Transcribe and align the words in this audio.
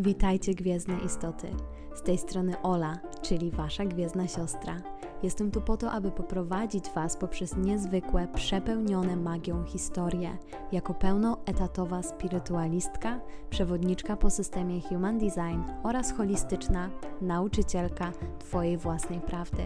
Witajcie 0.00 0.54
gwiezdne 0.54 0.98
istoty. 0.98 1.46
Z 1.94 2.02
tej 2.02 2.18
strony 2.18 2.62
Ola, 2.62 2.98
czyli 3.22 3.50
wasza 3.50 3.84
gwiezdna 3.84 4.28
siostra. 4.28 4.76
Jestem 5.22 5.50
tu 5.50 5.60
po 5.60 5.76
to, 5.76 5.92
aby 5.92 6.10
poprowadzić 6.10 6.90
was 6.94 7.16
poprzez 7.16 7.56
niezwykłe, 7.56 8.28
przepełnione 8.34 9.16
magią 9.16 9.64
historie. 9.64 10.38
Jako 10.72 10.94
pełnoetatowa 10.94 12.02
spirytualistka, 12.02 13.20
przewodniczka 13.50 14.16
po 14.16 14.30
systemie 14.30 14.80
Human 14.80 15.18
Design 15.18 15.62
oraz 15.82 16.12
holistyczna 16.12 16.90
nauczycielka 17.20 18.12
twojej 18.38 18.76
własnej 18.76 19.20
prawdy. 19.20 19.62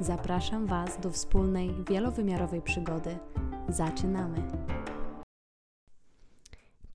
Zapraszam 0.00 0.66
was 0.66 1.00
do 1.00 1.10
wspólnej, 1.10 1.74
wielowymiarowej 1.88 2.62
przygody. 2.62 3.18
Zaczynamy! 3.68 4.42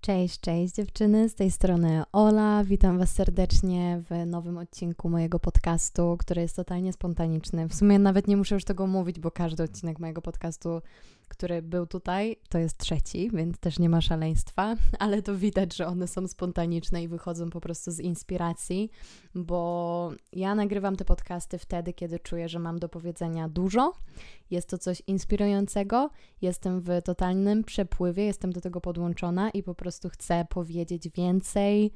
Cześć, 0.02 0.40
cześć 0.40 0.76
dziewczyny, 0.76 1.30
z 1.30 1.36
tej 1.36 1.52
strony 1.52 2.04
Ola. 2.12 2.64
Witam 2.64 2.98
Was 2.98 3.14
serdecznie 3.14 4.02
w 4.10 4.26
nowym 4.26 4.57
odcinku 4.57 5.10
mojego 5.10 5.40
podcastu, 5.40 6.16
który 6.20 6.42
jest 6.42 6.56
totalnie 6.56 6.94
spontaniczny. 6.94 7.68
W 7.68 7.76
sumie 7.76 8.00
nawet 8.00 8.28
nie 8.28 8.38
muszę 8.38 8.56
już 8.56 8.64
tego 8.64 8.88
mówić, 8.88 9.20
bo 9.20 9.32
każdy 9.32 9.64
odcinek 9.64 10.00
mojego 10.00 10.21
podcastu 10.21 10.82
który 11.29 11.61
był 11.61 11.88
tutaj, 11.88 12.36
to 12.50 12.57
jest 12.57 12.78
trzeci, 12.78 13.29
więc 13.33 13.57
też 13.57 13.79
nie 13.79 13.89
ma 13.89 14.01
szaleństwa, 14.01 14.75
ale 15.00 15.21
to 15.21 15.36
widać, 15.36 15.75
że 15.75 15.87
one 15.87 16.07
są 16.07 16.28
spontaniczne 16.28 17.04
i 17.04 17.07
wychodzą 17.07 17.50
po 17.50 17.61
prostu 17.61 17.92
z 17.92 18.00
inspiracji, 18.00 18.89
bo 19.36 20.11
ja 20.34 20.56
nagrywam 20.56 20.96
te 20.96 21.06
podcasty 21.06 21.57
wtedy, 21.57 21.93
kiedy 21.93 22.20
czuję, 22.20 22.50
że 22.50 22.60
mam 22.60 22.79
do 22.79 22.89
powiedzenia 22.89 23.50
dużo. 23.50 23.93
Jest 24.51 24.70
to 24.70 24.78
coś 24.78 25.04
inspirującego, 25.07 26.10
jestem 26.42 26.82
w 26.82 26.89
totalnym 27.06 27.64
przepływie, 27.64 28.25
jestem 28.25 28.54
do 28.54 28.61
tego 28.61 28.82
podłączona 28.82 29.50
i 29.50 29.64
po 29.64 29.75
prostu 29.75 30.09
chcę 30.09 30.46
powiedzieć 30.50 31.09
więcej 31.09 31.92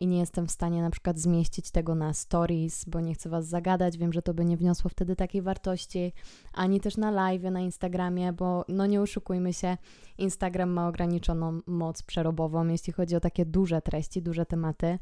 i 0.00 0.06
nie 0.06 0.18
jestem 0.18 0.46
w 0.46 0.50
stanie 0.50 0.82
na 0.82 0.90
przykład 0.90 1.18
zmieścić 1.18 1.70
tego 1.70 1.94
na 1.94 2.12
stories, 2.12 2.84
bo 2.84 3.00
nie 3.00 3.14
chcę 3.14 3.28
Was 3.28 3.46
zagadać. 3.46 3.98
Wiem, 3.98 4.12
że 4.12 4.22
to 4.22 4.34
by 4.34 4.44
nie 4.44 4.56
wniosło 4.56 4.90
wtedy 4.90 5.16
takiej 5.16 5.42
wartości, 5.42 6.12
ani 6.52 6.80
też 6.80 6.96
na 6.96 7.10
live, 7.10 7.42
na 7.42 7.60
Instagramie, 7.60 8.32
bo 8.32 8.64
no 8.68 8.86
nie 8.86 9.00
oszukujmy 9.00 9.52
się, 9.52 9.76
Instagram 10.18 10.70
ma 10.70 10.88
ograniczoną 10.88 11.60
moc 11.66 12.02
przerobową, 12.02 12.66
jeśli 12.66 12.92
chodzi 12.92 13.16
o 13.16 13.20
takie 13.20 13.46
duże 13.46 13.82
treści, 13.82 14.22
duże 14.22 14.46
tematy. 14.46 14.98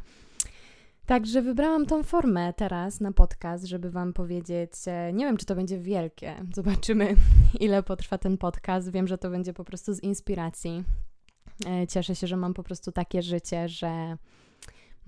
Także 1.09 1.43
wybrałam 1.43 1.87
tą 1.87 2.03
formę 2.03 2.53
teraz 2.53 3.01
na 3.01 3.13
podcast, 3.13 3.65
żeby 3.65 3.91
Wam 3.91 4.13
powiedzieć, 4.13 4.73
e, 4.87 5.13
nie 5.13 5.25
wiem, 5.25 5.37
czy 5.37 5.47
to 5.47 5.55
będzie 5.55 5.79
wielkie. 5.79 6.35
Zobaczymy, 6.55 7.15
ile 7.61 7.83
potrwa 7.83 8.19
ten 8.19 8.39
podcast. 8.39 8.91
Wiem, 8.91 9.09
że 9.09 9.19
to 9.19 9.31
będzie 9.31 9.53
po 9.53 9.65
prostu 9.65 9.95
z 9.95 10.03
inspiracji. 10.03 10.85
E, 11.67 11.87
cieszę 11.87 12.15
się, 12.17 12.27
że 12.27 12.37
mam 12.37 12.55
po 12.55 12.63
prostu 12.63 12.93
takie 12.93 13.23
życie, 13.23 13.69
że 13.69 14.17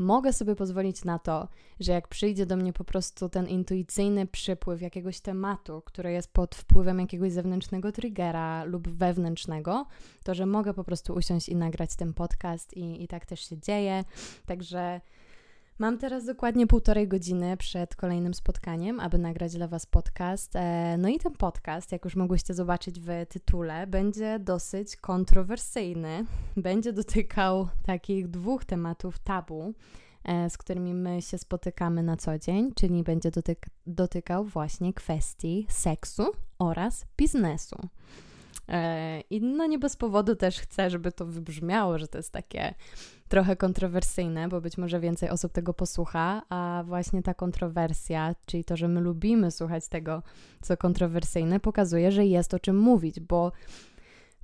mogę 0.01 0.33
sobie 0.33 0.57
pozwolić 0.57 1.05
na 1.05 1.19
to, 1.19 1.49
że 1.81 1.93
jak 1.93 2.09
przyjdzie 2.09 2.47
do 2.47 2.57
mnie 2.57 2.73
po 2.73 2.85
prostu 2.85 3.29
ten 3.29 3.49
intuicyjny 3.49 4.27
przypływ 4.27 4.83
jakiegoś 4.83 5.21
tematu, 5.21 5.83
który 5.85 6.13
jest 6.13 6.33
pod 6.33 6.55
wpływem 6.55 7.01
jakiegoś 7.01 7.33
zewnętrznego 7.33 7.93
triggera 7.93 8.65
lub 8.65 8.89
wewnętrznego, 8.89 9.87
to 10.25 10.35
że 10.35 10.47
mogę 10.47 10.75
po 10.75 10.85
prostu 10.85 11.15
usiąść 11.15 11.49
i 11.49 11.57
nagrać 11.57 11.97
ten 11.97 12.15
podcast 12.15 12.77
i, 12.77 13.03
i 13.03 13.09
tak 13.09 13.27
też 13.27 13.49
się 13.49 13.59
dzieje. 13.59 14.05
Także 14.47 15.01
Mam 15.81 15.99
teraz 15.99 16.25
dokładnie 16.25 16.67
półtorej 16.67 17.09
godziny 17.09 17.57
przed 17.57 17.97
kolejnym 17.97 18.35
spotkaniem, 18.35 19.01
aby 19.01 19.19
nagrać 19.19 19.53
dla 19.53 19.69
Was 19.69 19.87
podcast. 19.87 20.57
E, 20.57 20.97
no 20.99 21.09
i 21.09 21.19
ten 21.19 21.33
podcast, 21.33 21.93
jak 21.93 22.05
już 22.05 22.17
mogłyście 22.17 22.55
zobaczyć 22.55 23.01
w 23.01 23.27
tytule, 23.29 23.87
będzie 23.87 24.39
dosyć 24.39 24.97
kontrowersyjny. 24.97 26.25
Będzie 26.57 26.93
dotykał 26.93 27.69
takich 27.87 28.29
dwóch 28.29 28.65
tematów 28.65 29.19
tabu, 29.19 29.75
e, 30.25 30.51
z 30.51 30.59
którymi 30.59 30.95
my 30.95 31.23
się 31.23 31.39
spotykamy 31.39 32.03
na 32.03 32.17
co 32.17 32.39
dzień, 32.39 32.73
czyli 32.75 33.03
będzie 33.03 33.31
dotyk 33.31 33.67
dotykał 33.87 34.45
właśnie 34.45 34.95
kwestii 34.95 35.67
seksu 35.69 36.27
oraz 36.59 37.07
biznesu. 37.17 37.89
E, 38.69 39.21
I 39.21 39.41
no 39.41 39.67
nie 39.67 39.79
bez 39.79 39.97
powodu 39.97 40.37
też 40.37 40.61
chcę, 40.61 40.91
żeby 40.91 41.13
to 41.13 41.27
wybrzmiało, 41.27 41.99
że 41.99 42.09
to 42.09 42.19
jest 42.19 42.33
takie 42.33 42.75
trochę 43.31 43.57
kontrowersyjne, 43.57 44.49
bo 44.49 44.61
być 44.61 44.79
może 44.79 45.01
więcej 45.01 45.31
osób 45.31 45.53
tego 45.53 45.75
posłucha, 45.75 46.43
a 46.49 46.83
właśnie 46.87 47.23
ta 47.23 47.35
kontrowersja, 47.35 48.35
czyli 48.47 48.65
to, 48.65 48.77
że 48.77 48.89
my 48.89 49.01
lubimy 49.01 49.51
słuchać 49.51 49.89
tego, 49.89 50.23
co 50.63 50.77
kontrowersyjne, 50.77 51.61
pokazuje, 51.61 52.13
że 52.13 52.27
jest 52.27 52.55
o 52.55 52.59
czym 52.59 52.79
mówić, 52.79 53.21
bo 53.21 53.53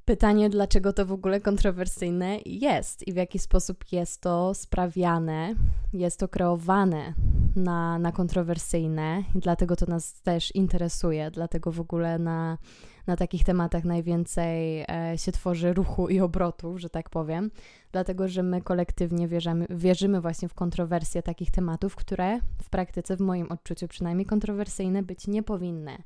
pytanie, 0.04 0.50
dlaczego 0.50 0.92
to 0.92 1.06
w 1.06 1.12
ogóle 1.12 1.40
kontrowersyjne 1.40 2.38
jest 2.44 3.08
i 3.08 3.12
w 3.12 3.16
jaki 3.16 3.38
sposób 3.38 3.84
jest 3.92 4.20
to 4.20 4.54
sprawiane, 4.54 5.54
jest 5.92 6.18
to 6.20 6.28
kreowane 6.28 7.14
na, 7.56 7.98
na 7.98 8.12
kontrowersyjne, 8.12 9.22
dlatego 9.34 9.76
to 9.76 9.86
nas 9.86 10.22
też 10.22 10.54
interesuje, 10.54 11.30
dlatego 11.30 11.72
w 11.72 11.80
ogóle 11.80 12.18
na 12.18 12.58
na 13.06 13.16
takich 13.16 13.44
tematach 13.44 13.84
najwięcej 13.84 14.84
e, 14.88 15.14
się 15.16 15.32
tworzy 15.32 15.72
ruchu 15.72 16.08
i 16.08 16.20
obrotów, 16.20 16.80
że 16.80 16.90
tak 16.90 17.10
powiem, 17.10 17.50
dlatego 17.92 18.28
że 18.28 18.42
my 18.42 18.62
kolektywnie 18.62 19.28
wierzymy, 19.28 19.66
wierzymy 19.70 20.20
właśnie 20.20 20.48
w 20.48 20.54
kontrowersje 20.54 21.22
takich 21.22 21.50
tematów, 21.50 21.96
które 21.96 22.40
w 22.62 22.70
praktyce, 22.70 23.16
w 23.16 23.20
moim 23.20 23.52
odczuciu 23.52 23.88
przynajmniej, 23.88 24.26
kontrowersyjne 24.26 25.02
być 25.02 25.26
nie 25.26 25.42
powinny. 25.42 26.02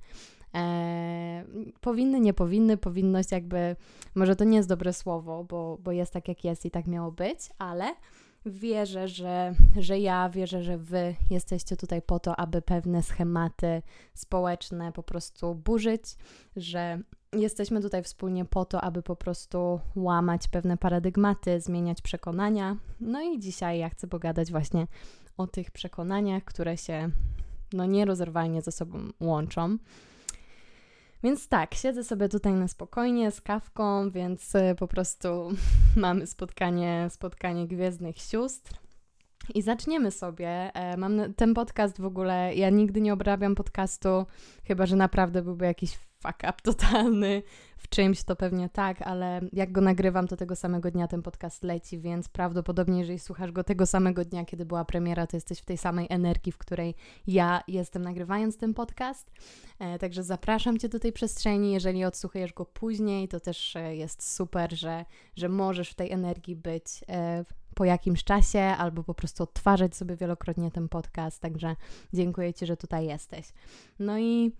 E, 0.55 1.45
powinny, 1.81 2.21
nie 2.21 2.35
powinny, 2.35 2.77
powinność 2.77 3.33
jakby, 3.33 3.77
może 4.15 4.37
to 4.37 4.45
nie 4.45 4.57
jest 4.57 4.69
dobre 4.69 4.93
słowo, 4.93 5.45
bo, 5.45 5.79
bo 5.85 5.93
jest 5.93 6.13
tak 6.13 6.29
jak 6.29 6.45
jest 6.45 6.67
i 6.67 6.71
tak 6.71 6.87
miało 6.87 7.13
być, 7.13 7.39
ale 7.59 7.95
wierzę, 8.47 9.09
że, 9.09 9.55
że 9.79 9.99
ja 9.99 10.29
wierzę, 10.29 10.63
że 10.63 10.79
wy 10.79 11.15
jesteście 11.31 11.77
tutaj 11.77 12.03
po 12.03 12.21
to, 12.21 12.37
aby 12.37 12.63
pewne 12.63 13.03
schematy 13.03 13.83
społeczne 14.15 14.93
po 14.93 15.03
prostu 15.03 15.55
burzyć, 15.55 16.03
że 16.57 17.01
jesteśmy 17.33 17.81
tutaj 17.81 18.03
wspólnie 18.03 18.45
po 18.45 18.65
to, 18.65 18.81
aby 18.81 19.03
po 19.03 19.17
prostu 19.17 19.81
łamać 19.97 20.49
pewne 20.49 20.77
paradygmaty, 20.77 21.61
zmieniać 21.61 22.03
przekonania. 22.03 22.77
No 23.01 23.23
i 23.23 23.39
dzisiaj 23.39 23.79
ja 23.79 23.89
chcę 23.89 24.07
pogadać 24.07 24.51
właśnie 24.51 24.87
o 25.37 25.47
tych 25.47 25.71
przekonaniach, 25.71 26.45
które 26.45 26.77
się 26.77 27.11
no 27.73 27.87
nierozerwalnie 27.87 28.63
ze 28.63 28.73
sobą 28.73 28.99
łączą. 29.21 29.79
Więc 31.23 31.49
tak, 31.49 31.75
siedzę 31.75 32.05
sobie 32.05 32.29
tutaj 32.29 32.53
na 32.53 32.69
spokojnie 32.69 33.31
z 33.31 33.41
kawką, 33.41 34.11
więc 34.11 34.55
y, 34.55 34.75
po 34.79 34.89
prostu 34.89 35.29
mamy 35.97 36.27
spotkanie, 36.27 37.09
spotkanie 37.11 37.67
gwiezdnych 37.67 38.19
sióstr. 38.19 38.90
I 39.55 39.63
zaczniemy 39.63 40.11
sobie. 40.11 40.49
E, 40.75 40.97
mam 40.97 41.35
ten 41.35 41.55
podcast 41.55 42.01
w 42.01 42.05
ogóle. 42.05 42.55
Ja 42.55 42.71
nigdy 42.71 43.01
nie 43.01 43.13
obrabiam 43.13 43.55
podcastu, 43.55 44.27
chyba 44.65 44.87
że 44.87 44.97
naprawdę 44.97 45.43
byłby 45.43 45.65
jakiś 45.65 45.99
fuck 46.23 46.39
up 46.43 46.55
totalny 46.73 47.43
w 47.77 47.89
czymś, 47.89 48.23
to 48.23 48.37
pewnie 48.37 48.69
tak, 48.69 49.03
ale 49.03 49.41
jak 49.53 49.73
go 49.73 49.81
nagrywam, 49.81 50.29
to 50.29 50.37
tego 50.37 50.57
samego 50.57 50.91
dnia 50.91 51.09
ten 51.09 51.23
podcast 51.23 51.63
leci, 51.63 51.99
więc 51.99 52.29
prawdopodobnie, 52.29 52.99
jeżeli 52.99 53.19
słuchasz 53.19 53.53
go 53.53 53.65
tego 53.65 53.87
samego 53.87 54.25
dnia, 54.25 54.45
kiedy 54.45 54.65
była 54.65 54.85
premiera, 54.85 55.27
to 55.27 55.37
jesteś 55.37 55.59
w 55.59 55.65
tej 55.65 55.79
samej 55.79 56.07
energii, 56.11 56.53
w 56.53 56.59
której 56.59 56.95
ja 57.27 57.63
jestem 57.69 58.03
nagrywając 58.03 58.57
ten 58.57 58.75
podcast. 58.75 59.31
E, 59.79 59.99
także 59.99 60.23
zapraszam 60.23 60.79
Cię 60.79 60.89
do 60.89 60.99
tej 60.99 61.13
przestrzeni. 61.13 61.73
Jeżeli 61.73 62.05
odsłuchujesz 62.05 62.53
go 62.53 62.65
później, 62.65 63.29
to 63.29 63.41
też 63.41 63.77
e, 63.77 63.97
jest 63.97 64.35
super, 64.35 64.79
że, 64.79 65.05
że 65.37 65.49
możesz 65.49 65.91
w 65.91 65.95
tej 65.95 66.13
energii 66.13 66.57
być 66.57 67.05
po 67.81 67.85
jakimś 67.85 68.25
czasie, 68.25 68.61
albo 68.61 69.05
po 69.05 69.15
prostu 69.15 69.43
odtwarzać 69.43 69.97
sobie 69.97 70.17
wielokrotnie 70.17 70.71
ten 70.71 70.89
podcast. 70.89 71.41
Także 71.43 71.77
dziękuję 72.13 72.55
Ci, 72.55 72.67
że 72.67 72.77
tutaj 72.77 73.07
jesteś. 73.07 73.53
No 73.99 74.19
i 74.19 74.53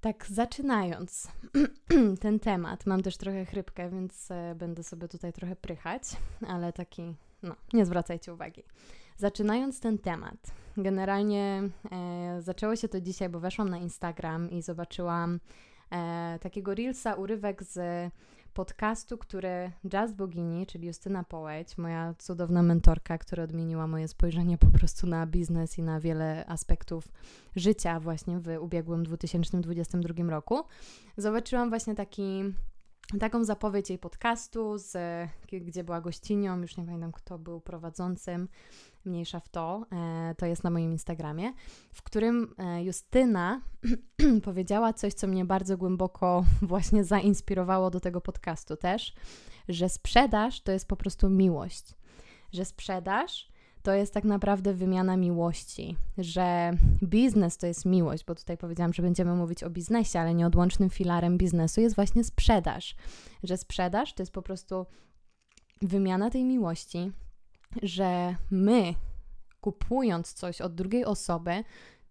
tak 0.00 0.26
zaczynając 0.26 1.28
ten 2.20 2.40
temat, 2.40 2.86
mam 2.86 3.02
też 3.02 3.16
trochę 3.16 3.44
chrypkę, 3.44 3.90
więc 3.90 4.30
e, 4.30 4.54
będę 4.54 4.82
sobie 4.82 5.08
tutaj 5.08 5.32
trochę 5.32 5.56
prychać, 5.56 6.02
ale 6.48 6.72
taki, 6.72 7.14
no, 7.42 7.54
nie 7.72 7.86
zwracajcie 7.86 8.34
uwagi. 8.34 8.62
Zaczynając 9.16 9.80
ten 9.80 9.98
temat, 9.98 10.52
generalnie 10.76 11.62
e, 11.92 12.42
zaczęło 12.42 12.76
się 12.76 12.88
to 12.88 13.00
dzisiaj, 13.00 13.28
bo 13.28 13.40
weszłam 13.40 13.68
na 13.68 13.78
Instagram 13.78 14.50
i 14.50 14.62
zobaczyłam 14.62 15.40
e, 15.90 16.38
takiego 16.42 16.74
reelsa, 16.74 17.14
urywek 17.14 17.62
z 17.62 17.78
podcastu, 18.58 19.18
który 19.18 19.72
Jazz 19.88 20.12
Bogini, 20.12 20.66
czyli 20.66 20.86
Justyna 20.86 21.24
Połeć, 21.24 21.78
moja 21.78 22.14
cudowna 22.18 22.62
mentorka, 22.62 23.18
która 23.18 23.44
odmieniła 23.44 23.86
moje 23.86 24.08
spojrzenie 24.08 24.58
po 24.58 24.66
prostu 24.66 25.06
na 25.06 25.26
biznes 25.26 25.78
i 25.78 25.82
na 25.82 26.00
wiele 26.00 26.46
aspektów 26.46 27.08
życia 27.56 28.00
właśnie 28.00 28.38
w 28.38 28.48
ubiegłym 28.60 29.04
2022 29.04 30.30
roku, 30.30 30.60
zobaczyłam 31.16 31.68
właśnie 31.68 31.94
taki 31.94 32.44
taką 33.20 33.44
zapowiedź 33.44 33.90
jej 33.90 33.98
podcastu, 33.98 34.78
z, 34.78 34.96
gdzie 35.52 35.84
była 35.84 36.00
gościnią, 36.00 36.60
już 36.60 36.76
nie 36.76 36.84
pamiętam 36.84 37.12
kto 37.12 37.38
był 37.38 37.60
prowadzącym, 37.60 38.48
mniejsza 39.04 39.40
w 39.40 39.48
to, 39.48 39.86
e, 39.92 40.34
to 40.38 40.46
jest 40.46 40.64
na 40.64 40.70
moim 40.70 40.92
Instagramie, 40.92 41.52
w 41.92 42.02
którym 42.02 42.54
e, 42.58 42.84
Justyna 42.84 43.60
powiedziała 44.44 44.92
coś, 44.92 45.14
co 45.14 45.26
mnie 45.26 45.44
bardzo 45.44 45.76
głęboko 45.76 46.44
właśnie 46.62 47.04
zainspirowało 47.04 47.90
do 47.90 48.00
tego 48.00 48.20
podcastu 48.20 48.76
też, 48.76 49.14
że 49.68 49.88
sprzedaż 49.88 50.60
to 50.60 50.72
jest 50.72 50.88
po 50.88 50.96
prostu 50.96 51.30
miłość, 51.30 51.94
że 52.52 52.64
sprzedaż 52.64 53.48
to 53.82 53.92
jest 53.92 54.14
tak 54.14 54.24
naprawdę 54.24 54.74
wymiana 54.74 55.16
miłości, 55.16 55.96
że 56.18 56.70
biznes 57.02 57.58
to 57.58 57.66
jest 57.66 57.84
miłość, 57.84 58.24
bo 58.24 58.34
tutaj 58.34 58.58
powiedziałam, 58.58 58.92
że 58.92 59.02
będziemy 59.02 59.34
mówić 59.34 59.62
o 59.62 59.70
biznesie, 59.70 60.20
ale 60.20 60.34
nieodłącznym 60.34 60.90
filarem 60.90 61.38
biznesu 61.38 61.80
jest 61.80 61.94
właśnie 61.94 62.24
sprzedaż, 62.24 62.96
że 63.42 63.56
sprzedaż 63.56 64.14
to 64.14 64.22
jest 64.22 64.32
po 64.32 64.42
prostu 64.42 64.86
wymiana 65.82 66.30
tej 66.30 66.44
miłości, 66.44 67.12
że 67.82 68.36
my 68.50 68.94
kupując 69.60 70.32
coś 70.32 70.60
od 70.60 70.74
drugiej 70.74 71.04
osoby, 71.04 71.64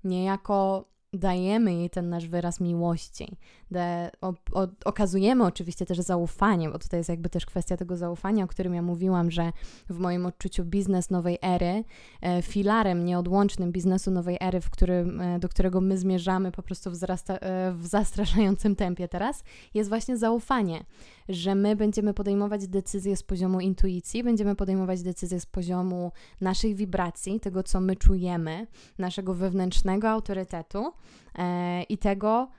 niejako 0.03 0.85
dajemy 1.13 1.74
jej 1.74 1.89
ten 1.89 2.09
nasz 2.09 2.27
wyraz 2.27 2.59
miłości, 2.59 3.38
de, 3.71 4.12
o, 4.21 4.33
o, 4.54 4.68
okazujemy 4.86 5.44
oczywiście 5.44 5.86
też 5.86 6.00
zaufanie, 6.00 6.69
bo 6.69 6.80
tutaj 6.80 7.00
jest 7.00 7.09
jakby 7.09 7.30
też 7.30 7.45
kwestia 7.45 7.77
tego 7.77 7.98
zaufania, 7.98 8.44
o 8.44 8.48
którym 8.48 8.74
ja 8.74 8.81
mówiłam, 8.81 9.31
że 9.31 9.51
w 9.89 10.00
moim 10.00 10.25
odczuciu 10.25 10.65
biznes 10.65 11.09
nowej 11.09 11.38
ery, 11.42 11.83
e, 12.21 12.42
filarem 12.42 13.06
nieodłącznym 13.06 13.71
biznesu 13.71 14.12
nowej 14.12 14.38
ery, 14.42 14.62
w 14.62 14.69
którym, 14.69 15.21
e, 15.21 15.39
do 15.39 15.50
którego 15.50 15.81
my 15.81 15.98
zmierzamy 15.98 16.51
po 16.51 16.63
prostu 16.63 16.92
wzrasta, 16.92 17.38
e, 17.38 17.71
w 17.71 17.86
zastraszającym 17.86 18.75
tempie 18.75 19.07
teraz, 19.07 19.44
jest 19.74 19.89
właśnie 19.89 20.18
zaufanie, 20.18 20.83
że 21.29 21.56
my 21.56 21.75
będziemy 21.75 22.13
podejmować 22.13 22.68
decyzje 22.68 23.18
z 23.18 23.24
poziomu 23.24 23.59
intuicji, 23.59 24.24
będziemy 24.24 24.56
podejmować 24.56 25.03
decyzje 25.03 25.39
z 25.39 25.45
poziomu 25.45 26.12
naszej 26.41 26.75
wibracji, 26.75 27.39
tego 27.39 27.63
co 27.63 27.81
my 27.81 27.95
czujemy, 27.95 28.68
naszego 28.97 29.33
wewnętrznego 29.33 30.09
autorytetu 30.09 30.94
e, 31.35 31.83
i 31.83 31.97
tego, 31.97 32.50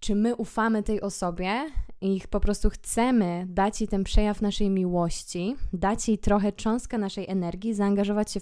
czy 0.00 0.14
my 0.14 0.36
ufamy 0.36 0.82
tej 0.82 1.00
osobie 1.00 1.70
i 2.02 2.20
po 2.30 2.40
prostu 2.40 2.70
chcemy 2.70 3.46
dać 3.48 3.80
jej 3.80 3.88
ten 3.88 4.04
przejaw 4.04 4.42
naszej 4.42 4.70
miłości, 4.70 5.56
dać 5.72 6.08
jej 6.08 6.18
trochę 6.18 6.52
cząstkę 6.52 6.98
naszej 6.98 7.28
energii, 7.28 7.74
zaangażować 7.74 8.32
się 8.32 8.40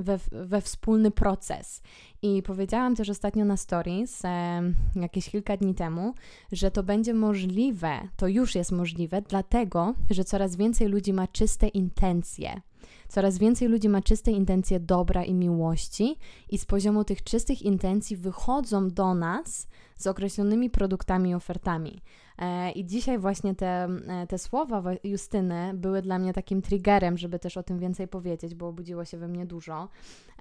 we, 0.00 0.18
we 0.30 0.60
wspólny 0.60 1.10
proces. 1.10 1.82
I 2.22 2.42
powiedziałam 2.42 2.96
też 2.96 3.08
ostatnio 3.08 3.44
na 3.44 3.56
stories, 3.56 4.24
e, 4.24 4.62
jakieś 4.96 5.30
kilka 5.30 5.56
dni 5.56 5.74
temu, 5.74 6.14
że 6.52 6.70
to 6.70 6.82
będzie 6.82 7.14
możliwe, 7.14 7.90
to 8.16 8.28
już 8.28 8.54
jest 8.54 8.72
możliwe, 8.72 9.22
dlatego, 9.22 9.94
że 10.10 10.24
coraz 10.24 10.56
więcej 10.56 10.88
ludzi 10.88 11.12
ma 11.12 11.26
czyste 11.26 11.68
intencje. 11.68 12.60
Coraz 13.08 13.38
więcej 13.38 13.68
ludzi 13.68 13.88
ma 13.88 14.02
czyste 14.02 14.30
intencje 14.30 14.80
dobra 14.80 15.24
i 15.24 15.34
miłości, 15.34 16.16
i 16.50 16.58
z 16.58 16.64
poziomu 16.64 17.04
tych 17.04 17.22
czystych 17.22 17.62
intencji 17.62 18.16
wychodzą 18.16 18.88
do 18.88 19.14
nas 19.14 19.68
z 19.96 20.06
określonymi 20.06 20.70
produktami 20.70 21.30
i 21.30 21.34
ofertami. 21.34 22.02
E, 22.40 22.70
I 22.70 22.84
dzisiaj 22.84 23.18
właśnie 23.18 23.54
te, 23.54 23.88
e, 24.08 24.26
te 24.26 24.38
słowa 24.38 24.82
Justyny 25.04 25.74
były 25.74 26.02
dla 26.02 26.18
mnie 26.18 26.32
takim 26.32 26.62
triggerem, 26.62 27.18
żeby 27.18 27.38
też 27.38 27.56
o 27.56 27.62
tym 27.62 27.78
więcej 27.78 28.08
powiedzieć, 28.08 28.54
bo 28.54 28.68
obudziło 28.68 29.04
się 29.04 29.18
we 29.18 29.28
mnie 29.28 29.46
dużo. 29.46 29.88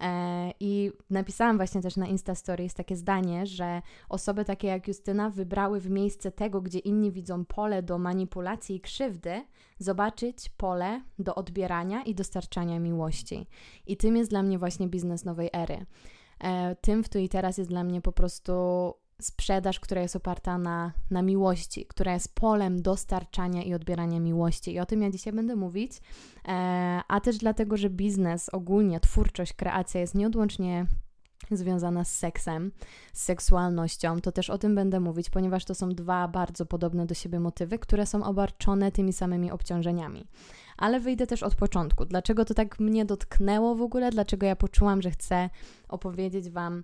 E, 0.02 0.52
I 0.60 0.92
napisałam 1.10 1.58
właśnie 1.58 1.82
też 1.82 1.96
na 1.96 2.08
Insta 2.08 2.36
Stories 2.36 2.74
takie 2.74 2.96
zdanie, 2.96 3.46
że 3.46 3.82
osoby 4.10 4.46
takie 4.46 4.68
jak 4.68 4.88
Justyna 4.88 5.30
wybrały 5.30 5.80
w 5.80 5.90
miejsce 5.90 6.32
tego, 6.32 6.62
gdzie 6.62 6.80
inni 6.80 7.12
widzą 7.12 7.46
pole 7.46 7.84
do 7.84 7.98
manipulacji 7.98 8.76
i 8.76 8.82
krzywdy, 8.82 9.46
zobaczyć 9.80 10.50
pole 10.50 11.02
do 11.20 11.36
odbierania 11.36 12.04
i 12.04 12.16
dostarczania 12.16 12.80
miłości. 12.80 13.48
I 13.88 13.98
tym 13.98 14.18
jest 14.18 14.30
dla 14.30 14.44
mnie 14.44 14.60
właśnie 14.60 14.88
biznes 14.88 15.26
nowej 15.26 15.50
ery. 15.54 15.86
Tym 16.82 17.04
w 17.04 17.10
tu 17.10 17.20
i 17.20 17.30
teraz 17.30 17.58
jest 17.58 17.70
dla 17.70 17.84
mnie 17.84 18.02
po 18.02 18.12
prostu 18.12 18.54
sprzedaż, 19.22 19.80
która 19.80 20.02
jest 20.02 20.16
oparta 20.16 20.58
na, 20.58 20.94
na 21.12 21.22
miłości, 21.22 21.86
która 21.86 22.14
jest 22.14 22.36
polem 22.36 22.82
dostarczania 22.82 23.64
i 23.64 23.74
odbierania 23.74 24.20
miłości. 24.20 24.74
I 24.74 24.80
o 24.80 24.86
tym 24.86 25.02
ja 25.02 25.10
dzisiaj 25.10 25.34
będę 25.34 25.56
mówić, 25.56 25.92
e, 26.48 26.52
a 27.08 27.20
też 27.20 27.38
dlatego, 27.38 27.78
że 27.78 27.90
biznes, 27.90 28.50
ogólnie 28.50 29.00
twórczość, 29.00 29.54
kreacja 29.54 30.02
jest 30.02 30.16
nieodłącznie 30.16 30.86
związana 31.52 32.04
z 32.04 32.16
seksem, 32.16 32.72
z 33.14 33.24
seksualnością, 33.24 34.22
to 34.22 34.32
też 34.32 34.50
o 34.50 34.58
tym 34.58 34.76
będę 34.76 35.00
mówić, 35.00 35.30
ponieważ 35.30 35.66
to 35.66 35.76
są 35.76 35.90
dwa 35.90 36.28
bardzo 36.28 36.66
podobne 36.66 37.06
do 37.06 37.14
siebie 37.14 37.40
motywy, 37.40 37.80
które 37.80 38.06
są 38.06 38.24
obarczone 38.24 38.92
tymi 38.92 39.14
samymi 39.14 39.52
obciążeniami. 39.52 40.28
Ale 40.78 41.00
wyjdę 41.00 41.28
też 41.28 41.44
od 41.44 41.56
początku. 41.56 42.06
Dlaczego 42.06 42.46
to 42.46 42.54
tak 42.54 42.80
mnie 42.80 43.06
dotknęło 43.06 43.76
w 43.76 43.82
ogóle? 43.82 44.12
Dlaczego 44.12 44.46
ja 44.46 44.56
poczułam, 44.56 45.02
że 45.02 45.12
chcę 45.12 45.50
opowiedzieć 45.90 46.50
Wam 46.50 46.84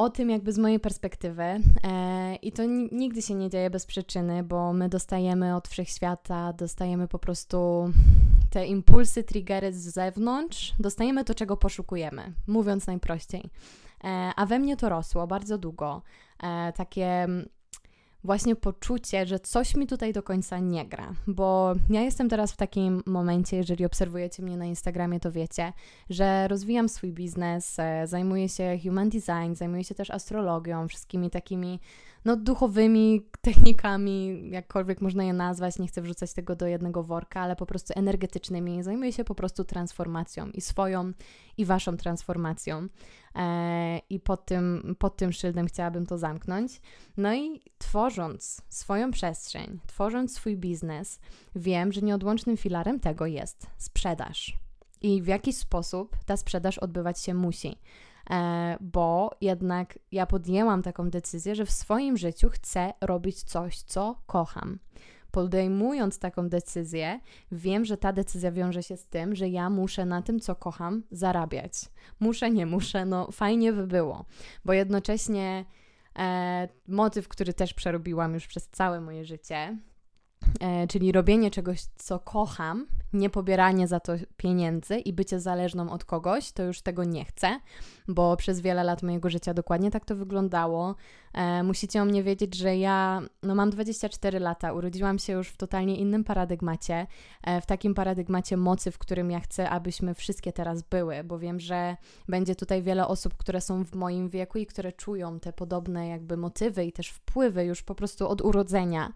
o 0.00 0.10
tym 0.10 0.30
jakby 0.30 0.52
z 0.52 0.58
mojej 0.58 0.80
perspektywy 0.80 1.42
e, 1.42 2.34
i 2.34 2.52
to 2.52 2.62
nigdy 2.92 3.22
się 3.22 3.34
nie 3.34 3.50
dzieje 3.50 3.70
bez 3.70 3.86
przyczyny, 3.86 4.42
bo 4.42 4.72
my 4.72 4.88
dostajemy 4.88 5.56
od 5.56 5.68
wszechświata, 5.68 6.52
dostajemy 6.52 7.08
po 7.08 7.18
prostu 7.18 7.90
te 8.50 8.66
impulsy, 8.66 9.24
triggery 9.24 9.72
z 9.72 9.76
zewnątrz, 9.76 10.74
dostajemy 10.78 11.24
to, 11.24 11.34
czego 11.34 11.56
poszukujemy, 11.56 12.32
mówiąc 12.46 12.86
najprościej. 12.86 13.50
E, 14.04 14.32
a 14.36 14.46
we 14.46 14.58
mnie 14.58 14.76
to 14.76 14.88
rosło 14.88 15.26
bardzo 15.26 15.58
długo. 15.58 16.02
E, 16.42 16.72
takie 16.72 17.28
właśnie 18.24 18.56
poczucie, 18.56 19.26
że 19.26 19.40
coś 19.40 19.74
mi 19.74 19.86
tutaj 19.86 20.12
do 20.12 20.22
końca 20.22 20.58
nie 20.58 20.86
gra, 20.86 21.14
bo 21.26 21.72
ja 21.90 22.00
jestem 22.00 22.28
teraz 22.28 22.52
w 22.52 22.56
takim 22.56 23.02
momencie, 23.06 23.56
jeżeli 23.56 23.84
obserwujecie 23.84 24.42
mnie 24.42 24.56
na 24.56 24.64
Instagramie, 24.64 25.20
to 25.20 25.32
wiecie, 25.32 25.72
że 26.10 26.48
rozwijam 26.48 26.88
swój 26.88 27.12
biznes, 27.12 27.78
e, 27.78 28.06
zajmuję 28.06 28.48
się 28.48 28.78
human 28.82 29.08
design, 29.08 29.54
zajmuję 29.54 29.84
się 29.84 29.94
też 29.94 30.10
astrologią, 30.10 30.88
wszystkimi 30.88 31.30
takimi 31.30 31.80
no, 32.24 32.36
duchowymi 32.36 33.26
technikami, 33.40 34.50
jakkolwiek 34.50 35.00
można 35.00 35.24
je 35.24 35.32
nazwać, 35.32 35.78
nie 35.78 35.86
chcę 35.86 36.02
wrzucać 36.02 36.34
tego 36.34 36.56
do 36.56 36.66
jednego 36.66 37.02
worka, 37.02 37.40
ale 37.40 37.56
po 37.56 37.66
prostu 37.66 37.92
energetycznymi. 37.96 38.82
Zajmuję 38.82 39.12
się 39.12 39.24
po 39.24 39.34
prostu 39.34 39.64
transformacją 39.64 40.46
i 40.50 40.60
swoją, 40.60 41.12
i 41.56 41.64
waszą 41.64 41.96
transformacją. 41.96 42.88
E, 43.36 43.98
I 44.10 44.20
pod 44.20 44.46
tym, 44.46 44.96
pod 44.98 45.16
tym 45.16 45.32
szyldem 45.32 45.66
chciałabym 45.66 46.06
to 46.06 46.18
zamknąć. 46.18 46.80
No 47.16 47.34
i 47.34 47.60
tworząc 47.78 48.62
swoją 48.68 49.10
przestrzeń, 49.10 49.80
tworząc 49.86 50.34
swój 50.34 50.56
biznes, 50.56 51.20
wiem, 51.54 51.92
że 51.92 52.02
nieodłącznym 52.02 52.56
filarem 52.56 53.00
tego 53.00 53.26
jest 53.26 53.66
sprzedaż. 53.78 54.58
I 55.02 55.22
w 55.22 55.26
jakiś 55.26 55.56
sposób 55.56 56.16
ta 56.26 56.36
sprzedaż 56.36 56.78
odbywać 56.78 57.20
się 57.20 57.34
musi. 57.34 57.78
E, 58.30 58.76
bo 58.80 59.30
jednak 59.40 59.98
ja 60.12 60.26
podjęłam 60.26 60.82
taką 60.82 61.10
decyzję, 61.10 61.54
że 61.54 61.66
w 61.66 61.70
swoim 61.70 62.16
życiu 62.16 62.48
chcę 62.48 62.92
robić 63.00 63.42
coś, 63.42 63.82
co 63.82 64.22
kocham. 64.26 64.78
Podejmując 65.30 66.18
taką 66.18 66.48
decyzję, 66.48 67.20
wiem, 67.52 67.84
że 67.84 67.96
ta 67.96 68.12
decyzja 68.12 68.52
wiąże 68.52 68.82
się 68.82 68.96
z 68.96 69.06
tym, 69.06 69.34
że 69.34 69.48
ja 69.48 69.70
muszę 69.70 70.06
na 70.06 70.22
tym, 70.22 70.40
co 70.40 70.54
kocham, 70.54 71.02
zarabiać. 71.10 71.72
Muszę, 72.20 72.50
nie 72.50 72.66
muszę, 72.66 73.04
no 73.04 73.30
fajnie 73.32 73.72
by 73.72 73.86
było, 73.86 74.24
bo 74.64 74.72
jednocześnie 74.72 75.64
e, 76.18 76.68
motyw, 76.88 77.28
który 77.28 77.54
też 77.54 77.74
przerobiłam 77.74 78.34
już 78.34 78.46
przez 78.46 78.68
całe 78.68 79.00
moje 79.00 79.24
życie, 79.24 79.78
czyli 80.88 81.12
robienie 81.12 81.50
czegoś, 81.50 81.80
co 81.96 82.18
kocham, 82.18 82.86
nie 83.12 83.30
pobieranie 83.30 83.88
za 83.88 84.00
to 84.00 84.12
pieniędzy 84.36 84.98
i 84.98 85.12
bycie 85.12 85.40
zależną 85.40 85.90
od 85.90 86.04
kogoś, 86.04 86.52
to 86.52 86.62
już 86.62 86.82
tego 86.82 87.04
nie 87.04 87.24
chcę, 87.24 87.60
bo 88.08 88.36
przez 88.36 88.60
wiele 88.60 88.84
lat 88.84 89.02
mojego 89.02 89.30
życia 89.30 89.54
dokładnie 89.54 89.90
tak 89.90 90.04
to 90.04 90.16
wyglądało. 90.16 90.94
E, 91.34 91.62
musicie 91.62 92.02
o 92.02 92.04
mnie 92.04 92.22
wiedzieć, 92.22 92.54
że 92.54 92.76
ja 92.76 93.22
no, 93.42 93.54
mam 93.54 93.70
24 93.70 94.40
lata, 94.40 94.72
urodziłam 94.72 95.18
się 95.18 95.32
już 95.32 95.48
w 95.48 95.56
totalnie 95.56 95.96
innym 95.96 96.24
paradygmacie, 96.24 97.06
e, 97.42 97.60
w 97.60 97.66
takim 97.66 97.94
paradygmacie 97.94 98.56
mocy, 98.56 98.90
w 98.90 98.98
którym 98.98 99.30
ja 99.30 99.40
chcę, 99.40 99.70
abyśmy 99.70 100.14
wszystkie 100.14 100.52
teraz 100.52 100.82
były, 100.82 101.24
bo 101.24 101.38
wiem, 101.38 101.60
że 101.60 101.96
będzie 102.28 102.54
tutaj 102.54 102.82
wiele 102.82 103.06
osób, 103.06 103.36
które 103.36 103.60
są 103.60 103.84
w 103.84 103.94
moim 103.94 104.28
wieku 104.28 104.58
i 104.58 104.66
które 104.66 104.92
czują 104.92 105.40
te 105.40 105.52
podobne 105.52 106.08
jakby 106.08 106.36
motywy 106.36 106.84
i 106.84 106.92
też 106.92 107.08
wpływy 107.08 107.64
już 107.64 107.82
po 107.82 107.94
prostu 107.94 108.28
od 108.28 108.40
urodzenia. 108.40 109.12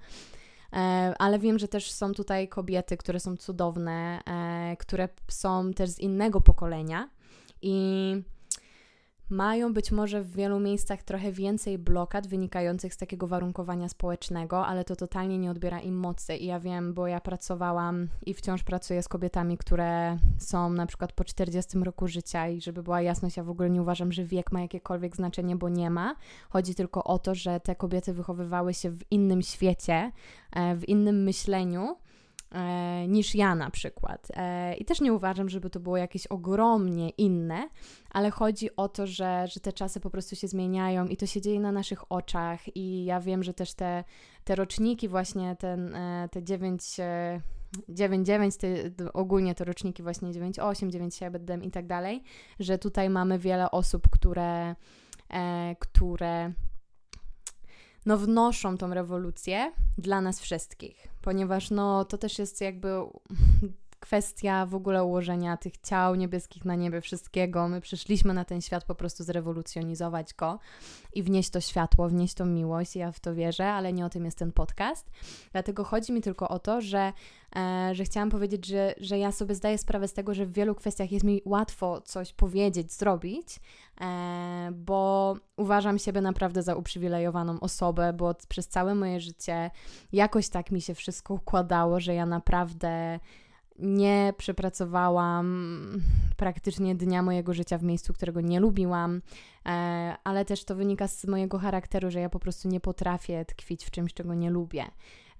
E, 0.74 1.14
ale 1.18 1.38
wiem, 1.38 1.58
że 1.58 1.68
też 1.68 1.90
są 1.92 2.12
tutaj 2.12 2.48
kobiety, 2.48 2.96
które 2.96 3.20
są 3.20 3.36
cudowne, 3.36 4.20
e, 4.26 4.76
które 4.76 5.08
są 5.28 5.72
też 5.72 5.90
z 5.90 5.98
innego 5.98 6.40
pokolenia 6.40 7.08
i 7.62 8.22
mają 9.30 9.74
być 9.74 9.92
może 9.92 10.22
w 10.22 10.30
wielu 10.30 10.60
miejscach 10.60 11.02
trochę 11.02 11.32
więcej 11.32 11.78
blokad 11.78 12.26
wynikających 12.26 12.94
z 12.94 12.96
takiego 12.96 13.26
warunkowania 13.26 13.88
społecznego, 13.88 14.66
ale 14.66 14.84
to 14.84 14.96
totalnie 14.96 15.38
nie 15.38 15.50
odbiera 15.50 15.80
im 15.80 15.94
mocy. 15.94 16.36
I 16.36 16.46
ja 16.46 16.60
wiem, 16.60 16.94
bo 16.94 17.06
ja 17.06 17.20
pracowałam 17.20 18.08
i 18.26 18.34
wciąż 18.34 18.62
pracuję 18.62 19.02
z 19.02 19.08
kobietami, 19.08 19.58
które 19.58 20.18
są 20.38 20.70
na 20.70 20.86
przykład 20.86 21.12
po 21.12 21.24
40 21.24 21.78
roku 21.78 22.08
życia 22.08 22.48
i 22.48 22.60
żeby 22.60 22.82
była 22.82 23.00
jasność, 23.00 23.36
ja 23.36 23.44
w 23.44 23.50
ogóle 23.50 23.70
nie 23.70 23.82
uważam, 23.82 24.12
że 24.12 24.24
wiek 24.24 24.52
ma 24.52 24.60
jakiekolwiek 24.60 25.16
znaczenie, 25.16 25.56
bo 25.56 25.68
nie 25.68 25.90
ma. 25.90 26.16
Chodzi 26.48 26.74
tylko 26.74 27.04
o 27.04 27.18
to, 27.18 27.34
że 27.34 27.60
te 27.60 27.76
kobiety 27.76 28.12
wychowywały 28.12 28.74
się 28.74 28.90
w 28.90 29.02
innym 29.10 29.42
świecie, 29.42 30.12
e, 30.52 30.76
w 30.76 30.88
innym 30.88 31.22
myśleniu 31.22 31.96
niż 33.08 33.34
ja 33.34 33.54
na 33.54 33.70
przykład. 33.70 34.28
E, 34.34 34.74
I 34.74 34.84
też 34.84 35.00
nie 35.00 35.12
uważam, 35.12 35.48
żeby 35.48 35.70
to 35.70 35.80
było 35.80 35.96
jakieś 35.96 36.26
ogromnie 36.26 37.10
inne, 37.10 37.68
ale 38.10 38.30
chodzi 38.30 38.76
o 38.76 38.88
to, 38.88 39.06
że, 39.06 39.46
że 39.48 39.60
te 39.60 39.72
czasy 39.72 40.00
po 40.00 40.10
prostu 40.10 40.36
się 40.36 40.48
zmieniają 40.48 41.06
i 41.06 41.16
to 41.16 41.26
się 41.26 41.40
dzieje 41.40 41.60
na 41.60 41.72
naszych 41.72 42.12
oczach. 42.12 42.76
I 42.76 43.04
ja 43.04 43.20
wiem, 43.20 43.42
że 43.42 43.54
też 43.54 43.74
te, 43.74 44.04
te 44.44 44.54
roczniki, 44.54 45.08
właśnie 45.08 45.56
ten, 45.56 45.94
e, 45.94 46.28
te 46.32 46.42
dziewięć. 46.42 47.00
E, 47.00 47.40
99, 47.88 48.56
te, 48.56 48.68
ogólnie 49.12 49.54
to 49.54 49.64
roczniki 49.64 50.02
właśnie 50.02 50.32
98, 50.32 50.90
97 50.90 51.64
i 51.64 51.70
tak 51.70 51.86
dalej, 51.86 52.22
że 52.60 52.78
tutaj 52.78 53.10
mamy 53.10 53.38
wiele 53.38 53.70
osób, 53.70 54.08
które, 54.10 54.74
e, 55.30 55.76
które 55.78 56.52
no 58.06 58.18
wnoszą 58.18 58.78
tą 58.78 58.94
rewolucję 58.94 59.72
dla 59.98 60.20
nas 60.20 60.40
wszystkich, 60.40 61.08
ponieważ 61.22 61.70
no 61.70 62.04
to 62.04 62.18
też 62.18 62.38
jest 62.38 62.60
jakby 62.60 62.88
kwestia 64.04 64.66
w 64.66 64.74
ogóle 64.74 65.04
ułożenia 65.04 65.56
tych 65.56 65.76
ciał 65.78 66.14
niebieskich 66.14 66.64
na 66.64 66.74
niebie, 66.74 67.00
wszystkiego. 67.00 67.68
My 67.68 67.80
przyszliśmy 67.80 68.34
na 68.34 68.44
ten 68.44 68.60
świat 68.60 68.84
po 68.84 68.94
prostu 68.94 69.24
zrewolucjonizować 69.24 70.34
go 70.34 70.58
i 71.14 71.22
wnieść 71.22 71.50
to 71.50 71.60
światło, 71.60 72.08
wnieść 72.08 72.34
tą 72.34 72.46
miłość. 72.46 72.96
Ja 72.96 73.12
w 73.12 73.20
to 73.20 73.34
wierzę, 73.34 73.72
ale 73.72 73.92
nie 73.92 74.06
o 74.06 74.08
tym 74.08 74.24
jest 74.24 74.38
ten 74.38 74.52
podcast. 74.52 75.10
Dlatego 75.52 75.84
chodzi 75.84 76.12
mi 76.12 76.20
tylko 76.20 76.48
o 76.48 76.58
to, 76.58 76.80
że, 76.80 77.12
e, 77.56 77.90
że 77.92 78.04
chciałam 78.04 78.30
powiedzieć, 78.30 78.66
że, 78.66 78.94
że 79.00 79.18
ja 79.18 79.32
sobie 79.32 79.54
zdaję 79.54 79.78
sprawę 79.78 80.08
z 80.08 80.12
tego, 80.12 80.34
że 80.34 80.46
w 80.46 80.52
wielu 80.52 80.74
kwestiach 80.74 81.12
jest 81.12 81.24
mi 81.24 81.42
łatwo 81.44 82.00
coś 82.00 82.32
powiedzieć, 82.32 82.92
zrobić, 82.92 83.60
e, 84.00 84.70
bo 84.72 85.36
uważam 85.56 85.98
siebie 85.98 86.20
naprawdę 86.20 86.62
za 86.62 86.74
uprzywilejowaną 86.74 87.60
osobę, 87.60 88.12
bo 88.12 88.34
przez 88.48 88.68
całe 88.68 88.94
moje 88.94 89.20
życie 89.20 89.70
jakoś 90.12 90.48
tak 90.48 90.70
mi 90.70 90.80
się 90.80 90.94
wszystko 90.94 91.34
układało, 91.34 92.00
że 92.00 92.14
ja 92.14 92.26
naprawdę 92.26 93.20
nie 93.78 94.34
przepracowałam 94.36 96.00
praktycznie 96.36 96.94
dnia 96.94 97.22
mojego 97.22 97.54
życia 97.54 97.78
w 97.78 97.82
miejscu, 97.82 98.12
którego 98.12 98.40
nie 98.40 98.60
lubiłam, 98.60 99.22
e, 99.66 100.16
ale 100.24 100.44
też 100.44 100.64
to 100.64 100.74
wynika 100.74 101.08
z 101.08 101.24
mojego 101.24 101.58
charakteru, 101.58 102.10
że 102.10 102.20
ja 102.20 102.30
po 102.30 102.38
prostu 102.38 102.68
nie 102.68 102.80
potrafię 102.80 103.44
tkwić 103.44 103.84
w 103.84 103.90
czymś, 103.90 104.14
czego 104.14 104.34
nie 104.34 104.50
lubię. 104.50 104.84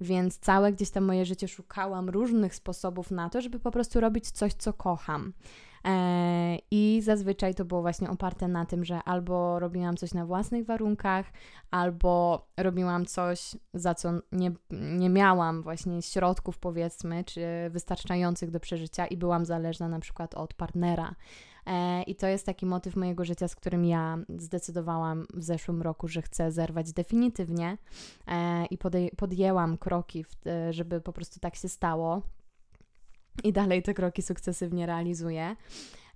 Więc 0.00 0.38
całe 0.38 0.72
gdzieś 0.72 0.90
tam 0.90 1.04
moje 1.04 1.24
życie 1.24 1.48
szukałam 1.48 2.08
różnych 2.08 2.54
sposobów 2.54 3.10
na 3.10 3.30
to, 3.30 3.40
żeby 3.40 3.60
po 3.60 3.70
prostu 3.70 4.00
robić 4.00 4.30
coś, 4.30 4.54
co 4.54 4.72
kocham. 4.72 5.32
E, 5.84 6.58
I 6.70 7.00
zazwyczaj 7.02 7.54
to 7.54 7.64
było 7.64 7.82
właśnie 7.82 8.10
oparte 8.10 8.48
na 8.48 8.66
tym, 8.66 8.84
że 8.84 9.02
albo 9.02 9.58
robiłam 9.58 9.96
coś 9.96 10.14
na 10.14 10.26
własnych 10.26 10.66
warunkach, 10.66 11.26
albo 11.70 12.46
robiłam 12.56 13.06
coś, 13.06 13.56
za 13.74 13.94
co 13.94 14.12
nie, 14.32 14.52
nie 14.70 15.10
miałam 15.10 15.62
właśnie 15.62 16.02
środków, 16.02 16.58
powiedzmy, 16.58 17.24
czy 17.24 17.46
wystarczających 17.70 18.50
do 18.50 18.60
przeżycia, 18.60 19.06
i 19.06 19.16
byłam 19.16 19.44
zależna 19.44 19.88
na 19.88 20.00
przykład 20.00 20.34
od 20.34 20.54
partnera. 20.54 21.14
E, 21.66 22.02
I 22.02 22.14
to 22.14 22.26
jest 22.26 22.46
taki 22.46 22.66
motyw 22.66 22.96
mojego 22.96 23.24
życia, 23.24 23.48
z 23.48 23.56
którym 23.56 23.84
ja 23.84 24.18
zdecydowałam 24.38 25.26
w 25.34 25.42
zeszłym 25.42 25.82
roku, 25.82 26.08
że 26.08 26.22
chcę 26.22 26.52
zerwać 26.52 26.92
definitywnie 26.92 27.78
e, 28.26 28.66
i 28.66 28.78
podjęłam 29.16 29.78
kroki, 29.78 30.24
żeby 30.70 31.00
po 31.00 31.12
prostu 31.12 31.40
tak 31.40 31.56
się 31.56 31.68
stało 31.68 32.22
i 33.44 33.52
dalej 33.52 33.82
te 33.82 33.94
kroki 33.94 34.22
sukcesywnie 34.22 34.86
realizuję. 34.86 35.56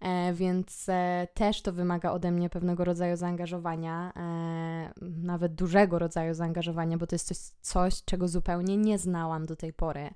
E, 0.00 0.32
więc 0.32 0.88
e, 0.88 1.28
też 1.34 1.62
to 1.62 1.72
wymaga 1.72 2.12
ode 2.12 2.30
mnie 2.30 2.50
pewnego 2.50 2.84
rodzaju 2.84 3.16
zaangażowania, 3.16 4.12
e, 4.16 4.92
nawet 5.02 5.54
dużego 5.54 5.98
rodzaju 5.98 6.34
zaangażowania, 6.34 6.98
bo 6.98 7.06
to 7.06 7.14
jest 7.14 7.26
coś, 7.26 7.38
coś, 7.60 8.04
czego 8.04 8.28
zupełnie 8.28 8.76
nie 8.76 8.98
znałam 8.98 9.46
do 9.46 9.56
tej 9.56 9.72
pory. 9.72 10.10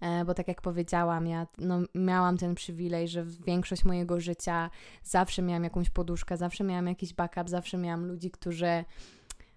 E, 0.00 0.24
bo 0.24 0.34
tak 0.34 0.48
jak 0.48 0.62
powiedziałam, 0.62 1.26
ja 1.26 1.46
no, 1.58 1.80
miałam 1.94 2.38
ten 2.38 2.54
przywilej, 2.54 3.08
że 3.08 3.24
większość 3.24 3.84
mojego 3.84 4.20
życia 4.20 4.70
zawsze 5.02 5.42
miałam 5.42 5.64
jakąś 5.64 5.90
poduszkę, 5.90 6.36
zawsze 6.36 6.64
miałam 6.64 6.86
jakiś 6.86 7.14
backup, 7.14 7.48
zawsze 7.48 7.78
miałam 7.78 8.06
ludzi, 8.06 8.30
którzy 8.30 8.84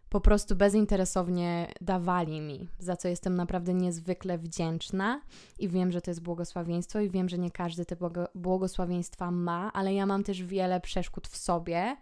po 0.10 0.22
prostu 0.22 0.56
bezinteresownie 0.56 1.68
dawali 1.82 2.42
mi, 2.42 2.70
za 2.80 2.98
co 2.98 3.08
jestem 3.08 3.36
naprawdę 3.36 3.74
niezwykle 3.74 4.38
wdzięczna. 4.38 5.22
I 5.60 5.70
wiem, 5.70 5.92
że 5.92 6.02
to 6.02 6.12
jest 6.12 6.22
błogosławieństwo 6.22 7.00
i 7.00 7.10
wiem, 7.10 7.30
że 7.30 7.38
nie 7.38 7.52
każdy 7.52 7.86
te 7.86 7.96
błogosławieństwa 8.36 9.32
ma, 9.32 9.74
ale 9.74 9.94
ja 9.94 10.06
mam 10.06 10.24
też 10.24 10.44
wiele 10.44 10.82
przeszkód 10.82 11.28
w 11.28 11.38
sobie, 11.38 11.98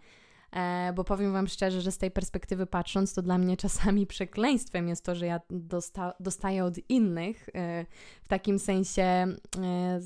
bo 0.96 1.04
powiem 1.04 1.34
Wam 1.34 1.48
szczerze, 1.48 1.82
że 1.82 1.92
z 1.92 1.98
tej 1.98 2.12
perspektywy 2.12 2.66
patrząc, 2.66 3.14
to 3.14 3.22
dla 3.22 3.38
mnie 3.38 3.58
czasami 3.58 4.08
przekleństwem 4.16 4.88
jest 4.88 5.06
to, 5.06 5.16
że 5.16 5.26
ja 5.26 5.40
dosta 5.50 6.14
dostaję 6.20 6.66
od 6.66 6.90
innych 6.90 7.50
e, 7.56 7.86
w 8.24 8.28
takim 8.28 8.60
sensie 8.60 9.04
e, 9.04 9.36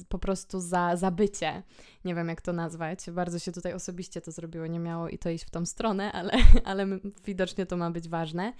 po 0.10 0.20
prostu 0.20 0.60
za, 0.60 0.96
za 0.96 1.12
bycie. 1.12 1.64
Nie 2.06 2.16
wiem, 2.16 2.28
jak 2.28 2.42
to 2.42 2.54
nazwać. 2.54 3.00
Bardzo 3.12 3.40
się 3.40 3.52
tutaj 3.52 3.74
osobiście 3.74 4.22
to 4.22 4.32
zrobiło, 4.32 4.68
nie 4.68 4.80
miało 4.80 5.10
i 5.10 5.18
to 5.18 5.30
iść 5.30 5.46
w 5.46 5.50
tą 5.50 5.66
stronę, 5.66 6.12
ale, 6.20 6.32
ale 6.66 6.88
widocznie 7.26 7.66
to 7.66 7.78
ma 7.78 7.92
być 7.92 8.10
ważne 8.10 8.54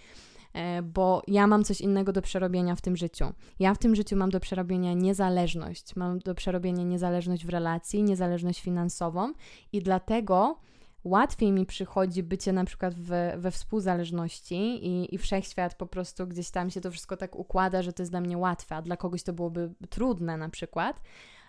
bo 0.84 1.24
ja 1.28 1.48
mam 1.48 1.64
coś 1.64 1.82
innego 1.82 2.12
do 2.12 2.22
przerobienia 2.22 2.76
w 2.76 2.82
tym 2.82 2.98
życiu. 2.98 3.26
Ja 3.60 3.74
w 3.74 3.78
tym 3.78 3.96
życiu 3.96 4.16
mam 4.16 4.30
do 4.30 4.40
przerobienia 4.40 4.94
niezależność, 4.94 5.96
mam 5.96 6.20
do 6.20 6.36
przerobienia 6.36 6.84
niezależność 6.84 7.46
w 7.46 7.50
relacji, 7.50 8.04
niezależność 8.04 8.62
finansową 8.62 9.34
i 9.72 9.82
dlatego 9.82 10.58
łatwiej 11.04 11.52
mi 11.52 11.66
przychodzi 11.66 12.24
bycie 12.24 12.54
na 12.54 12.66
przykład 12.66 12.94
w, 12.94 13.12
we 13.38 13.52
współzależności 13.52 14.56
i, 14.88 15.16
i 15.16 15.18
wszechświat 15.18 15.76
po 15.76 15.86
prostu 15.86 16.28
gdzieś 16.28 16.50
tam 16.50 16.70
się 16.70 16.82
to 16.82 16.92
wszystko 16.92 17.18
tak 17.18 17.36
układa, 17.36 17.82
że 17.82 17.94
to 17.94 18.04
jest 18.04 18.12
dla 18.12 18.22
mnie 18.22 18.38
łatwe, 18.38 18.76
a 18.76 18.82
dla 18.82 18.98
kogoś 18.98 19.24
to 19.24 19.34
byłoby 19.34 19.74
trudne 19.90 20.38
na 20.38 20.50
przykład. 20.50 21.02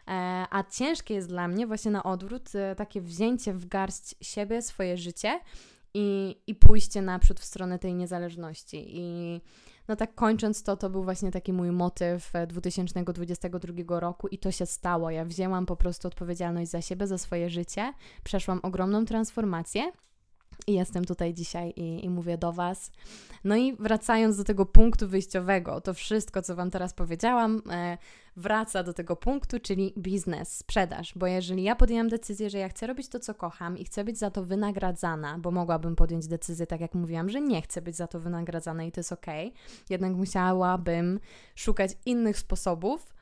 E, 0.08 0.10
a 0.50 0.64
ciężkie 0.70 1.14
jest 1.14 1.28
dla 1.28 1.48
mnie 1.48 1.66
właśnie 1.66 1.90
na 1.90 2.02
odwrót 2.02 2.54
e, 2.54 2.74
takie 2.74 3.00
wzięcie 3.00 3.52
w 3.52 3.66
garść 3.66 4.14
siebie, 4.20 4.62
swoje 4.62 4.96
życie 4.96 5.40
i, 5.94 6.36
i 6.46 6.54
pójście 6.54 7.02
naprzód 7.02 7.40
w 7.40 7.44
stronę 7.44 7.78
tej 7.78 7.94
niezależności. 7.94 8.84
I 8.88 9.40
no 9.88 9.96
tak 9.96 10.14
kończąc 10.14 10.62
to, 10.62 10.76
to 10.76 10.90
był 10.90 11.04
właśnie 11.04 11.30
taki 11.30 11.52
mój 11.52 11.70
motyw 11.70 12.32
2022 12.48 14.00
roku 14.00 14.28
i 14.28 14.38
to 14.38 14.50
się 14.50 14.66
stało. 14.66 15.10
Ja 15.10 15.24
wzięłam 15.24 15.66
po 15.66 15.76
prostu 15.76 16.08
odpowiedzialność 16.08 16.70
za 16.70 16.82
siebie, 16.82 17.06
za 17.06 17.18
swoje 17.18 17.50
życie, 17.50 17.92
przeszłam 18.24 18.60
ogromną 18.62 19.04
transformację. 19.04 19.92
I 20.66 20.74
jestem 20.74 21.04
tutaj 21.04 21.34
dzisiaj 21.34 21.72
i, 21.76 22.04
i, 22.04 22.10
mówię 22.10 22.38
do 22.38 22.52
Was. 22.52 22.90
No 23.44 23.56
i 23.56 23.76
wracając 23.76 24.36
do 24.36 24.44
tego 24.44 24.66
punktu 24.66 25.08
wyjściowego, 25.08 25.80
to 25.80 25.94
wszystko, 25.94 26.42
co 26.42 26.56
Wam 26.56 26.70
teraz 26.70 26.94
powiedziałam, 26.94 27.62
e, 27.70 27.98
wraca 28.36 28.82
do 28.82 28.92
tego 28.92 29.16
punktu, 29.16 29.60
czyli 29.60 29.94
biznes, 29.98 30.56
sprzedaż. 30.56 31.12
Bo 31.16 31.26
jeżeli 31.26 31.62
ja 31.62 31.76
podjęłam 31.76 32.08
decyzję, 32.08 32.50
że 32.50 32.58
ja 32.58 32.68
chcę 32.68 32.86
robić 32.86 33.08
to, 33.08 33.20
co 33.20 33.34
kocham 33.34 33.78
i 33.78 33.84
chcę 33.84 34.04
być 34.04 34.18
za 34.18 34.30
to 34.30 34.44
wynagradzana, 34.44 35.38
bo 35.38 35.50
mogłabym 35.50 35.96
podjąć 35.96 36.26
decyzję, 36.26 36.66
tak 36.66 36.80
jak 36.80 36.94
mówiłam, 36.94 37.28
że 37.30 37.40
nie 37.40 37.62
chcę 37.62 37.82
być 37.82 37.96
za 37.96 38.06
to 38.06 38.20
wynagradzana 38.20 38.84
i 38.84 38.92
to 38.92 39.00
jest 39.00 39.12
ok, 39.12 39.26
jednak 39.90 40.12
musiałabym 40.12 41.20
szukać 41.54 41.90
innych 42.06 42.38
sposobów 42.38 43.19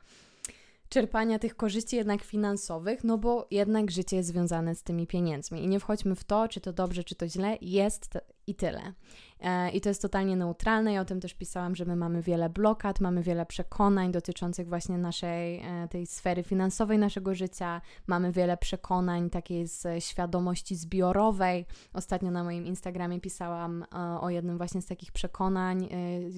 czerpania 0.88 1.38
tych 1.38 1.57
korzyści 1.57 1.97
jednak 1.97 2.23
finansowych, 2.23 3.04
no 3.04 3.18
bo 3.18 3.47
jednak 3.50 3.90
życie 3.90 4.16
jest 4.16 4.28
związane 4.28 4.75
z 4.75 4.83
tymi 4.83 5.07
pieniędzmi. 5.07 5.64
I 5.64 5.68
nie 5.68 5.80
wchodźmy 5.80 6.14
w 6.14 6.25
to, 6.25 6.49
czy 6.49 6.61
to 6.61 6.73
dobrze, 6.73 7.04
czy 7.04 7.14
to 7.14 7.28
źle, 7.28 7.59
jest 7.61 8.18
i 8.49 8.55
tyle. 8.55 8.93
E, 9.40 9.71
I 9.71 9.81
to 9.81 9.88
jest 9.88 10.02
totalnie 10.02 10.37
neutralne. 10.37 10.93
Ja 10.93 11.00
o 11.00 11.05
tym 11.05 11.21
też 11.21 11.35
pisałam, 11.35 11.76
że 11.76 11.85
my 11.85 11.97
mamy 11.97 12.23
wiele 12.23 12.50
blokad, 12.50 13.00
mamy 13.00 13.23
wiele 13.23 13.47
przekonań 13.47 14.12
dotyczących 14.12 14.69
właśnie 14.69 14.99
naszej 14.99 15.59
e, 15.59 15.88
tej 15.88 16.07
sfery 16.07 16.43
finansowej 16.43 16.99
naszego 16.99 17.35
życia. 17.35 17.81
Mamy 18.07 18.33
wiele 18.33 18.57
przekonań 18.57 19.31
takiej 19.31 19.67
z 19.67 20.05
świadomości 20.05 20.76
zbiorowej. 20.76 21.67
Ostatnio 21.93 22.31
na 22.31 22.45
moim 22.45 22.67
Instagramie 22.67 23.21
pisałam 23.21 23.83
e, 23.83 24.21
o 24.21 24.31
jednym 24.31 24.59
właśnie 24.59 24.83
z 24.83 24.87
takich 24.87 25.12
przekonań 25.12 25.88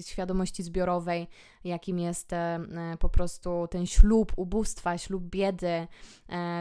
świadomości 0.05 0.63
zbiorowej, 0.63 1.27
jakim 1.63 1.99
jest 1.99 2.31
po 2.99 3.09
prostu 3.09 3.67
ten 3.71 3.85
ślub 3.85 4.33
ubóstwa, 4.35 4.97
ślub 4.97 5.23
biedy, 5.23 5.87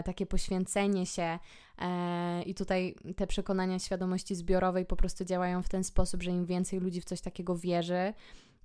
takie 0.05 0.27
poświęcenie 0.27 1.07
się. 1.07 1.39
E, 1.81 2.43
I 2.43 2.55
tutaj 2.55 2.95
te 3.17 3.27
przekonania 3.27 3.79
świadomości 3.79 4.35
zbiorowej 4.35 4.87
po 4.87 4.97
prostu 4.97 5.25
działają 5.25 5.63
w 5.63 5.69
ten 5.69 5.85
sposób, 5.85 6.23
że 6.23 6.31
im 6.31 6.47
więcej 6.47 6.81
ludzi 6.81 7.01
w 7.01 7.05
coś 7.05 7.21
takiego 7.21 7.57
wierzy, 7.57 8.15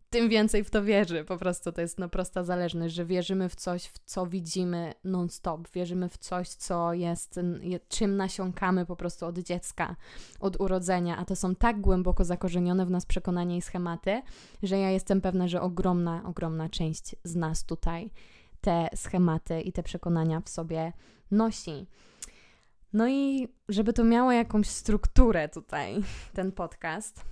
tym 0.09 0.29
więcej 0.29 0.63
w 0.63 0.69
to 0.69 0.83
wierzy. 0.83 1.23
Po 1.23 1.37
prostu 1.37 1.71
to 1.71 1.81
jest 1.81 1.99
no 1.99 2.09
prosta 2.09 2.43
zależność, 2.43 2.95
że 2.95 3.05
wierzymy 3.05 3.49
w 3.49 3.55
coś, 3.55 3.85
w 3.85 3.99
co 4.05 4.27
widzimy 4.27 4.93
non-stop. 5.03 5.67
Wierzymy 5.73 6.09
w 6.09 6.17
coś, 6.17 6.49
co 6.49 6.93
jest, 6.93 7.39
czym 7.89 8.17
nasiąkamy 8.17 8.85
po 8.85 8.95
prostu 8.95 9.25
od 9.25 9.39
dziecka, 9.39 9.95
od 10.39 10.61
urodzenia. 10.61 11.17
A 11.17 11.25
to 11.25 11.35
są 11.35 11.55
tak 11.55 11.81
głęboko 11.81 12.25
zakorzenione 12.25 12.85
w 12.85 12.89
nas 12.89 13.05
przekonania 13.05 13.55
i 13.55 13.61
schematy, 13.61 14.21
że 14.63 14.77
ja 14.79 14.91
jestem 14.91 15.21
pewna, 15.21 15.47
że 15.47 15.61
ogromna, 15.61 16.21
ogromna 16.25 16.69
część 16.69 17.15
z 17.23 17.35
nas 17.35 17.65
tutaj 17.65 18.11
te 18.61 18.89
schematy 18.95 19.61
i 19.61 19.71
te 19.71 19.83
przekonania 19.83 20.41
w 20.41 20.49
sobie 20.49 20.93
nosi. 21.31 21.87
No 22.95 23.07
i 23.07 23.47
żeby 23.69 23.93
to 23.93 24.03
miało 24.03 24.31
jakąś 24.31 24.67
strukturę 24.67 25.49
tutaj, 25.49 25.95
ten 26.33 26.51
podcast, 26.51 27.25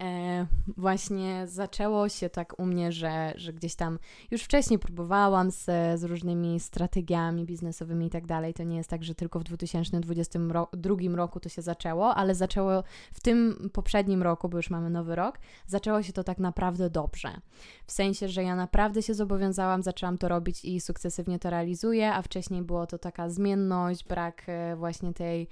e, 0.00 0.46
właśnie 0.76 1.46
zaczęło 1.46 2.08
się 2.08 2.30
tak 2.30 2.58
u 2.58 2.66
mnie, 2.66 2.92
że, 2.92 3.32
że 3.36 3.52
gdzieś 3.52 3.74
tam 3.74 3.98
już 4.30 4.42
wcześniej 4.42 4.78
próbowałam 4.78 5.50
z, 5.50 5.64
z 6.00 6.04
różnymi 6.04 6.60
strategiami 6.60 7.44
biznesowymi 7.44 8.06
i 8.06 8.10
tak 8.10 8.26
dalej. 8.26 8.54
To 8.54 8.62
nie 8.62 8.76
jest 8.76 8.90
tak, 8.90 9.04
że 9.04 9.14
tylko 9.14 9.38
w 9.38 9.44
2022 9.44 11.16
roku 11.16 11.40
to 11.40 11.48
się 11.48 11.62
zaczęło, 11.62 12.14
ale 12.14 12.34
zaczęło 12.34 12.82
w 13.12 13.20
tym 13.20 13.70
poprzednim 13.72 14.22
roku, 14.22 14.48
bo 14.48 14.56
już 14.56 14.70
mamy 14.70 14.90
nowy 14.90 15.14
rok, 15.14 15.38
zaczęło 15.66 16.02
się 16.02 16.12
to 16.12 16.24
tak 16.24 16.38
naprawdę 16.38 16.90
dobrze. 16.90 17.40
W 17.86 17.92
sensie, 17.92 18.28
że 18.28 18.42
ja 18.42 18.56
naprawdę 18.56 19.02
się 19.02 19.14
zobowiązałam, 19.14 19.82
zaczęłam 19.82 20.18
to 20.18 20.28
robić 20.28 20.64
i 20.64 20.80
sukcesywnie 20.80 21.38
to 21.38 21.50
realizuję, 21.50 22.14
a 22.14 22.22
wcześniej 22.22 22.62
było 22.62 22.86
to 22.86 22.98
taka 22.98 23.30
zmienność, 23.30 24.04
brak 24.04 24.42
e, 24.46 24.76
właśnie 24.76 25.14
tej 25.14 25.48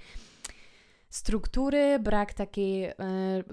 struktury, 1.09 1.99
brak 1.99 2.33
takiej, 2.33 2.85
e, 2.85 2.93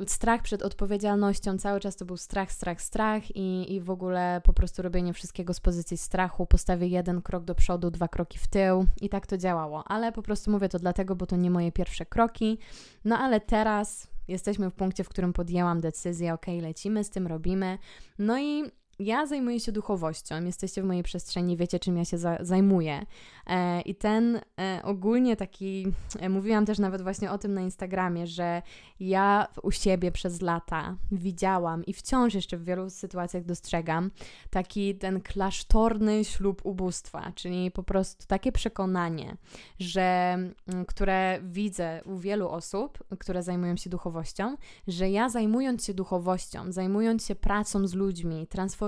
strach 0.07 0.43
przed 0.43 0.63
odpowiedzialnością, 0.63 1.59
cały 1.59 1.81
czas 1.81 1.97
to 1.97 2.05
był 2.05 2.17
strach, 2.17 2.53
strach, 2.53 2.83
strach 2.83 3.37
i, 3.37 3.75
i 3.75 3.81
w 3.81 3.91
ogóle 3.91 4.41
po 4.45 4.53
prostu 4.53 4.83
robienie 4.83 5.13
wszystkiego 5.13 5.55
z 5.55 5.61
pozycji 5.61 5.97
strachu, 5.97 6.47
postawię 6.47 6.87
jeden 6.87 7.23
krok 7.23 7.45
do 7.45 7.55
przodu, 7.55 7.91
dwa 7.91 8.09
kroki 8.09 8.39
w 8.39 8.49
tył 8.49 8.87
i 9.01 9.09
tak 9.09 9.27
to 9.27 9.39
działało, 9.39 9.85
ale 9.87 10.13
po 10.13 10.23
prostu 10.23 10.51
mówię 10.51 10.69
to 10.69 10.79
dlatego, 10.79 11.17
bo 11.17 11.27
to 11.27 11.37
nie 11.37 11.51
moje 11.51 11.73
pierwsze 11.73 12.07
kroki, 12.07 12.59
no 13.05 13.19
ale 13.19 13.41
teraz 13.41 14.09
jesteśmy 14.29 14.71
w 14.71 14.75
punkcie, 14.75 15.05
w 15.05 15.09
którym 15.09 15.33
podjęłam 15.33 15.81
decyzję, 15.81 16.35
ok, 16.35 16.47
lecimy 16.61 17.05
z 17.05 17.11
tym, 17.11 17.27
robimy, 17.27 17.79
no 18.19 18.41
i 18.41 18.65
ja 18.99 19.27
zajmuję 19.27 19.61
się 19.61 19.73
duchowością, 19.73 20.45
jesteście 20.45 20.83
w 20.83 20.85
mojej 20.85 21.03
przestrzeni, 21.03 21.57
wiecie 21.57 21.79
czym 21.79 21.97
ja 21.97 22.05
się 22.05 22.19
za 22.19 22.39
zajmuję. 22.41 23.07
E, 23.47 23.81
I 23.81 23.95
ten 23.95 24.41
e, 24.61 24.81
ogólnie 24.83 25.37
taki, 25.37 25.87
e, 26.19 26.29
mówiłam 26.29 26.67
też 26.67 26.79
nawet 26.79 27.03
właśnie 27.03 27.31
o 27.31 27.39
tym 27.39 27.55
na 27.55 27.61
Instagramie, 27.61 28.27
że 28.27 28.63
ja 29.01 29.47
u 29.63 29.71
siebie 29.71 30.13
przez 30.13 30.43
lata 30.43 30.97
widziałam 31.13 31.85
i 31.87 31.93
wciąż 31.93 32.35
jeszcze 32.35 32.57
w 32.57 32.65
wielu 32.65 32.91
sytuacjach 32.91 33.45
dostrzegam 33.45 34.11
taki 34.51 34.95
ten 34.95 35.21
klasztorny 35.21 36.25
ślub 36.25 36.61
ubóstwa, 36.65 37.33
czyli 37.35 37.71
po 37.71 37.83
prostu 37.83 38.27
takie 38.27 38.53
przekonanie, 38.53 39.37
że 39.79 40.39
które 40.87 41.41
widzę 41.43 42.01
u 42.05 42.19
wielu 42.19 42.49
osób, 42.49 43.05
które 43.19 43.43
zajmują 43.43 43.77
się 43.77 43.91
duchowością, 43.91 44.57
że 44.89 45.11
ja 45.11 45.29
zajmując 45.29 45.85
się 45.85 45.95
duchowością, 45.95 46.73
zajmując 46.73 47.27
się 47.27 47.35
pracą 47.35 47.87
z 47.87 47.95
ludźmi, 47.95 48.47
transformacją 48.47 48.84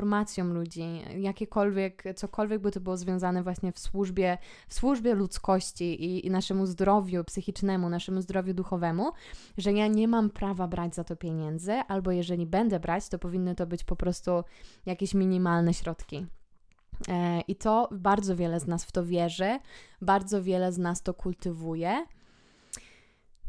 ludzi, 0.55 1.03
jakiekolwiek, 1.19 2.05
cokolwiek 2.17 2.63
by 2.63 2.71
to 2.71 2.81
było 2.81 2.97
związane 2.97 3.43
właśnie 3.43 3.73
w 3.73 3.79
służbie, 3.79 4.39
w 4.69 4.75
służbie 4.75 5.15
ludzkości 5.15 6.05
i, 6.05 6.27
i 6.27 6.31
naszemu 6.31 6.67
zdrowiu 6.67 7.25
psychicznemu, 7.25 7.89
naszemu 7.89 8.21
zdrowiu 8.21 8.55
duchowemu, 8.55 9.13
że 9.59 9.73
ja 9.73 9.87
nie 9.87 10.09
mam 10.09 10.31
prawa 10.31 10.69
brać 10.69 10.95
za 10.95 11.05
to 11.05 11.17
pieniędzy, 11.17 11.73
albo 11.73 12.11
jeżeli 12.11 12.47
będę 12.47 12.81
brać, 12.81 13.09
to 13.09 13.19
powinny 13.19 13.55
to 13.55 13.67
być 13.67 13.85
po 13.85 13.97
prostu 13.97 14.31
jakieś 14.87 15.15
minimalne 15.15 15.75
środki. 15.75 16.27
E, 17.09 17.41
I 17.41 17.57
to 17.57 17.89
bardzo 17.93 18.37
wiele 18.37 18.61
z 18.61 18.67
nas 18.67 18.85
w 18.85 18.93
to 18.93 19.05
wierzy, 19.05 19.59
bardzo 20.03 20.43
wiele 20.43 20.73
z 20.73 20.79
nas 20.79 21.03
to 21.03 21.15
kultywuje. 21.15 22.07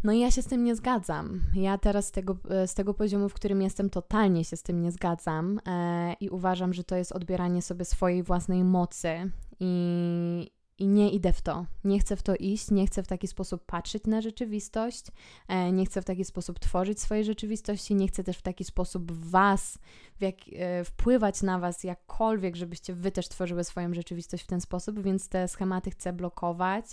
No 0.07 0.13
i 0.13 0.19
ja 0.19 0.31
się 0.31 0.41
z 0.41 0.47
tym 0.47 0.63
nie 0.63 0.75
zgadzam. 0.75 1.41
Ja 1.55 1.77
teraz 1.77 2.07
z 2.07 2.11
tego, 2.11 2.37
z 2.65 2.73
tego 2.73 2.93
poziomu, 2.93 3.29
w 3.29 3.33
którym 3.33 3.61
jestem, 3.61 3.89
totalnie 3.89 4.45
się 4.45 4.57
z 4.57 4.63
tym 4.63 4.81
nie 4.81 4.91
zgadzam 4.91 5.59
e, 5.65 6.13
i 6.19 6.29
uważam, 6.29 6.73
że 6.73 6.83
to 6.83 6.95
jest 6.95 7.11
odbieranie 7.11 7.61
sobie 7.61 7.85
swojej 7.85 8.23
własnej 8.23 8.63
mocy 8.63 9.31
i, 9.59 10.51
i 10.79 10.87
nie 10.87 11.11
idę 11.11 11.33
w 11.33 11.41
to. 11.41 11.65
Nie 11.83 11.99
chcę 11.99 12.15
w 12.15 12.23
to 12.23 12.35
iść, 12.35 12.71
nie 12.71 12.87
chcę 12.87 13.03
w 13.03 13.07
taki 13.07 13.27
sposób 13.27 13.65
patrzeć 13.65 14.03
na 14.07 14.21
rzeczywistość, 14.21 15.05
e, 15.47 15.71
nie 15.71 15.85
chcę 15.85 16.01
w 16.01 16.05
taki 16.05 16.25
sposób 16.25 16.59
tworzyć 16.59 17.01
swojej 17.01 17.23
rzeczywistości, 17.23 17.95
nie 17.95 18.07
chcę 18.07 18.23
też 18.23 18.37
w 18.37 18.41
taki 18.41 18.63
sposób 18.63 19.11
Was, 19.11 19.79
jak, 20.19 20.35
e, 20.55 20.83
wpływać 20.83 21.41
na 21.41 21.59
Was 21.59 21.83
jakkolwiek, 21.83 22.55
żebyście 22.55 22.93
Wy 22.93 23.11
też 23.11 23.27
tworzyły 23.27 23.63
swoją 23.63 23.93
rzeczywistość 23.93 24.43
w 24.43 24.47
ten 24.47 24.61
sposób, 24.61 25.01
więc 25.01 25.29
te 25.29 25.47
schematy 25.47 25.91
chcę 25.91 26.13
blokować. 26.13 26.85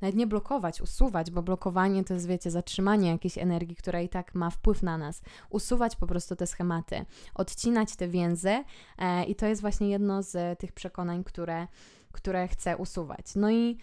Nawet 0.00 0.16
nie 0.16 0.26
blokować, 0.26 0.80
usuwać, 0.80 1.30
bo 1.30 1.42
blokowanie 1.42 2.04
to 2.04 2.14
jest, 2.14 2.26
wiecie, 2.26 2.50
zatrzymanie 2.50 3.10
jakiejś 3.10 3.38
energii, 3.38 3.76
która 3.76 4.00
i 4.00 4.08
tak 4.08 4.34
ma 4.34 4.50
wpływ 4.50 4.82
na 4.82 4.98
nas. 4.98 5.22
Usuwać 5.50 5.96
po 5.96 6.06
prostu 6.06 6.36
te 6.36 6.46
schematy, 6.46 7.04
odcinać 7.34 7.96
te 7.96 8.08
więzy 8.08 8.64
e, 8.98 9.24
i 9.24 9.34
to 9.34 9.46
jest 9.46 9.60
właśnie 9.60 9.88
jedno 9.88 10.22
z 10.22 10.58
tych 10.58 10.72
przekonań, 10.72 11.24
które 11.24 11.66
które 12.12 12.48
chcę 12.48 12.76
usuwać. 12.76 13.34
No 13.36 13.50
i 13.50 13.78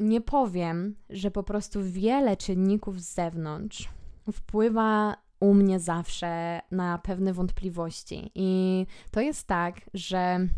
nie 0.00 0.20
powiem, 0.20 0.94
że 1.10 1.30
po 1.30 1.42
prostu 1.42 1.80
wiele 1.82 2.36
czynników 2.36 3.00
z 3.00 3.14
zewnątrz 3.14 3.88
wpływa 4.32 5.16
u 5.40 5.54
mnie 5.54 5.80
zawsze 5.80 6.60
na 6.70 6.98
pewne 6.98 7.32
wątpliwości. 7.32 8.30
I 8.34 8.86
to 9.10 9.20
jest 9.20 9.46
tak, 9.46 9.80
że 9.94 10.48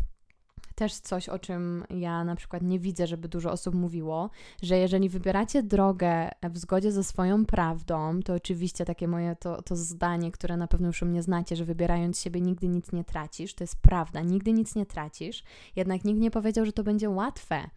też 0.81 0.99
coś, 0.99 1.29
o 1.29 1.39
czym 1.39 1.83
ja 1.89 2.23
na 2.23 2.35
przykład 2.35 2.63
nie 2.63 2.79
widzę, 2.79 3.07
żeby 3.07 3.27
dużo 3.27 3.51
osób 3.51 3.75
mówiło, 3.75 4.29
że 4.61 4.77
jeżeli 4.77 5.09
wybieracie 5.09 5.63
drogę 5.63 6.29
w 6.43 6.57
zgodzie 6.57 6.91
ze 6.91 7.03
swoją 7.03 7.45
prawdą, 7.45 8.19
to 8.21 8.33
oczywiście 8.33 8.85
takie 8.85 9.07
moje 9.07 9.35
to, 9.35 9.61
to 9.61 9.75
zdanie, 9.75 10.31
które 10.31 10.57
na 10.57 10.67
pewno 10.67 10.87
już 10.87 11.01
u 11.01 11.05
mnie 11.05 11.23
znacie, 11.23 11.55
że 11.55 11.65
wybierając 11.65 12.19
siebie 12.19 12.41
nigdy 12.41 12.67
nic 12.67 12.91
nie 12.91 13.03
tracisz, 13.03 13.53
to 13.53 13.63
jest 13.63 13.81
prawda, 13.81 14.21
nigdy 14.21 14.53
nic 14.53 14.75
nie 14.75 14.85
tracisz, 14.85 15.43
jednak 15.75 16.03
nikt 16.03 16.19
nie 16.19 16.31
powiedział, 16.31 16.65
że 16.65 16.73
to 16.73 16.83
będzie 16.83 17.09
łatwe 17.09 17.69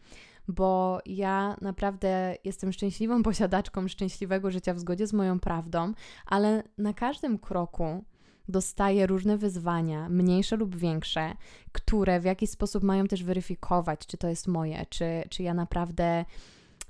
bo 0.49 0.99
ja 1.07 1.57
naprawdę 1.61 2.37
jestem 2.45 2.73
szczęśliwą 2.73 3.23
posiadaczką 3.23 3.89
szczęśliwego 3.89 4.51
życia 4.51 4.75
w 4.75 4.79
zgodzie 4.79 5.07
z 5.07 5.13
moją 5.13 5.41
prawdą, 5.41 5.93
ale 6.27 6.63
na 6.79 6.93
każdym 6.93 7.39
kroku 7.39 8.05
dostaję 8.49 9.07
różne 9.07 9.37
wyzwania, 9.37 10.09
mniejsze 10.09 10.57
lub 10.57 10.77
większe, 10.77 11.33
które 11.73 12.21
w 12.21 12.25
jakiś 12.25 12.51
sposób 12.51 12.83
mają 12.83 13.07
też 13.07 13.25
weryfikować, 13.25 14.07
czy 14.07 14.17
to 14.17 14.29
jest 14.29 14.49
moje, 14.49 14.87
czy, 14.91 15.23
czy 15.31 15.43
ja 15.43 15.55
naprawdę 15.55 16.25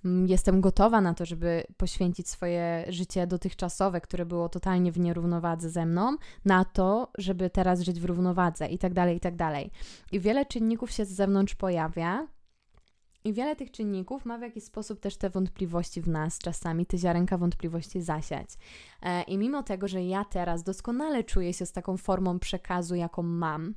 mm, 0.05 0.27
jestem 0.27 0.61
gotowa 0.61 1.01
na 1.01 1.15
to, 1.15 1.27
żeby 1.27 1.65
poświęcić 1.77 2.29
swoje 2.29 2.85
życie 2.89 3.27
dotychczasowe, 3.27 4.01
które 4.01 4.27
było 4.27 4.49
totalnie 4.49 4.93
w 4.93 4.99
nierównowadze 4.99 5.71
ze 5.71 5.87
mną, 5.87 6.17
na 6.45 6.65
to, 6.65 7.11
żeby 7.19 7.51
teraz 7.51 7.81
żyć 7.81 8.01
w 8.01 8.05
równowadze 8.05 8.67
i 8.67 8.79
tak 8.79 8.95
dalej, 8.95 9.17
i 9.17 9.21
tak 9.21 9.37
dalej. 9.37 9.71
I 10.13 10.21
wiele 10.21 10.47
czynników 10.47 10.91
się 10.91 11.05
z 11.05 11.11
zewnątrz 11.11 11.55
pojawia, 11.55 12.27
i 13.25 13.33
wiele 13.33 13.57
tych 13.57 13.71
czynników 13.71 14.25
ma 14.25 14.39
w 14.39 14.43
jakiś 14.43 14.65
sposób 14.65 15.01
też 15.01 15.17
te 15.17 15.31
wątpliwości 15.31 16.01
w 16.01 16.09
nas, 16.09 16.39
czasami 16.39 16.87
te 16.87 16.99
ziarenka 16.99 17.39
wątpliwości 17.39 18.03
zasiać. 18.03 18.49
E, 19.03 19.23
I 19.23 19.39
mimo 19.39 19.63
tego, 19.63 19.89
że 19.89 20.05
ja 20.05 20.25
teraz 20.25 20.63
doskonale 20.63 21.25
czuję 21.25 21.53
się 21.53 21.67
z 21.67 21.73
taką 21.73 21.97
formą 21.97 22.39
przekazu, 22.39 22.95
jaką 22.95 23.23
mam, 23.23 23.75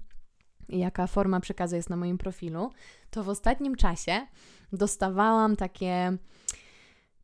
jaka 0.69 1.07
forma 1.07 1.39
przekazu 1.39 1.75
jest 1.75 1.89
na 1.89 1.95
moim 1.95 2.17
profilu, 2.17 2.71
to 3.09 3.23
w 3.23 3.29
ostatnim 3.29 3.75
czasie 3.75 4.27
dostawałam 4.73 5.55
takie 5.55 6.17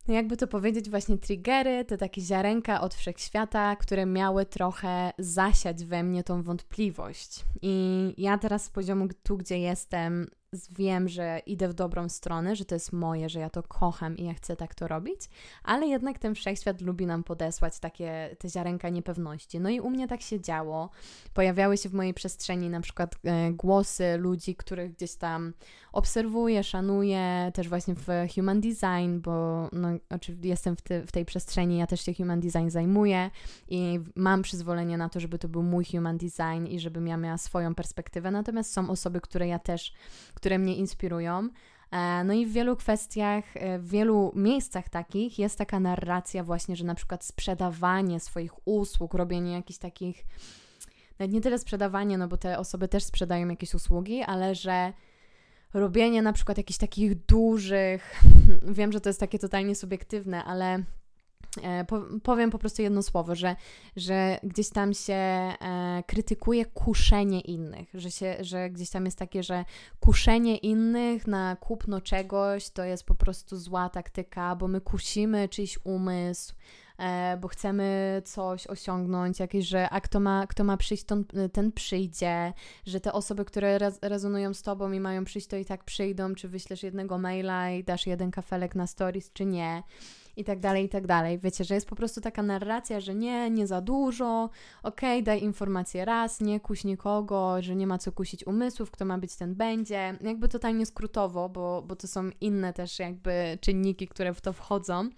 no 0.08 0.14
jakby 0.14 0.36
to 0.36 0.46
powiedzieć, 0.46 0.90
właśnie 0.90 1.18
triggery, 1.18 1.84
te 1.84 1.98
takie 1.98 2.20
ziarenka 2.20 2.80
od 2.80 2.94
wszechświata, 2.94 3.76
które 3.76 4.06
miały 4.06 4.46
trochę 4.46 5.12
zasiać 5.18 5.84
we 5.84 6.02
mnie 6.02 6.24
tą 6.24 6.42
wątpliwość. 6.42 7.44
I 7.62 8.14
ja 8.18 8.38
teraz 8.38 8.64
z 8.64 8.70
poziomu 8.70 9.08
tu, 9.22 9.36
gdzie 9.36 9.58
jestem, 9.58 10.26
wiem, 10.70 11.08
że 11.08 11.40
idę 11.46 11.68
w 11.68 11.74
dobrą 11.74 12.08
stronę, 12.08 12.56
że 12.56 12.64
to 12.64 12.74
jest 12.74 12.92
moje, 12.92 13.28
że 13.28 13.40
ja 13.40 13.50
to 13.50 13.62
kocham 13.62 14.16
i 14.16 14.24
ja 14.24 14.34
chcę 14.34 14.56
tak 14.56 14.74
to 14.74 14.88
robić, 14.88 15.20
ale 15.62 15.86
jednak 15.86 16.18
ten 16.18 16.34
wszechświat 16.34 16.80
lubi 16.80 17.06
nam 17.06 17.24
podesłać 17.24 17.78
takie 17.78 18.36
te 18.38 18.48
ziarenka 18.48 18.88
niepewności. 18.88 19.60
No 19.60 19.70
i 19.70 19.80
u 19.80 19.90
mnie 19.90 20.08
tak 20.08 20.20
się 20.20 20.40
działo. 20.40 20.90
Pojawiały 21.34 21.76
się 21.76 21.88
w 21.88 21.94
mojej 21.94 22.14
przestrzeni 22.14 22.70
na 22.70 22.80
przykład 22.80 23.16
e, 23.24 23.52
głosy 23.52 24.16
ludzi, 24.18 24.56
których 24.56 24.92
gdzieś 24.92 25.14
tam 25.14 25.52
obserwuję, 25.92 26.64
szanuję, 26.64 27.50
też 27.54 27.68
właśnie 27.68 27.94
w 27.94 28.08
human 28.34 28.60
design, 28.60 29.20
bo 29.20 29.68
no, 29.72 29.88
oczywiście 30.10 30.48
jestem 30.48 30.76
w, 30.76 30.82
te, 30.82 31.06
w 31.06 31.12
tej 31.12 31.24
przestrzeni, 31.24 31.78
ja 31.78 31.86
też 31.86 32.00
się 32.00 32.14
human 32.14 32.40
design 32.40 32.68
zajmuję 32.68 33.30
i 33.68 34.00
mam 34.16 34.42
przyzwolenie 34.42 34.96
na 34.96 35.08
to, 35.08 35.20
żeby 35.20 35.38
to 35.38 35.48
był 35.48 35.62
mój 35.62 35.84
human 35.84 36.18
design 36.18 36.66
i 36.68 36.80
żebym 36.80 37.06
ja 37.06 37.16
miała 37.16 37.38
swoją 37.38 37.74
perspektywę. 37.74 38.30
Natomiast 38.30 38.72
są 38.72 38.90
osoby, 38.90 39.20
które 39.20 39.48
ja 39.48 39.58
też 39.58 39.92
które 40.44 40.58
mnie 40.58 40.76
inspirują. 40.76 41.48
E, 41.90 42.24
no 42.24 42.32
i 42.32 42.46
w 42.46 42.52
wielu 42.52 42.76
kwestiach, 42.76 43.44
e, 43.56 43.78
w 43.78 43.88
wielu 43.88 44.32
miejscach 44.34 44.88
takich 44.88 45.38
jest 45.38 45.58
taka 45.58 45.80
narracja 45.80 46.44
właśnie, 46.44 46.76
że 46.76 46.84
na 46.84 46.94
przykład 46.94 47.24
sprzedawanie 47.24 48.20
swoich 48.20 48.68
usług, 48.68 49.14
robienie 49.14 49.52
jakichś 49.52 49.78
takich, 49.78 50.24
nawet 51.18 51.32
nie 51.32 51.40
tyle 51.40 51.58
sprzedawanie, 51.58 52.18
no 52.18 52.28
bo 52.28 52.36
te 52.36 52.58
osoby 52.58 52.88
też 52.88 53.04
sprzedają 53.04 53.48
jakieś 53.48 53.74
usługi, 53.74 54.22
ale 54.22 54.54
że 54.54 54.92
robienie 55.74 56.22
na 56.22 56.32
przykład 56.32 56.58
jakichś 56.58 56.78
takich 56.78 57.26
dużych, 57.26 58.22
wiem, 58.78 58.92
że 58.92 59.00
to 59.00 59.08
jest 59.08 59.20
takie 59.20 59.38
totalnie 59.38 59.74
subiektywne, 59.74 60.44
ale 60.44 60.84
powiem 62.22 62.50
po 62.50 62.58
prostu 62.58 62.82
jedno 62.82 63.02
słowo, 63.02 63.34
że, 63.34 63.56
że 63.96 64.38
gdzieś 64.42 64.70
tam 64.70 64.94
się 64.94 65.14
e, 65.14 65.54
krytykuje 66.06 66.64
kuszenie 66.64 67.40
innych, 67.40 67.88
że, 67.94 68.10
się, 68.10 68.36
że 68.40 68.70
gdzieś 68.70 68.90
tam 68.90 69.04
jest 69.04 69.18
takie, 69.18 69.42
że 69.42 69.64
kuszenie 70.00 70.56
innych 70.56 71.26
na 71.26 71.56
kupno 71.56 72.00
czegoś 72.00 72.70
to 72.70 72.84
jest 72.84 73.04
po 73.04 73.14
prostu 73.14 73.56
zła 73.56 73.88
taktyka, 73.88 74.56
bo 74.56 74.68
my 74.68 74.80
kusimy 74.80 75.48
czyjś 75.48 75.78
umysł, 75.84 76.54
e, 76.98 77.38
bo 77.40 77.48
chcemy 77.48 78.22
coś 78.24 78.66
osiągnąć, 78.66 79.40
jakieś, 79.40 79.66
że 79.66 79.90
a 79.90 80.00
kto 80.00 80.20
ma, 80.20 80.46
kto 80.46 80.64
ma 80.64 80.76
przyjść, 80.76 81.04
ten, 81.04 81.24
ten 81.52 81.72
przyjdzie, 81.72 82.52
że 82.86 83.00
te 83.00 83.12
osoby, 83.12 83.44
które 83.44 83.78
rezonują 84.02 84.54
z 84.54 84.62
tobą 84.62 84.92
i 84.92 85.00
mają 85.00 85.24
przyjść, 85.24 85.46
to 85.46 85.56
i 85.56 85.64
tak 85.64 85.84
przyjdą, 85.84 86.34
czy 86.34 86.48
wyślesz 86.48 86.82
jednego 86.82 87.18
maila 87.18 87.70
i 87.70 87.84
dasz 87.84 88.06
jeden 88.06 88.30
kafelek 88.30 88.74
na 88.74 88.86
stories, 88.86 89.32
czy 89.32 89.44
nie 89.44 89.82
i 90.36 90.44
tak 90.44 90.60
dalej, 90.60 90.84
i 90.84 90.88
tak 90.88 91.06
dalej. 91.06 91.38
Wiecie, 91.38 91.64
że 91.64 91.74
jest 91.74 91.88
po 91.88 91.96
prostu 91.96 92.20
taka 92.20 92.42
narracja, 92.42 93.00
że 93.00 93.14
nie, 93.14 93.50
nie 93.50 93.66
za 93.66 93.80
dużo, 93.80 94.50
okej, 94.82 95.18
okay, 95.18 95.22
daj 95.22 95.42
informację 95.42 96.04
raz, 96.04 96.40
nie 96.40 96.60
kuś 96.60 96.84
nikogo, 96.84 97.62
że 97.62 97.76
nie 97.76 97.86
ma 97.86 97.98
co 97.98 98.12
kusić 98.12 98.46
umysłów, 98.46 98.90
kto 98.90 99.04
ma 99.04 99.18
być, 99.18 99.36
ten 99.36 99.54
będzie. 99.54 100.18
Jakby 100.20 100.48
totalnie 100.48 100.86
skrótowo, 100.86 101.48
bo, 101.48 101.82
bo 101.82 101.96
to 101.96 102.08
są 102.08 102.30
inne 102.40 102.72
też 102.72 102.98
jakby 102.98 103.58
czynniki, 103.60 104.08
które 104.08 104.34
w 104.34 104.40
to 104.40 104.52
wchodzą 104.52 105.08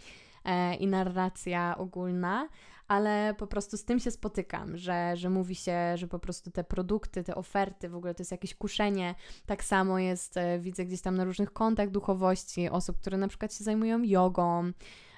e, 0.44 0.74
i 0.74 0.86
narracja 0.86 1.78
ogólna, 1.78 2.48
ale 2.88 3.34
po 3.38 3.46
prostu 3.46 3.76
z 3.76 3.84
tym 3.84 4.00
się 4.00 4.10
spotykam, 4.10 4.76
że, 4.76 5.16
że 5.16 5.30
mówi 5.30 5.54
się, 5.54 5.96
że 5.96 6.08
po 6.08 6.18
prostu 6.18 6.50
te 6.50 6.64
produkty, 6.64 7.24
te 7.24 7.34
oferty, 7.34 7.88
w 7.88 7.96
ogóle 7.96 8.14
to 8.14 8.20
jest 8.20 8.30
jakieś 8.30 8.54
kuszenie. 8.54 9.14
Tak 9.46 9.64
samo 9.64 9.98
jest, 9.98 10.36
e, 10.36 10.58
widzę 10.58 10.84
gdzieś 10.84 11.00
tam 11.00 11.16
na 11.16 11.24
różnych 11.24 11.52
kontach 11.52 11.90
duchowości 11.90 12.68
osób, 12.68 12.98
które 12.98 13.18
na 13.18 13.28
przykład 13.28 13.54
się 13.54 13.64
zajmują 13.64 14.02
jogą, 14.02 14.72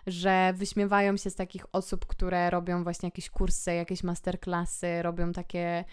że 0.08 0.52
wyśmiewają 0.56 1.16
się 1.16 1.30
z 1.30 1.34
takich 1.34 1.66
osób, 1.72 2.06
które 2.06 2.50
robią 2.50 2.84
właśnie 2.84 3.06
jakieś 3.06 3.30
kursy, 3.30 3.74
jakieś 3.74 4.02
masterclassy, 4.02 5.02
robią 5.02 5.32
takie 5.32 5.84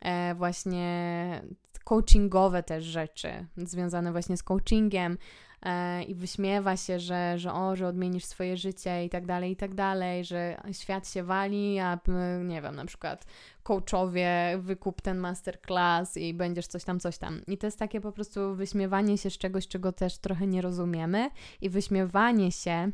e, 0.00 0.34
właśnie 0.34 1.42
coachingowe 1.84 2.62
też 2.62 2.84
rzeczy, 2.84 3.46
związane 3.56 4.12
właśnie 4.12 4.36
z 4.36 4.42
coachingiem 4.42 5.18
e, 5.62 6.02
i 6.02 6.14
wyśmiewa 6.14 6.76
się, 6.76 7.00
że, 7.00 7.38
że 7.38 7.52
o, 7.52 7.76
że 7.76 7.86
odmienisz 7.86 8.24
swoje 8.24 8.56
życie 8.56 9.04
i 9.04 9.10
tak 9.10 9.26
dalej, 9.26 9.52
i 9.52 9.56
tak 9.56 9.74
dalej, 9.74 10.24
że 10.24 10.62
świat 10.72 11.08
się 11.08 11.22
wali, 11.22 11.78
a 11.78 11.98
nie 12.44 12.62
wiem, 12.62 12.76
na 12.76 12.84
przykład 12.84 13.26
coachowie, 13.62 14.58
wykup 14.58 15.00
ten 15.00 15.18
masterclass 15.18 16.16
i 16.16 16.34
będziesz 16.34 16.66
coś 16.66 16.84
tam, 16.84 17.00
coś 17.00 17.18
tam. 17.18 17.42
I 17.46 17.58
to 17.58 17.66
jest 17.66 17.78
takie 17.78 18.00
po 18.00 18.12
prostu 18.12 18.54
wyśmiewanie 18.54 19.18
się 19.18 19.30
z 19.30 19.38
czegoś, 19.38 19.68
czego 19.68 19.92
też 19.92 20.18
trochę 20.18 20.46
nie 20.46 20.62
rozumiemy 20.62 21.30
i 21.60 21.70
wyśmiewanie 21.70 22.52
się 22.52 22.90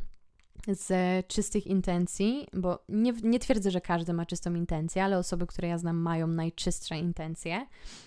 z 0.67 1.27
czystych 1.27 1.67
intencji, 1.67 2.47
bo 2.53 2.85
nie, 2.89 3.13
nie 3.13 3.39
twierdzę, 3.39 3.71
że 3.71 3.81
każdy 3.81 4.13
ma 4.13 4.27
czystą 4.27 4.55
intencję, 4.55 5.05
ale 5.05 5.19
osoby, 5.19 5.47
które 5.47 5.69
ja 5.69 5.79
znam, 5.79 5.97
mają 5.97 6.27
najczystsze 6.27 6.99
intencje, 6.99 7.67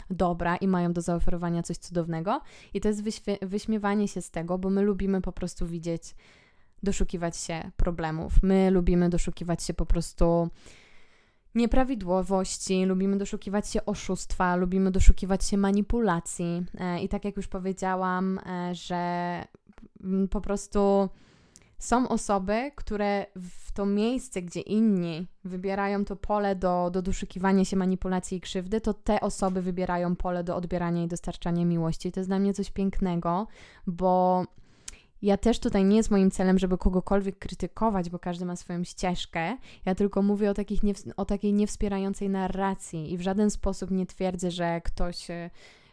dobra 0.10 0.56
i 0.56 0.68
mają 0.68 0.94
do 0.94 1.02
zaoferowania 1.02 1.64
coś 1.64 1.78
cudownego. 1.78 2.42
I 2.74 2.82
to 2.82 2.88
jest 2.88 3.04
wyśmiewanie 3.42 4.08
się 4.08 4.22
z 4.22 4.32
tego, 4.32 4.58
bo 4.58 4.70
my 4.70 4.82
lubimy 4.82 5.22
po 5.22 5.32
prostu 5.32 5.68
widzieć, 5.68 6.16
doszukiwać 6.84 7.38
się 7.38 7.72
problemów. 7.78 8.34
My 8.44 8.72
lubimy 8.72 9.10
doszukiwać 9.10 9.64
się 9.64 9.74
po 9.74 9.86
prostu 9.86 10.50
nieprawidłowości, 11.56 12.86
lubimy 12.86 13.18
doszukiwać 13.18 13.70
się 13.70 13.86
oszustwa, 13.86 14.56
lubimy 14.56 14.92
doszukiwać 14.92 15.46
się 15.46 15.58
manipulacji. 15.58 16.66
E, 16.80 17.00
I 17.00 17.10
tak 17.10 17.26
jak 17.26 17.38
już 17.38 17.48
powiedziałam, 17.48 18.40
e, 18.40 18.76
że 18.76 19.44
po 20.30 20.42
prostu 20.42 21.10
są 21.82 22.08
osoby, 22.10 22.72
które 22.76 23.26
w 23.36 23.72
to 23.72 23.86
miejsce, 23.86 24.42
gdzie 24.42 24.62
inni 24.62 25.28
wybierają 25.44 26.06
to 26.06 26.16
pole 26.16 26.56
do, 26.56 26.90
do 26.94 27.02
doszukiwania 27.02 27.66
się 27.66 27.78
manipulacji 27.78 28.38
i 28.38 28.42
krzywdy, 28.42 28.82
to 28.82 28.94
te 28.94 29.22
osoby 29.22 29.62
wybierają 29.62 30.16
pole 30.16 30.44
do 30.44 30.56
odbierania 30.56 31.04
i 31.04 31.08
dostarczania 31.08 31.66
miłości. 31.66 32.12
To 32.12 32.20
jest 32.20 32.30
dla 32.30 32.40
mnie 32.40 32.54
coś 32.54 32.72
pięknego, 32.72 33.48
bo 33.88 34.44
ja 35.22 35.38
też 35.38 35.60
tutaj 35.60 35.86
nie 35.86 35.98
jest 35.98 36.12
moim 36.12 36.32
celem, 36.32 36.60
żeby 36.60 36.78
kogokolwiek 36.78 37.40
krytykować, 37.40 38.10
bo 38.10 38.20
każdy 38.20 38.46
ma 38.46 38.56
swoją 38.56 38.84
ścieżkę. 38.84 39.58
Ja 39.86 39.96
tylko 39.96 40.22
mówię 40.22 40.52
o, 40.52 40.54
takich 40.54 40.82
o 41.18 41.26
takiej 41.26 41.54
niewspierającej 41.54 42.30
narracji 42.30 43.14
i 43.14 43.18
w 43.18 43.22
żaden 43.22 43.50
sposób 43.50 43.92
nie 43.92 44.06
twierdzę, 44.06 44.52
że 44.52 44.82
ktoś 44.82 45.28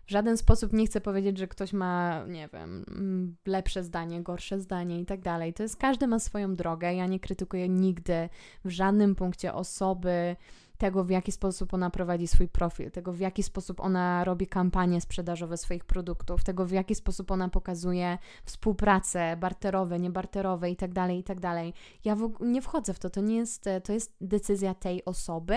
w 0.09 0.11
żaden 0.11 0.37
sposób 0.37 0.73
nie 0.73 0.87
chcę 0.87 1.01
powiedzieć, 1.01 1.38
że 1.38 1.49
ktoś 1.49 1.73
ma, 1.73 2.25
nie 2.29 2.49
wiem, 2.53 2.85
mm, 2.90 3.37
lepsze 3.47 3.85
zdanie, 3.85 4.23
gorsze 4.23 4.61
zdanie 4.61 5.01
i 5.01 5.07
tak 5.07 5.21
dalej. 5.21 5.55
To 5.55 5.62
jest, 5.62 5.77
każdy 5.77 6.07
ma 6.07 6.18
swoją 6.18 6.57
drogę. 6.57 6.94
Ja 6.94 7.07
nie 7.07 7.21
krytykuję 7.21 7.68
nigdy 7.68 8.29
w 8.64 8.71
żadnym 8.71 9.14
punkcie 9.14 9.55
osoby, 9.55 10.37
tego, 10.79 11.05
w 11.05 11.11
jaki 11.11 11.33
sposób 11.33 11.75
ona 11.75 11.90
prowadzi 11.90 12.27
swój 12.27 12.49
profil, 12.49 12.90
tego, 12.90 13.12
w 13.12 13.21
jaki 13.21 13.42
sposób 13.42 13.81
ona 13.81 14.25
robi 14.25 14.47
kampanie 14.47 15.01
sprzedażowe 15.01 15.57
swoich 15.57 15.85
produktów, 15.85 16.44
tego, 16.44 16.66
w 16.66 16.71
jaki 16.71 16.94
sposób 16.94 17.31
ona 17.31 17.49
pokazuje 17.49 18.18
współpracę 18.44 19.37
barterowe, 19.37 19.99
niebarterowe 19.99 20.71
i 20.71 20.77
tak 20.77 20.92
dalej, 20.92 21.18
i 21.18 21.25
tak 21.25 21.40
dalej. 21.40 21.75
Ja 22.05 22.16
w, 22.16 22.33
nie 22.40 22.62
wchodzę 22.62 22.94
w 22.94 22.99
to, 22.99 23.11
to 23.11 23.21
nie 23.21 23.37
jest, 23.37 23.64
to 23.85 23.92
jest 23.92 24.16
decyzja 24.21 24.75
tej 24.75 25.05
osoby, 25.05 25.57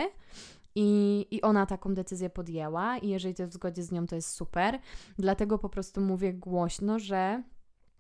i, 0.76 1.28
I 1.32 1.42
ona 1.42 1.66
taką 1.66 1.94
decyzję 1.94 2.30
podjęła, 2.30 2.98
i 2.98 3.08
jeżeli 3.10 3.36
to 3.36 3.44
jest 3.44 3.54
w 3.54 3.56
zgodzie 3.56 3.84
z 3.84 3.92
nią, 3.92 4.08
to 4.08 4.16
jest 4.16 4.30
super. 4.30 4.80
Dlatego 5.20 5.58
po 5.58 5.70
prostu 5.70 6.02
mówię 6.02 6.34
głośno, 6.34 7.00
że 7.00 7.44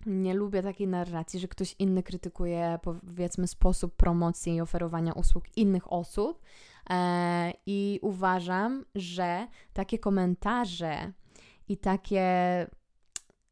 nie 0.05 0.33
lubię 0.33 0.63
takiej 0.63 0.87
narracji, 0.87 1.39
że 1.39 1.47
ktoś 1.47 1.75
inny 1.79 2.03
krytykuje, 2.03 2.79
powiedzmy, 2.81 3.47
sposób 3.47 3.95
promocji 3.95 4.55
i 4.55 4.61
oferowania 4.61 5.13
usług 5.13 5.57
innych 5.57 5.93
osób. 5.93 6.41
E, 6.89 7.53
I 7.65 7.99
uważam, 8.01 8.85
że 8.95 9.47
takie 9.73 9.99
komentarze 9.99 11.11
i 11.67 11.77
takie 11.77 12.67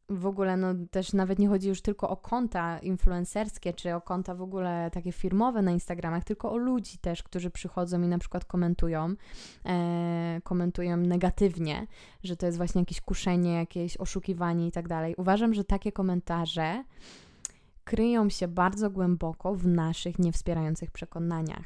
w 0.09 0.25
ogóle 0.25 0.57
no 0.57 0.67
też 0.91 1.13
nawet 1.13 1.39
nie 1.39 1.47
chodzi 1.47 1.69
już 1.69 1.81
tylko 1.81 2.09
o 2.09 2.17
konta 2.17 2.79
influencerskie, 2.79 3.73
czy 3.73 3.95
o 3.95 4.01
konta 4.01 4.35
w 4.35 4.41
ogóle 4.41 4.91
takie 4.93 5.11
firmowe 5.11 5.61
na 5.61 5.71
Instagramach, 5.71 6.23
tylko 6.23 6.51
o 6.51 6.57
ludzi 6.57 6.97
też, 6.97 7.23
którzy 7.23 7.49
przychodzą 7.49 8.01
i 8.01 8.07
na 8.07 8.17
przykład 8.17 8.45
komentują, 8.45 9.13
e, 9.65 10.41
komentują 10.43 10.97
negatywnie, 10.97 11.87
że 12.23 12.35
to 12.35 12.45
jest 12.45 12.57
właśnie 12.57 12.81
jakieś 12.81 13.01
kuszenie, 13.01 13.53
jakieś 13.53 13.97
oszukiwanie 13.97 14.67
i 14.67 14.71
tak 14.71 14.87
dalej. 14.87 15.15
Uważam, 15.17 15.53
że 15.53 15.63
takie 15.63 15.91
komentarze 15.91 16.83
kryją 17.83 18.29
się 18.29 18.47
bardzo 18.47 18.89
głęboko 18.89 19.55
w 19.55 19.67
naszych 19.67 20.19
niewspierających 20.19 20.91
przekonaniach. 20.91 21.65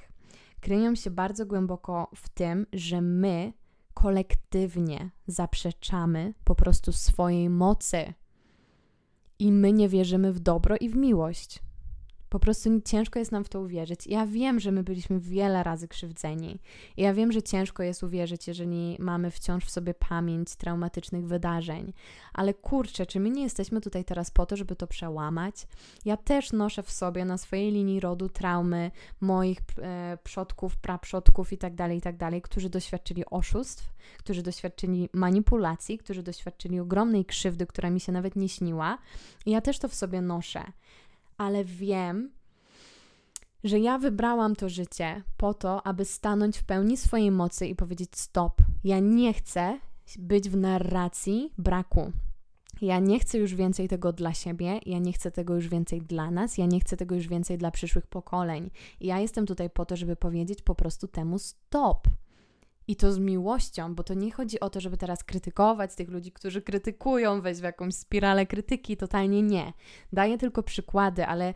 Kryją 0.59 0.95
się 0.95 1.11
bardzo 1.11 1.45
głęboko 1.45 2.09
w 2.15 2.29
tym, 2.29 2.65
że 2.73 3.01
my 3.01 3.53
kolektywnie 3.93 5.09
zaprzeczamy 5.27 6.33
po 6.43 6.55
prostu 6.55 6.91
swojej 6.91 7.49
mocy 7.49 8.13
i 9.43 9.51
my 9.51 9.73
nie 9.73 9.89
wierzymy 9.89 10.33
w 10.33 10.39
dobro 10.39 10.75
i 10.79 10.89
w 10.89 10.95
miłość. 10.95 11.59
Po 12.33 12.39
prostu 12.39 12.69
ciężko 12.85 13.19
jest 13.19 13.31
nam 13.31 13.43
w 13.43 13.49
to 13.49 13.61
uwierzyć. 13.61 14.07
Ja 14.07 14.25
wiem, 14.25 14.59
że 14.59 14.71
my 14.71 14.83
byliśmy 14.83 15.19
wiele 15.19 15.63
razy 15.63 15.87
krzywdzeni. 15.87 16.59
Ja 16.97 17.13
wiem, 17.13 17.31
że 17.31 17.43
ciężko 17.43 17.83
jest 17.83 18.03
uwierzyć, 18.03 18.47
jeżeli 18.47 18.97
mamy 18.99 19.31
wciąż 19.31 19.65
w 19.65 19.71
sobie 19.71 19.93
pamięć 19.93 20.55
traumatycznych 20.55 21.27
wydarzeń. 21.27 21.93
Ale 22.33 22.53
kurczę, 22.53 23.05
czy 23.05 23.19
my 23.19 23.29
nie 23.29 23.43
jesteśmy 23.43 23.81
tutaj 23.81 24.05
teraz 24.05 24.31
po 24.31 24.45
to, 24.45 24.57
żeby 24.57 24.75
to 24.75 24.87
przełamać? 24.87 25.67
Ja 26.05 26.17
też 26.17 26.51
noszę 26.51 26.83
w 26.83 26.91
sobie 26.91 27.25
na 27.25 27.37
swojej 27.37 27.71
linii 27.71 27.99
rodu 27.99 28.29
traumy 28.29 28.91
moich 29.21 29.59
e, 29.81 30.17
przodków, 30.23 30.77
praprzodków 30.77 31.51
itd., 31.51 31.77
tak 31.77 31.91
itd., 31.91 32.31
tak 32.31 32.41
którzy 32.41 32.69
doświadczyli 32.69 33.25
oszustw, 33.25 33.93
którzy 34.17 34.43
doświadczyli 34.43 35.09
manipulacji, 35.13 35.97
którzy 35.97 36.23
doświadczyli 36.23 36.79
ogromnej 36.79 37.25
krzywdy, 37.25 37.65
która 37.65 37.89
mi 37.89 37.99
się 37.99 38.11
nawet 38.11 38.35
nie 38.35 38.49
śniła. 38.49 38.97
I 39.45 39.51
ja 39.51 39.61
też 39.61 39.79
to 39.79 39.87
w 39.87 39.95
sobie 39.95 40.21
noszę 40.21 40.63
ale 41.43 41.65
wiem, 41.65 42.31
że 43.63 43.79
ja 43.79 43.97
wybrałam 43.97 44.55
to 44.55 44.69
życie 44.69 45.23
po 45.37 45.53
to, 45.53 45.87
aby 45.87 46.05
stanąć 46.05 46.57
w 46.57 46.63
pełni 46.63 46.97
swojej 46.97 47.31
mocy 47.31 47.67
i 47.67 47.75
powiedzieć: 47.75 48.09
Stop, 48.15 48.61
ja 48.83 48.99
nie 48.99 49.33
chcę 49.33 49.79
być 50.19 50.49
w 50.49 50.57
narracji 50.57 51.53
braku. 51.57 52.11
Ja 52.81 52.99
nie 52.99 53.19
chcę 53.19 53.37
już 53.37 53.55
więcej 53.55 53.87
tego 53.87 54.13
dla 54.13 54.33
siebie, 54.33 54.79
ja 54.85 54.99
nie 54.99 55.13
chcę 55.13 55.31
tego 55.31 55.55
już 55.55 55.67
więcej 55.67 56.01
dla 56.01 56.31
nas, 56.31 56.57
ja 56.57 56.65
nie 56.65 56.79
chcę 56.79 56.97
tego 56.97 57.15
już 57.15 57.27
więcej 57.27 57.57
dla 57.57 57.71
przyszłych 57.71 58.07
pokoleń. 58.07 58.69
I 58.99 59.07
ja 59.07 59.19
jestem 59.19 59.45
tutaj 59.45 59.69
po 59.69 59.85
to, 59.85 59.95
żeby 59.95 60.15
powiedzieć 60.15 60.61
po 60.61 60.75
prostu 60.75 61.07
temu 61.07 61.39
stop. 61.39 62.07
I 62.87 62.95
to 62.95 63.13
z 63.13 63.19
miłością, 63.19 63.95
bo 63.95 64.03
to 64.03 64.13
nie 64.13 64.31
chodzi 64.31 64.59
o 64.59 64.69
to, 64.69 64.79
żeby 64.79 64.97
teraz 64.97 65.23
krytykować 65.23 65.95
tych 65.95 66.09
ludzi, 66.09 66.31
którzy 66.31 66.61
krytykują, 66.61 67.41
wejść 67.41 67.61
w 67.61 67.63
jakąś 67.63 67.95
spiralę 67.95 68.45
krytyki, 68.45 68.97
totalnie 68.97 69.41
nie. 69.41 69.73
Daję 70.13 70.37
tylko 70.37 70.63
przykłady, 70.63 71.25
ale 71.25 71.53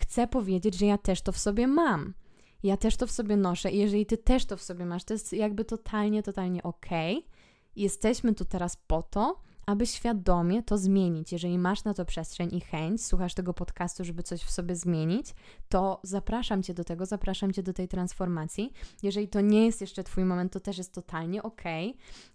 chcę 0.00 0.26
powiedzieć, 0.26 0.74
że 0.74 0.86
ja 0.86 0.98
też 0.98 1.22
to 1.22 1.32
w 1.32 1.38
sobie 1.38 1.66
mam. 1.66 2.14
Ja 2.62 2.76
też 2.76 2.96
to 2.96 3.06
w 3.06 3.10
sobie 3.10 3.36
noszę 3.36 3.70
i 3.70 3.78
jeżeli 3.78 4.06
ty 4.06 4.16
też 4.16 4.46
to 4.46 4.56
w 4.56 4.62
sobie 4.62 4.86
masz, 4.86 5.04
to 5.04 5.14
jest 5.14 5.32
jakby 5.32 5.64
totalnie, 5.64 6.22
totalnie 6.22 6.62
okej. 6.62 7.18
Okay. 7.18 7.30
Jesteśmy 7.76 8.34
tu 8.34 8.44
teraz 8.44 8.76
po 8.76 9.02
to, 9.02 9.42
aby 9.66 9.86
świadomie 9.86 10.62
to 10.62 10.78
zmienić. 10.78 11.32
Jeżeli 11.32 11.58
masz 11.58 11.84
na 11.84 11.94
to 11.94 12.04
przestrzeń 12.04 12.54
i 12.54 12.60
chęć, 12.60 13.04
słuchasz 13.04 13.34
tego 13.34 13.54
podcastu, 13.54 14.04
żeby 14.04 14.22
coś 14.22 14.42
w 14.42 14.50
sobie 14.50 14.76
zmienić, 14.76 15.34
to 15.68 16.00
zapraszam 16.02 16.62
Cię 16.62 16.74
do 16.74 16.84
tego, 16.84 17.06
zapraszam 17.06 17.52
Cię 17.52 17.62
do 17.62 17.72
tej 17.72 17.88
transformacji. 17.88 18.72
Jeżeli 19.02 19.28
to 19.28 19.40
nie 19.40 19.66
jest 19.66 19.80
jeszcze 19.80 20.04
Twój 20.04 20.24
moment, 20.24 20.52
to 20.52 20.60
też 20.60 20.78
jest 20.78 20.92
totalnie 20.92 21.42
ok. 21.42 21.62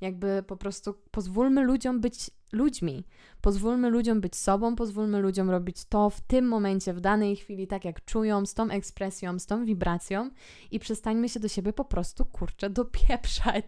Jakby 0.01 0.43
po 0.47 0.57
prostu 0.57 0.93
pozwólmy 1.11 1.63
ludziom 1.63 2.01
być 2.01 2.31
ludźmi. 2.51 3.03
Pozwólmy 3.41 3.89
ludziom 3.89 4.21
być 4.21 4.35
sobą, 4.35 4.75
pozwólmy 4.75 5.19
ludziom 5.19 5.49
robić 5.49 5.85
to 5.85 6.09
w 6.09 6.21
tym 6.21 6.47
momencie, 6.47 6.93
w 6.93 7.01
danej 7.01 7.35
chwili, 7.35 7.67
tak 7.67 7.85
jak 7.85 8.05
czują, 8.05 8.45
z 8.45 8.53
tą 8.53 8.69
ekspresją, 8.69 9.39
z 9.39 9.45
tą 9.45 9.65
wibracją 9.65 10.29
i 10.71 10.79
przestańmy 10.79 11.29
się 11.29 11.39
do 11.39 11.47
siebie 11.47 11.73
po 11.73 11.85
prostu 11.85 12.25
kurczę 12.25 12.69
dopieprzać. 12.69 13.65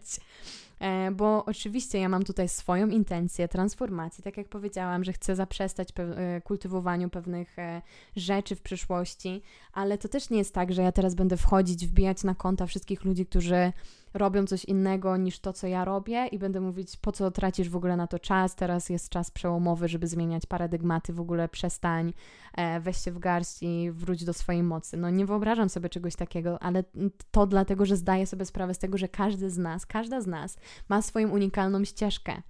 E, 0.80 1.10
bo 1.10 1.44
oczywiście 1.44 1.98
ja 1.98 2.08
mam 2.08 2.22
tutaj 2.22 2.48
swoją 2.48 2.88
intencję 2.88 3.48
transformacji, 3.48 4.24
tak 4.24 4.36
jak 4.36 4.48
powiedziałam, 4.48 5.04
że 5.04 5.12
chcę 5.12 5.36
zaprzestać 5.36 5.92
pe 5.92 6.02
e, 6.02 6.40
kultywowaniu 6.40 7.10
pewnych 7.10 7.58
e, 7.58 7.82
rzeczy 8.16 8.56
w 8.56 8.60
przyszłości, 8.60 9.42
ale 9.72 9.98
to 9.98 10.08
też 10.08 10.30
nie 10.30 10.38
jest 10.38 10.54
tak, 10.54 10.72
że 10.72 10.82
ja 10.82 10.92
teraz 10.92 11.14
będę 11.14 11.36
wchodzić, 11.36 11.86
wbijać 11.86 12.24
na 12.24 12.34
konta 12.34 12.66
wszystkich 12.66 13.04
ludzi, 13.04 13.26
którzy 13.26 13.72
robią 14.14 14.46
coś 14.46 14.64
innego 14.64 15.16
niż 15.16 15.38
to, 15.38 15.52
co 15.52 15.66
ja 15.66 15.84
robię 15.84 16.26
i 16.26 16.38
będę 16.38 16.60
mówić, 16.60 16.96
po 16.96 17.12
co 17.12 17.30
tracisz 17.30 17.68
w 17.68 17.76
ogóle 17.76 17.96
na 17.96 18.06
to 18.06 18.18
czas, 18.18 18.54
teraz 18.54 18.88
jest 18.88 19.08
czas 19.08 19.30
przełomowy, 19.30 19.88
żeby 19.88 20.06
zmieniać 20.06 20.46
paradygmaty, 20.46 21.12
w 21.12 21.20
ogóle 21.20 21.48
przestań, 21.48 22.12
e, 22.54 22.80
weź 22.80 23.04
się 23.04 23.12
w 23.12 23.18
garść 23.18 23.58
i 23.62 23.90
wróć 23.90 24.24
do 24.24 24.32
swojej 24.32 24.62
mocy. 24.62 24.96
No 24.96 25.10
nie 25.10 25.26
wyobrażam 25.26 25.68
sobie 25.68 25.88
czegoś 25.88 26.16
takiego, 26.16 26.62
ale 26.62 26.84
to 27.30 27.46
dlatego, 27.46 27.86
że 27.86 27.96
zdaję 27.96 28.26
sobie 28.26 28.44
sprawę 28.44 28.74
z 28.74 28.78
tego, 28.78 28.98
że 28.98 29.08
każdy 29.08 29.50
z 29.50 29.58
nas, 29.58 29.86
każda 29.86 30.20
z 30.20 30.26
nas 30.26 30.56
ma 30.88 31.02
swoją 31.02 31.28
unikalną 31.28 31.84
ścieżkę. 31.84 32.42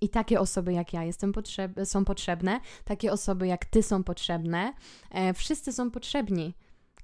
I 0.00 0.08
takie 0.08 0.40
osoby 0.40 0.72
jak 0.72 0.92
ja 0.92 1.04
jestem 1.04 1.32
potrzeb 1.32 1.72
są 1.84 2.04
potrzebne, 2.04 2.60
takie 2.84 3.12
osoby 3.12 3.46
jak 3.46 3.64
ty 3.64 3.82
są 3.82 4.04
potrzebne, 4.04 4.72
e, 5.10 5.34
wszyscy 5.34 5.72
są 5.72 5.90
potrzebni 5.90 6.54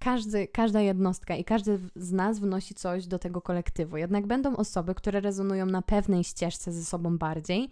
każdy, 0.04 0.48
każda 0.48 0.80
jednostka 0.80 1.36
i 1.36 1.44
każdy 1.44 1.78
z 1.96 2.12
nas 2.12 2.38
wnosi 2.38 2.74
coś 2.74 3.06
do 3.06 3.18
tego 3.18 3.40
kolektywu. 3.40 3.96
Jednak 3.96 4.26
będą 4.26 4.56
osoby, 4.56 4.94
które 4.94 5.20
rezonują 5.20 5.66
na 5.66 5.82
pewnej 5.82 6.24
ścieżce 6.24 6.72
ze 6.72 6.84
sobą 6.84 7.18
bardziej, 7.18 7.70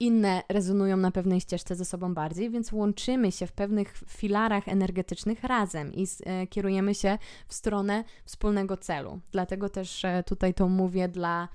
inne 0.00 0.42
rezonują 0.48 0.96
na 0.96 1.10
pewnej 1.10 1.40
ścieżce 1.40 1.76
ze 1.76 1.84
sobą 1.84 2.14
bardziej, 2.14 2.50
więc 2.50 2.72
łączymy 2.72 3.32
się 3.32 3.46
w 3.46 3.52
pewnych 3.52 3.94
filarach 4.08 4.68
energetycznych 4.68 5.44
razem 5.44 5.92
i 5.94 6.06
e, 6.24 6.46
kierujemy 6.46 6.94
się 6.94 7.18
w 7.46 7.54
stronę 7.54 8.04
wspólnego 8.24 8.76
celu. 8.76 9.20
Dlatego 9.32 9.68
też 9.68 10.04
e, 10.04 10.22
tutaj 10.22 10.54
to 10.54 10.68
mówię 10.68 11.08
dla 11.08 11.48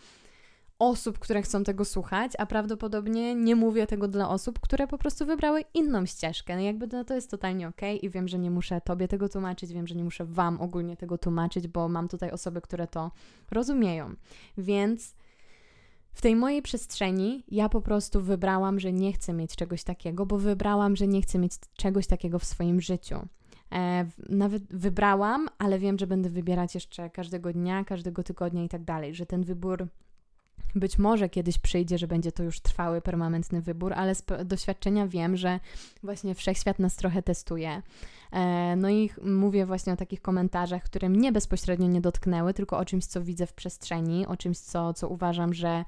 osób, 0.80 1.20
które 1.20 1.42
chcą 1.42 1.64
tego 1.64 1.86
słuchać, 1.86 2.32
a 2.38 2.46
prawdopodobnie 2.46 3.36
nie 3.36 3.56
mówię 3.56 3.88
tego 3.88 4.08
dla 4.08 4.30
osób, 4.30 4.60
które 4.60 4.88
po 4.88 4.98
prostu 4.98 5.26
wybrały 5.26 5.64
inną 5.74 6.06
ścieżkę. 6.06 6.56
No 6.56 6.62
jakby 6.62 6.88
no 6.88 7.04
to 7.04 7.14
jest 7.14 7.32
totalnie 7.32 7.68
ok 7.68 7.82
i 8.02 8.10
wiem, 8.10 8.28
że 8.28 8.40
nie 8.40 8.52
muszę 8.52 8.82
Tobie 8.82 9.08
tego 9.08 9.30
tłumaczyć, 9.30 9.74
wiem, 9.74 9.88
że 9.88 9.96
nie 9.96 10.04
muszę 10.04 10.26
Wam 10.26 10.62
ogólnie 10.62 10.98
tego 10.98 11.18
tłumaczyć, 11.18 11.68
bo 11.68 11.90
mam 11.90 12.08
tutaj 12.08 12.32
osoby, 12.32 12.62
które 12.62 12.88
to 12.88 13.12
rozumieją. 13.52 14.16
Więc 14.58 15.16
w 16.14 16.22
tej 16.22 16.36
mojej 16.36 16.62
przestrzeni 16.62 17.44
ja 17.48 17.70
po 17.70 17.82
prostu 17.82 18.22
wybrałam, 18.22 18.80
że 18.80 18.94
nie 18.94 19.14
chcę 19.14 19.34
mieć 19.34 19.56
czegoś 19.56 19.84
takiego, 19.84 20.26
bo 20.26 20.38
wybrałam, 20.38 20.96
że 20.96 21.08
nie 21.08 21.22
chcę 21.22 21.40
mieć 21.40 21.54
czegoś 21.76 22.08
takiego 22.08 22.40
w 22.40 22.46
swoim 22.46 22.82
życiu. 22.82 23.28
E, 23.72 24.06
nawet 24.30 24.64
wybrałam, 24.74 25.48
ale 25.58 25.80
wiem, 25.80 26.00
że 26.00 26.08
będę 26.08 26.30
wybierać 26.30 26.76
jeszcze 26.76 27.10
każdego 27.10 27.54
dnia, 27.54 27.84
każdego 27.84 28.24
tygodnia 28.24 28.64
i 28.64 28.70
tak 28.70 28.84
dalej, 28.84 29.16
że 29.16 29.26
ten 29.26 29.44
wybór 29.44 29.88
być 30.76 30.98
może 30.98 31.30
kiedyś 31.30 31.58
przyjdzie, 31.58 31.98
że 31.98 32.08
będzie 32.08 32.32
to 32.32 32.44
już 32.44 32.60
trwały, 32.60 33.02
permanentny 33.02 33.62
wybór, 33.62 33.94
ale 33.94 34.16
z 34.16 34.24
doświadczenia 34.46 35.08
wiem, 35.08 35.38
że 35.38 35.60
właśnie 36.04 36.36
wszechświat 36.36 36.80
nas 36.80 36.96
trochę 36.96 37.24
testuje. 37.24 37.82
E, 38.32 38.76
no 38.76 38.90
i 38.90 39.10
mówię 39.24 39.66
właśnie 39.66 39.94
o 39.94 39.96
takich 39.96 40.22
komentarzach, 40.22 40.84
które 40.84 41.10
mnie 41.10 41.32
bezpośrednio 41.32 41.88
nie 41.88 42.02
dotknęły, 42.02 42.54
tylko 42.54 42.78
o 42.78 42.86
czymś, 42.86 43.06
co 43.06 43.22
widzę 43.22 43.48
w 43.48 43.54
przestrzeni, 43.54 44.28
o 44.28 44.38
czymś, 44.38 44.58
co, 44.58 44.94
co 44.94 45.10
uważam, 45.10 45.54
że 45.54 45.86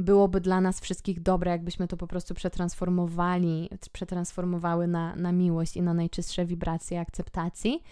byłoby 0.00 0.40
dla 0.40 0.60
nas 0.60 0.80
wszystkich 0.80 1.20
dobre, 1.20 1.50
jakbyśmy 1.50 1.88
to 1.88 1.96
po 1.96 2.06
prostu 2.06 2.34
przetransformowali, 2.34 3.70
przetransformowały 3.92 4.86
na, 4.86 5.16
na 5.16 5.32
miłość 5.32 5.76
i 5.76 5.82
na 5.82 5.94
najczystsze 5.94 6.46
wibracje 6.46 7.00
akceptacji, 7.00 7.82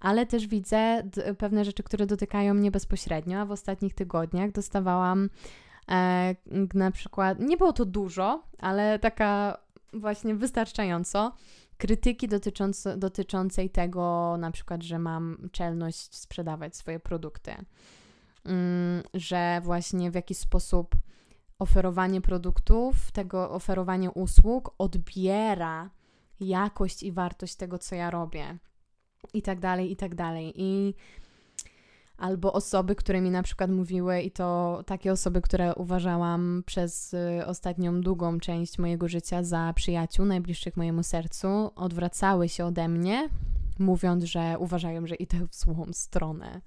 ale 0.00 0.26
też 0.26 0.46
widzę 0.46 1.02
pewne 1.38 1.64
rzeczy, 1.64 1.82
które 1.82 2.06
dotykają 2.06 2.54
mnie 2.54 2.70
bezpośrednio, 2.70 3.38
a 3.38 3.46
w 3.46 3.50
ostatnich 3.50 3.94
tygodniach 3.94 4.52
dostawałam 4.52 5.30
na 6.74 6.90
przykład, 6.90 7.40
nie 7.40 7.56
było 7.56 7.72
to 7.72 7.84
dużo, 7.84 8.42
ale 8.58 8.98
taka 8.98 9.58
właśnie 9.92 10.34
wystarczająco. 10.34 11.32
Krytyki 11.78 12.28
dotyczące, 12.28 12.96
dotyczącej 12.96 13.70
tego, 13.70 14.36
na 14.38 14.50
przykład, 14.50 14.82
że 14.82 14.98
mam 14.98 15.48
czelność 15.52 16.16
sprzedawać 16.16 16.76
swoje 16.76 17.00
produkty, 17.00 17.52
mm, 18.44 19.02
że 19.14 19.60
właśnie 19.64 20.10
w 20.10 20.14
jakiś 20.14 20.38
sposób 20.38 20.94
oferowanie 21.58 22.20
produktów, 22.20 23.12
tego 23.12 23.50
oferowanie 23.50 24.10
usług 24.10 24.74
odbiera 24.78 25.90
jakość 26.40 27.02
i 27.02 27.12
wartość 27.12 27.56
tego, 27.56 27.78
co 27.78 27.94
ja 27.94 28.10
robię, 28.10 28.58
i 29.34 29.42
tak 29.42 29.60
dalej, 29.60 29.92
i 29.92 29.96
tak 29.96 30.14
dalej. 30.14 30.52
I 30.56 30.94
albo 32.18 32.52
osoby, 32.52 32.94
które 32.94 33.20
mi 33.20 33.30
na 33.30 33.42
przykład 33.42 33.70
mówiły, 33.70 34.20
i 34.20 34.30
to 34.30 34.82
takie 34.86 35.12
osoby, 35.12 35.40
które 35.40 35.74
uważałam 35.74 36.62
przez 36.66 37.14
y, 37.14 37.46
ostatnią 37.46 38.00
długą 38.00 38.40
część 38.40 38.78
mojego 38.78 39.08
życia 39.08 39.42
za 39.42 39.72
przyjaciół, 39.74 40.26
najbliższych 40.26 40.76
mojemu 40.76 41.02
sercu, 41.02 41.70
odwracały 41.76 42.48
się 42.48 42.64
ode 42.64 42.88
mnie, 42.88 43.28
mówiąc, 43.78 44.24
że 44.24 44.56
uważają, 44.58 45.06
że 45.06 45.14
idę 45.14 45.46
w 45.46 45.54
złą 45.54 45.86
stronę. 45.92 46.60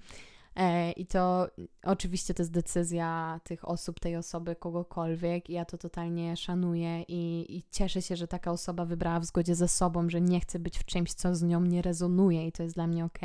E, 0.56 0.92
I 0.92 1.06
to 1.06 1.48
oczywiście 1.84 2.34
to 2.34 2.42
jest 2.42 2.52
decyzja 2.52 3.40
tych 3.44 3.70
osób, 3.70 4.00
tej 4.00 4.16
osoby, 4.16 4.56
kogokolwiek. 4.56 5.50
I 5.50 5.54
ja 5.54 5.66
to 5.66 5.78
totalnie 5.78 6.38
szanuję 6.38 7.02
i, 7.02 7.46
i, 7.58 7.64
cieszę 7.72 8.02
się, 8.02 8.16
że 8.16 8.28
taka 8.28 8.52
osoba 8.52 8.86
wybrała 8.86 9.20
w 9.20 9.26
zgodzie 9.26 9.56
ze 9.56 9.68
sobą, 9.68 10.10
że 10.10 10.22
nie 10.22 10.40
chce 10.40 10.60
być 10.60 10.78
w 10.78 10.86
czymś, 10.86 11.14
co 11.14 11.36
z 11.36 11.44
nią 11.44 11.62
nie 11.62 11.82
rezonuje, 11.82 12.48
i 12.48 12.52
to 12.52 12.64
jest 12.64 12.76
dla 12.76 12.88
mnie 12.88 13.06
ok. 13.06 13.20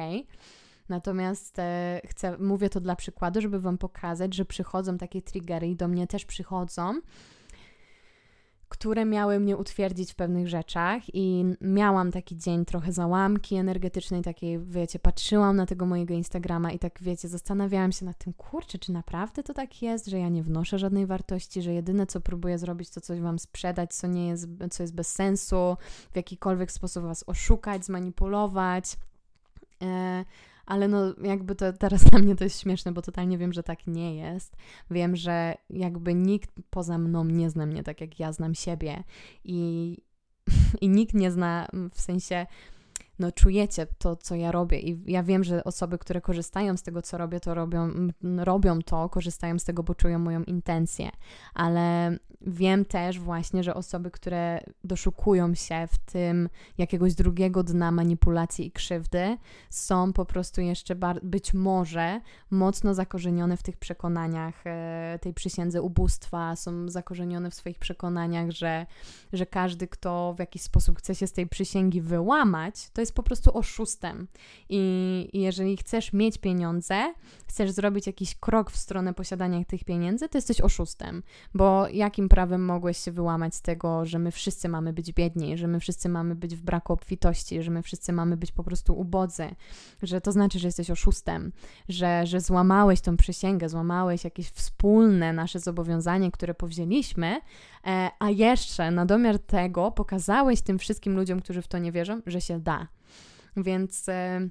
Natomiast 0.89 1.59
e, 1.59 2.01
chcę, 2.07 2.39
mówię 2.39 2.71
to 2.71 2.81
dla 2.81 2.97
przykładu, 2.97 3.41
żeby 3.41 3.61
Wam 3.61 3.79
pokazać, 3.79 4.35
że 4.35 4.45
przychodzą 4.45 4.99
takie 4.99 5.23
triggery 5.23 5.69
i 5.69 5.77
do 5.77 5.89
mnie 5.89 6.07
też 6.07 6.25
przychodzą, 6.25 7.01
które 8.69 9.05
miały 9.05 9.41
mnie 9.41 9.57
utwierdzić 9.57 10.13
w 10.13 10.15
pewnych 10.15 10.49
rzeczach 10.49 11.03
i 11.15 11.45
miałam 11.61 12.13
taki 12.13 12.37
dzień 12.37 12.65
trochę 12.65 12.93
załamki 12.93 13.57
energetycznej, 13.57 14.23
takiej, 14.23 14.59
wiecie, 14.59 14.99
patrzyłam 14.99 15.57
na 15.57 15.67
tego 15.67 15.87
mojego 15.87 16.15
Instagrama 16.15 16.73
i 16.73 16.79
tak, 16.79 16.99
wiecie, 17.03 17.29
zastanawiałam 17.29 17.93
się 17.93 18.05
nad 18.05 18.19
tym, 18.19 18.33
kurczę, 18.33 18.79
czy 18.79 18.93
naprawdę 18.93 19.43
to 19.43 19.55
tak 19.55 19.83
jest, 19.83 20.07
że 20.07 20.19
ja 20.19 20.29
nie 20.29 20.43
wnoszę 20.43 20.79
żadnej 20.79 21.07
wartości, 21.07 21.63
że 21.63 21.73
jedyne, 21.73 22.07
co 22.07 22.21
próbuję 22.21 22.59
zrobić, 22.59 22.91
to 22.91 23.01
coś 23.01 23.21
Wam 23.21 23.39
sprzedać, 23.39 23.95
co 23.95 24.07
nie 24.07 24.29
jest, 24.29 24.49
co 24.71 24.83
jest 24.83 24.95
bez 24.95 25.13
sensu, 25.13 25.77
w 26.13 26.17
jakikolwiek 26.17 26.73
sposób 26.73 27.05
Was 27.05 27.25
oszukać, 27.27 27.85
zmanipulować. 27.85 28.97
Ale 30.67 30.89
no 30.89 31.15
jakby 31.23 31.55
to 31.55 31.73
teraz 31.73 32.05
dla 32.11 32.19
mnie 32.19 32.37
to 32.37 32.45
jest 32.45 32.61
śmieszne, 32.61 32.93
bo 32.93 33.03
totalnie 33.03 33.39
wiem, 33.39 33.53
że 33.53 33.63
tak 33.63 33.87
nie 33.87 34.17
jest. 34.17 34.57
Wiem, 34.91 35.17
że 35.17 35.55
jakby 35.71 36.15
nikt 36.15 36.51
poza 36.71 36.99
mną 36.99 37.25
nie 37.25 37.51
zna 37.51 37.67
mnie 37.67 37.83
tak, 37.83 38.01
jak 38.01 38.21
ja 38.21 38.33
znam 38.33 38.55
siebie 38.55 39.05
i, 39.45 39.97
i 40.81 40.89
nikt 40.89 41.15
nie 41.15 41.31
zna 41.31 41.69
w 41.93 42.01
sensie 42.01 42.47
no 43.19 43.33
czujecie 43.33 43.87
to, 43.99 44.17
co 44.17 44.35
ja 44.35 44.53
robię. 44.53 44.81
I 44.81 45.13
ja 45.13 45.23
wiem, 45.23 45.45
że 45.45 45.65
osoby, 45.65 45.99
które 45.99 46.21
korzystają 46.21 46.77
z 46.77 46.83
tego, 46.83 47.03
co 47.03 47.19
robię, 47.19 47.41
to 47.41 47.55
robią, 47.55 47.91
robią 48.39 48.83
to, 48.83 49.09
korzystają 49.09 49.59
z 49.59 49.65
tego, 49.65 49.83
bo 49.83 49.95
czują 49.95 50.19
moją 50.19 50.43
intencję, 50.43 51.11
ale 51.55 52.19
wiem 52.47 52.85
też 52.85 53.19
właśnie, 53.19 53.63
że 53.63 53.75
osoby, 53.75 54.11
które 54.11 54.61
doszukują 54.85 55.55
się 55.55 55.89
w 55.93 55.99
tym 55.99 56.49
jakiegoś 56.79 57.15
drugiego 57.15 57.63
dna 57.63 57.91
manipulacji 57.91 58.67
i 58.67 58.73
krzywdy, 58.73 59.37
są 59.71 60.13
po 60.13 60.25
prostu 60.25 60.61
jeszcze 60.61 60.97
być 61.23 61.55
może 61.55 62.21
mocno 62.51 62.95
zakorzenione 62.95 63.57
w 63.57 63.63
tych 63.63 63.77
przekonaniach 63.77 64.67
e, 64.67 65.19
tej 65.23 65.35
przysiędze 65.35 65.83
ubóstwa, 65.83 66.57
są 66.57 66.89
zakorzenione 66.89 67.51
w 67.51 67.55
swoich 67.55 67.79
przekonaniach, 67.79 68.51
że, 68.51 68.87
że 69.33 69.47
każdy, 69.47 69.89
kto 69.89 70.35
w 70.37 70.39
jakiś 70.39 70.63
sposób 70.63 70.99
chce 70.99 71.15
się 71.15 71.27
z 71.27 71.33
tej 71.33 71.47
przysięgi 71.47 72.01
wyłamać, 72.01 72.91
to 72.91 73.01
jest 73.05 73.15
po 73.15 73.23
prostu 73.23 73.59
oszustem. 73.59 74.29
I 74.69 75.31
jeżeli 75.33 75.77
chcesz 75.77 76.13
mieć 76.13 76.39
pieniądze, 76.39 77.15
chcesz 77.47 77.71
zrobić 77.71 78.07
jakiś 78.07 78.35
krok 78.35 78.71
w 78.71 78.77
stronę 78.77 79.15
posiadania 79.15 79.65
tych 79.65 79.85
pieniędzy, 79.85 80.29
to 80.29 80.39
jesteś 80.39 80.61
oszustem. 80.61 81.23
Bo 81.55 81.89
jakim 81.89 82.29
prawem 82.29 82.65
mogłeś 82.65 82.99
się 82.99 83.13
wyłamać 83.13 83.55
z 83.55 83.63
tego, 83.63 84.07
że 84.07 84.19
my 84.19 84.31
wszyscy 84.31 84.69
mamy 84.69 84.93
być 84.93 85.13
biedni, 85.13 85.59
że 85.59 85.67
my 85.67 85.81
wszyscy 85.81 86.09
mamy 86.09 86.35
być 86.35 86.57
w 86.57 86.63
braku 86.63 86.93
obfitości, 86.93 87.63
że 87.63 87.71
my 87.71 87.83
wszyscy 87.83 88.13
mamy 88.13 88.37
być 88.37 88.53
po 88.53 88.65
prostu 88.65 88.99
ubodzy, 88.99 89.55
że 90.03 90.21
to 90.21 90.33
znaczy, 90.33 90.59
że 90.59 90.69
jesteś 90.69 90.91
oszustem, 90.91 91.53
że, 91.89 92.27
że 92.27 92.41
złamałeś 92.41 93.01
tą 93.01 93.17
przysięgę, 93.17 93.69
złamałeś 93.69 94.25
jakieś 94.25 94.49
wspólne 94.49 95.33
nasze 95.33 95.61
zobowiązanie, 95.61 96.31
które 96.31 96.55
powzięliśmy, 96.55 97.41
a 98.19 98.31
jeszcze 98.31 98.91
na 98.91 99.07
domiar 99.07 99.39
tego 99.39 99.91
pokazałeś 99.91 100.63
tym 100.63 100.79
wszystkim 100.79 101.17
ludziom, 101.17 101.41
którzy 101.41 101.63
w 101.63 101.69
to 101.69 101.79
nie 101.79 101.93
wierzą, 101.93 102.21
że 102.27 102.41
się 102.41 102.61
da. 102.61 102.89
Więc 103.57 104.09
e, 104.09 104.49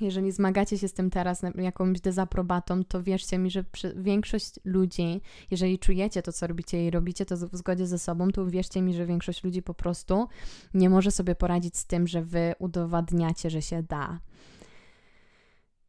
jeżeli 0.00 0.32
zmagacie 0.32 0.78
się 0.78 0.88
z 0.88 0.92
tym 0.92 1.10
teraz 1.10 1.42
jakąś 1.54 2.00
dezaprobatą, 2.00 2.84
to 2.84 3.02
wierzcie 3.02 3.38
mi, 3.38 3.50
że 3.50 3.64
większość 3.96 4.60
ludzi, 4.64 5.20
jeżeli 5.50 5.78
czujecie 5.78 6.22
to, 6.22 6.32
co 6.32 6.46
robicie 6.46 6.86
i 6.86 6.90
robicie 6.90 7.26
to 7.26 7.36
w 7.36 7.56
zgodzie 7.56 7.86
ze 7.86 7.98
sobą, 7.98 8.30
to 8.30 8.46
wierzcie 8.46 8.82
mi, 8.82 8.94
że 8.94 9.06
większość 9.06 9.44
ludzi 9.44 9.62
po 9.62 9.74
prostu 9.74 10.28
nie 10.74 10.90
może 10.90 11.10
sobie 11.10 11.34
poradzić 11.34 11.76
z 11.76 11.86
tym, 11.86 12.06
że 12.06 12.22
wy 12.22 12.54
udowadniacie, 12.58 13.50
że 13.50 13.62
się 13.62 13.82
da. 13.82 14.20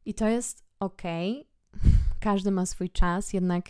I 0.05 0.13
to 0.13 0.27
jest 0.27 0.63
ok. 0.79 1.01
Każdy 2.19 2.51
ma 2.51 2.65
swój 2.65 2.89
czas, 2.89 3.33
jednak 3.33 3.65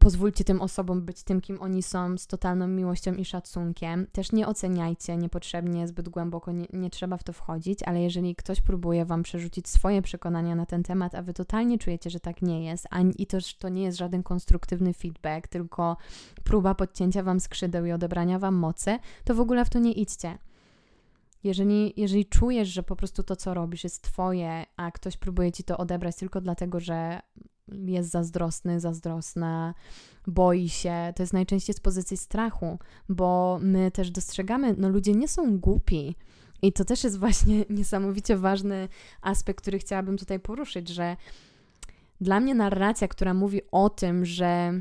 pozwólcie 0.00 0.44
tym 0.44 0.62
osobom 0.62 1.02
być 1.02 1.22
tym, 1.22 1.40
kim 1.40 1.62
oni 1.62 1.82
są, 1.82 2.18
z 2.18 2.26
totalną 2.26 2.68
miłością 2.68 3.14
i 3.14 3.24
szacunkiem. 3.24 4.06
Też 4.12 4.32
nie 4.32 4.46
oceniajcie 4.46 5.16
niepotrzebnie, 5.16 5.88
zbyt 5.88 6.08
głęboko, 6.08 6.52
nie, 6.52 6.66
nie, 6.72 6.90
trzeba 6.90 7.16
w 7.16 7.24
to 7.24 7.32
wchodzić, 7.32 7.82
ale 7.82 8.02
jeżeli 8.02 8.36
ktoś 8.36 8.60
próbuje 8.60 9.04
Wam 9.04 9.22
przerzucić 9.22 9.68
swoje 9.68 10.02
przekonania 10.02 10.54
na 10.54 10.66
ten 10.66 10.82
temat, 10.82 11.14
a 11.14 11.22
Wy 11.22 11.32
totalnie 11.32 11.78
czujecie, 11.78 12.10
że 12.10 12.20
tak 12.20 12.42
nie 12.42 12.64
jest, 12.64 12.86
a, 12.90 13.00
i 13.00 13.26
to, 13.26 13.38
to 13.58 13.68
nie 13.68 13.82
jest 13.82 13.98
żaden 13.98 14.22
konstruktywny 14.22 14.92
feedback, 14.92 15.48
tylko 15.48 15.96
próba 16.44 16.74
podcięcia 16.74 17.22
Wam 17.22 17.40
skrzydeł 17.40 17.84
i 17.84 17.92
odebrania 17.92 18.38
Wam 18.38 18.54
mocy, 18.54 18.98
to 19.24 19.34
w 19.34 19.40
ogóle 19.40 19.64
w 19.64 19.70
to 19.70 19.78
nie 19.78 19.92
idźcie. 19.92 20.38
Jeżeli, 21.44 21.92
jeżeli 21.96 22.26
czujesz, 22.26 22.68
że 22.68 22.82
po 22.82 22.96
prostu 22.96 23.22
to, 23.22 23.36
co 23.36 23.54
robisz, 23.54 23.84
jest 23.84 24.02
Twoje, 24.02 24.66
a 24.76 24.90
ktoś 24.90 25.16
próbuje 25.16 25.52
Ci 25.52 25.64
to 25.64 25.76
odebrać 25.76 26.16
tylko 26.16 26.40
dlatego, 26.40 26.80
że 26.80 27.20
jest 27.68 28.10
zazdrosny, 28.10 28.80
zazdrosna, 28.80 29.74
boi 30.26 30.68
się. 30.68 31.12
To 31.16 31.22
jest 31.22 31.32
najczęściej 31.32 31.74
z 31.74 31.80
pozycji 31.80 32.16
strachu, 32.16 32.78
bo 33.08 33.58
my 33.62 33.90
też 33.90 34.10
dostrzegamy, 34.10 34.74
no 34.78 34.88
ludzie 34.88 35.12
nie 35.12 35.28
są 35.28 35.58
głupi. 35.58 36.16
I 36.62 36.72
to 36.72 36.84
też 36.84 37.04
jest 37.04 37.18
właśnie 37.18 37.64
niesamowicie 37.70 38.36
ważny 38.36 38.88
aspekt, 39.22 39.62
który 39.62 39.78
chciałabym 39.78 40.16
tutaj 40.18 40.40
poruszyć, 40.40 40.88
że 40.88 41.16
dla 42.20 42.40
mnie 42.40 42.54
narracja, 42.54 43.08
która 43.08 43.34
mówi 43.34 43.60
o 43.70 43.90
tym, 43.90 44.24
że 44.24 44.80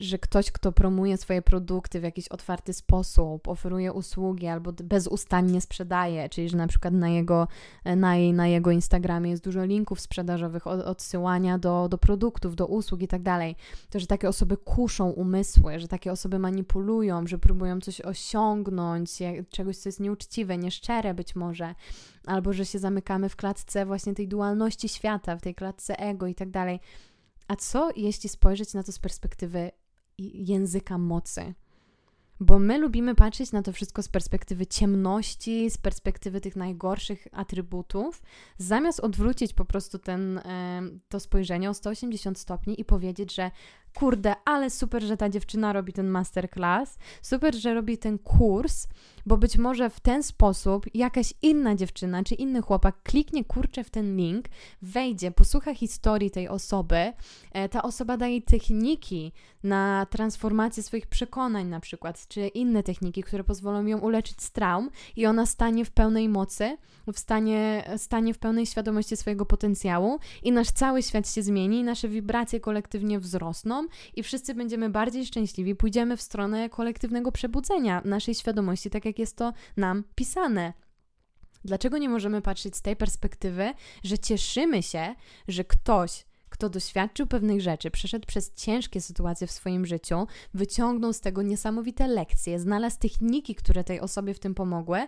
że 0.00 0.18
ktoś, 0.18 0.50
kto 0.50 0.72
promuje 0.72 1.16
swoje 1.16 1.42
produkty 1.42 2.00
w 2.00 2.02
jakiś 2.02 2.28
otwarty 2.28 2.72
sposób, 2.72 3.48
oferuje 3.48 3.92
usługi 3.92 4.46
albo 4.46 4.72
bezustannie 4.72 5.60
sprzedaje, 5.60 6.28
czyli 6.28 6.48
że 6.48 6.56
na 6.56 6.66
przykład 6.66 6.94
na 6.94 7.08
jego, 7.08 7.48
e, 7.84 7.96
na 7.96 8.16
jej, 8.16 8.32
na 8.32 8.46
jego 8.46 8.70
Instagramie 8.70 9.30
jest 9.30 9.44
dużo 9.44 9.64
linków 9.64 10.00
sprzedażowych, 10.00 10.66
odsyłania 10.66 11.58
do, 11.58 11.88
do 11.88 11.98
produktów, 11.98 12.56
do 12.56 12.66
usług 12.66 13.02
i 13.02 13.08
tak 13.08 13.22
dalej, 13.22 13.56
to 13.90 14.00
że 14.00 14.06
takie 14.06 14.28
osoby 14.28 14.56
kuszą 14.56 15.10
umysły, 15.10 15.78
że 15.78 15.88
takie 15.88 16.12
osoby 16.12 16.38
manipulują, 16.38 17.26
że 17.26 17.38
próbują 17.38 17.80
coś 17.80 18.00
osiągnąć, 18.00 19.10
czegoś, 19.50 19.76
co 19.76 19.88
jest 19.88 20.00
nieuczciwe, 20.00 20.58
nieszczere 20.58 21.14
być 21.14 21.36
może, 21.36 21.74
albo 22.26 22.52
że 22.52 22.66
się 22.66 22.78
zamykamy 22.78 23.28
w 23.28 23.36
klatce 23.36 23.86
właśnie 23.86 24.14
tej 24.14 24.28
dualności 24.28 24.88
świata, 24.88 25.36
w 25.36 25.42
tej 25.42 25.54
klatce 25.54 25.98
ego 25.98 26.26
i 26.26 26.34
tak 26.34 26.50
dalej 26.50 26.80
a 27.48 27.56
co 27.56 27.90
jeśli 27.96 28.28
spojrzeć 28.28 28.74
na 28.74 28.82
to 28.82 28.92
z 28.92 28.98
perspektywy 28.98 29.70
języka 30.18 30.98
mocy? 30.98 31.54
Bo 32.40 32.58
my 32.58 32.78
lubimy 32.78 33.14
patrzeć 33.14 33.52
na 33.52 33.62
to 33.62 33.72
wszystko 33.72 34.02
z 34.02 34.08
perspektywy 34.08 34.66
ciemności, 34.66 35.70
z 35.70 35.78
perspektywy 35.78 36.40
tych 36.40 36.56
najgorszych 36.56 37.26
atrybutów, 37.32 38.22
zamiast 38.58 39.00
odwrócić 39.00 39.52
po 39.52 39.64
prostu 39.64 39.98
ten, 39.98 40.40
to 41.08 41.20
spojrzenie 41.20 41.70
o 41.70 41.74
180 41.74 42.38
stopni 42.38 42.80
i 42.80 42.84
powiedzieć, 42.84 43.34
że 43.34 43.50
kurde, 43.94 44.34
ale 44.44 44.70
super, 44.70 45.02
że 45.02 45.16
ta 45.16 45.28
dziewczyna 45.28 45.72
robi 45.72 45.92
ten 45.92 46.08
masterclass, 46.08 46.98
super, 47.22 47.54
że 47.54 47.74
robi 47.74 47.98
ten 47.98 48.18
kurs, 48.18 48.86
bo 49.26 49.36
być 49.36 49.58
może 49.58 49.90
w 49.90 50.00
ten 50.00 50.22
sposób 50.22 50.86
jakaś 50.94 51.34
inna 51.42 51.74
dziewczyna 51.74 52.24
czy 52.24 52.34
inny 52.34 52.62
chłopak 52.62 53.02
kliknie 53.02 53.44
kurczę 53.44 53.84
w 53.84 53.90
ten 53.90 54.16
link, 54.16 54.44
wejdzie, 54.82 55.30
posłucha 55.30 55.74
historii 55.74 56.30
tej 56.30 56.48
osoby, 56.48 57.12
e, 57.52 57.68
ta 57.68 57.82
osoba 57.82 58.16
daje 58.16 58.42
techniki 58.42 59.32
na 59.62 60.06
transformację 60.10 60.82
swoich 60.82 61.06
przekonań 61.06 61.66
na 61.66 61.80
przykład, 61.80 62.28
czy 62.28 62.48
inne 62.48 62.82
techniki, 62.82 63.22
które 63.22 63.44
pozwolą 63.44 63.86
ją 63.86 63.98
uleczyć 63.98 64.42
z 64.42 64.50
traum 64.50 64.90
i 65.16 65.26
ona 65.26 65.46
stanie 65.46 65.84
w 65.84 65.90
pełnej 65.90 66.28
mocy, 66.28 66.76
w 67.12 67.18
stanie, 67.18 67.84
stanie 67.96 68.34
w 68.34 68.38
pełnej 68.38 68.66
świadomości 68.66 69.16
swojego 69.16 69.46
potencjału 69.46 70.18
i 70.42 70.52
nasz 70.52 70.70
cały 70.70 71.02
świat 71.02 71.30
się 71.30 71.42
zmieni 71.42 71.84
nasze 71.84 72.08
wibracje 72.08 72.60
kolektywnie 72.60 73.18
wzrosną 73.20 73.83
i 74.14 74.22
wszyscy 74.22 74.54
będziemy 74.54 74.90
bardziej 74.90 75.26
szczęśliwi, 75.26 75.74
pójdziemy 75.74 76.16
w 76.16 76.22
stronę 76.22 76.68
kolektywnego 76.68 77.32
przebudzenia 77.32 78.02
naszej 78.04 78.34
świadomości, 78.34 78.90
tak 78.90 79.04
jak 79.04 79.18
jest 79.18 79.36
to 79.36 79.52
nam 79.76 80.04
pisane. 80.14 80.72
Dlaczego 81.64 81.98
nie 81.98 82.08
możemy 82.08 82.42
patrzeć 82.42 82.76
z 82.76 82.82
tej 82.82 82.96
perspektywy, 82.96 83.72
że 84.04 84.18
cieszymy 84.18 84.82
się, 84.82 85.14
że 85.48 85.64
ktoś 85.64 86.24
kto 86.54 86.68
doświadczył 86.68 87.26
pewnych 87.26 87.60
rzeczy, 87.60 87.90
przeszedł 87.90 88.26
przez 88.26 88.54
ciężkie 88.54 89.00
sytuacje 89.00 89.46
w 89.46 89.50
swoim 89.50 89.86
życiu, 89.86 90.26
wyciągnął 90.54 91.12
z 91.12 91.20
tego 91.20 91.42
niesamowite 91.42 92.06
lekcje, 92.08 92.58
znalazł 92.58 92.98
techniki, 92.98 93.54
które 93.54 93.84
tej 93.84 94.00
osobie 94.00 94.34
w 94.34 94.38
tym 94.38 94.54
pomogły 94.54 94.98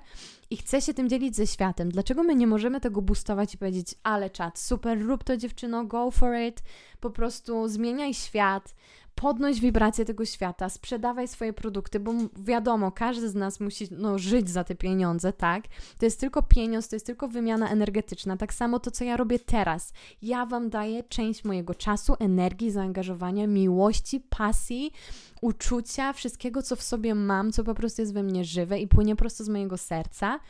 i 0.50 0.56
chce 0.56 0.82
się 0.82 0.94
tym 0.94 1.08
dzielić 1.08 1.36
ze 1.36 1.46
światem. 1.46 1.90
Dlaczego 1.90 2.22
my 2.22 2.34
nie 2.34 2.46
możemy 2.46 2.80
tego 2.80 3.02
boostować 3.02 3.54
i 3.54 3.58
powiedzieć, 3.58 3.94
ale 4.02 4.30
czat, 4.30 4.58
super, 4.58 5.02
rób 5.02 5.24
to 5.24 5.36
dziewczyno, 5.36 5.84
go 5.84 6.10
for 6.10 6.36
it, 6.48 6.62
po 7.00 7.10
prostu 7.10 7.68
zmieniaj 7.68 8.14
świat, 8.14 8.74
podnoś 9.16 9.60
wibrację 9.60 10.04
tego 10.04 10.24
świata, 10.24 10.68
sprzedawaj 10.68 11.28
swoje 11.28 11.52
produkty, 11.52 12.00
bo 12.00 12.12
wiadomo, 12.36 12.92
każdy 12.92 13.28
z 13.28 13.34
nas 13.34 13.60
musi 13.60 13.88
no, 13.90 14.18
żyć 14.18 14.50
za 14.50 14.64
te 14.64 14.74
pieniądze, 14.74 15.32
tak? 15.32 15.64
To 15.98 16.06
jest 16.06 16.20
tylko 16.20 16.42
pieniądz, 16.42 16.88
to 16.88 16.96
jest 16.96 17.06
tylko 17.06 17.28
wymiana 17.28 17.70
energetyczna. 17.70 18.36
Tak 18.36 18.54
samo 18.54 18.78
to, 18.78 18.90
co 18.90 19.04
ja 19.04 19.16
robię 19.16 19.38
teraz. 19.38 19.92
Ja 20.22 20.46
Wam 20.46 20.70
daję 20.70 21.02
część 21.02 21.44
mojego 21.44 21.74
czasu, 21.74 22.14
energii, 22.18 22.70
zaangażowania, 22.70 23.46
miłości, 23.46 24.20
pasji, 24.20 24.92
uczucia, 25.40 26.12
wszystkiego, 26.12 26.62
co 26.62 26.76
w 26.76 26.82
sobie 26.82 27.14
mam, 27.14 27.52
co 27.52 27.64
po 27.64 27.74
prostu 27.74 28.02
jest 28.02 28.14
we 28.14 28.22
mnie 28.22 28.44
żywe 28.44 28.80
i 28.80 28.88
płynie 28.88 29.16
prosto 29.16 29.44
z 29.44 29.48
mojego 29.48 29.76
serca. 29.76 30.40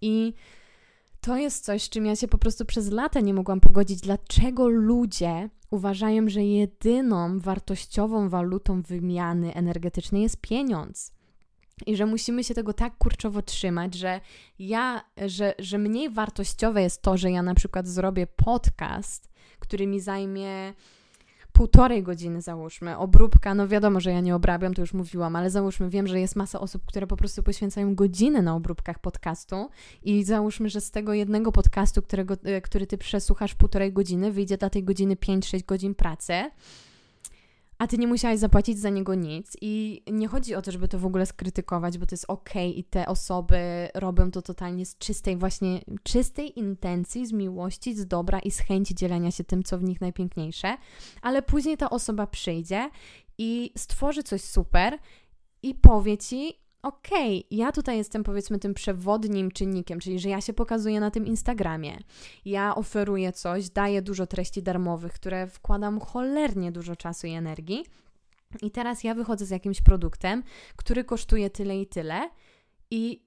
I 0.00 0.34
to 1.26 1.36
jest 1.36 1.64
coś, 1.64 1.82
z 1.82 1.88
czym 1.88 2.06
ja 2.06 2.16
się 2.16 2.28
po 2.28 2.38
prostu 2.38 2.64
przez 2.64 2.90
lata 2.90 3.20
nie 3.20 3.34
mogłam 3.34 3.60
pogodzić. 3.60 4.00
Dlaczego 4.00 4.68
ludzie 4.68 5.50
uważają, 5.70 6.28
że 6.28 6.44
jedyną 6.44 7.38
wartościową 7.40 8.28
walutą 8.28 8.82
wymiany 8.82 9.54
energetycznej 9.54 10.22
jest 10.22 10.40
pieniądz? 10.40 11.12
I 11.86 11.96
że 11.96 12.06
musimy 12.06 12.44
się 12.44 12.54
tego 12.54 12.72
tak 12.72 12.98
kurczowo 12.98 13.42
trzymać, 13.42 13.94
że 13.94 14.20
ja, 14.58 15.02
że, 15.26 15.54
że 15.58 15.78
mniej 15.78 16.10
wartościowe 16.10 16.82
jest 16.82 17.02
to, 17.02 17.16
że 17.16 17.30
ja 17.30 17.42
na 17.42 17.54
przykład 17.54 17.88
zrobię 17.88 18.26
podcast, 18.26 19.28
który 19.58 19.86
mi 19.86 20.00
zajmie 20.00 20.74
półtorej 21.56 22.02
godziny 22.02 22.42
załóżmy, 22.42 22.98
obróbka, 22.98 23.54
no 23.54 23.68
wiadomo, 23.68 24.00
że 24.00 24.10
ja 24.10 24.20
nie 24.20 24.34
obrabiam, 24.34 24.74
to 24.74 24.80
już 24.80 24.94
mówiłam, 24.94 25.36
ale 25.36 25.50
załóżmy, 25.50 25.90
wiem, 25.90 26.06
że 26.06 26.20
jest 26.20 26.36
masa 26.36 26.60
osób, 26.60 26.82
które 26.86 27.06
po 27.06 27.16
prostu 27.16 27.42
poświęcają 27.42 27.94
godziny 27.94 28.42
na 28.42 28.54
obróbkach 28.54 28.98
podcastu 28.98 29.68
i 30.02 30.24
załóżmy, 30.24 30.70
że 30.70 30.80
z 30.80 30.90
tego 30.90 31.12
jednego 31.12 31.52
podcastu, 31.52 32.02
którego, 32.02 32.34
e, 32.44 32.60
który 32.60 32.86
ty 32.86 32.98
przesłuchasz 32.98 33.54
półtorej 33.54 33.92
godziny, 33.92 34.32
wyjdzie 34.32 34.56
dla 34.56 34.70
tej 34.70 34.84
godziny 34.84 35.16
5-6 35.16 35.64
godzin 35.64 35.94
pracy, 35.94 36.50
a 37.78 37.86
ty 37.86 37.98
nie 37.98 38.06
musiałaś 38.06 38.38
zapłacić 38.38 38.78
za 38.78 38.90
niego 38.90 39.14
nic. 39.14 39.56
I 39.60 40.02
nie 40.12 40.28
chodzi 40.28 40.54
o 40.54 40.62
to, 40.62 40.72
żeby 40.72 40.88
to 40.88 40.98
w 40.98 41.06
ogóle 41.06 41.26
skrytykować, 41.26 41.98
bo 41.98 42.06
to 42.06 42.14
jest 42.14 42.24
ok 42.28 42.50
i 42.74 42.84
te 42.84 43.06
osoby 43.06 43.88
robią 43.94 44.30
to 44.30 44.42
totalnie 44.42 44.86
z 44.86 44.98
czystej, 44.98 45.36
właśnie 45.36 45.80
czystej 46.02 46.58
intencji, 46.58 47.26
z 47.26 47.32
miłości, 47.32 47.94
z 47.94 48.06
dobra 48.06 48.38
i 48.38 48.50
z 48.50 48.58
chęci 48.58 48.94
dzielenia 48.94 49.30
się 49.30 49.44
tym, 49.44 49.62
co 49.62 49.78
w 49.78 49.84
nich 49.84 50.00
najpiękniejsze, 50.00 50.76
ale 51.22 51.42
później 51.42 51.76
ta 51.76 51.90
osoba 51.90 52.26
przyjdzie 52.26 52.90
i 53.38 53.72
stworzy 53.76 54.22
coś 54.22 54.42
super 54.42 54.98
i 55.62 55.74
powie 55.74 56.18
ci, 56.18 56.65
okej, 56.86 57.38
okay, 57.38 57.58
ja 57.58 57.72
tutaj 57.72 57.96
jestem 57.96 58.24
powiedzmy 58.24 58.58
tym 58.58 58.74
przewodnim 58.74 59.50
czynnikiem, 59.50 60.00
czyli 60.00 60.18
że 60.18 60.28
ja 60.28 60.40
się 60.40 60.52
pokazuję 60.52 61.00
na 61.00 61.10
tym 61.10 61.26
Instagramie, 61.26 61.98
ja 62.44 62.74
oferuję 62.74 63.32
coś, 63.32 63.70
daję 63.70 64.02
dużo 64.02 64.26
treści 64.26 64.62
darmowych, 64.62 65.12
które 65.12 65.46
wkładam 65.46 66.00
cholernie 66.00 66.72
dużo 66.72 66.96
czasu 66.96 67.26
i 67.26 67.30
energii. 67.30 67.84
I 68.62 68.70
teraz 68.70 69.04
ja 69.04 69.14
wychodzę 69.14 69.46
z 69.46 69.50
jakimś 69.50 69.82
produktem, 69.82 70.42
który 70.76 71.04
kosztuje 71.04 71.50
tyle 71.50 71.80
i 71.80 71.86
tyle, 71.86 72.30
i 72.90 73.25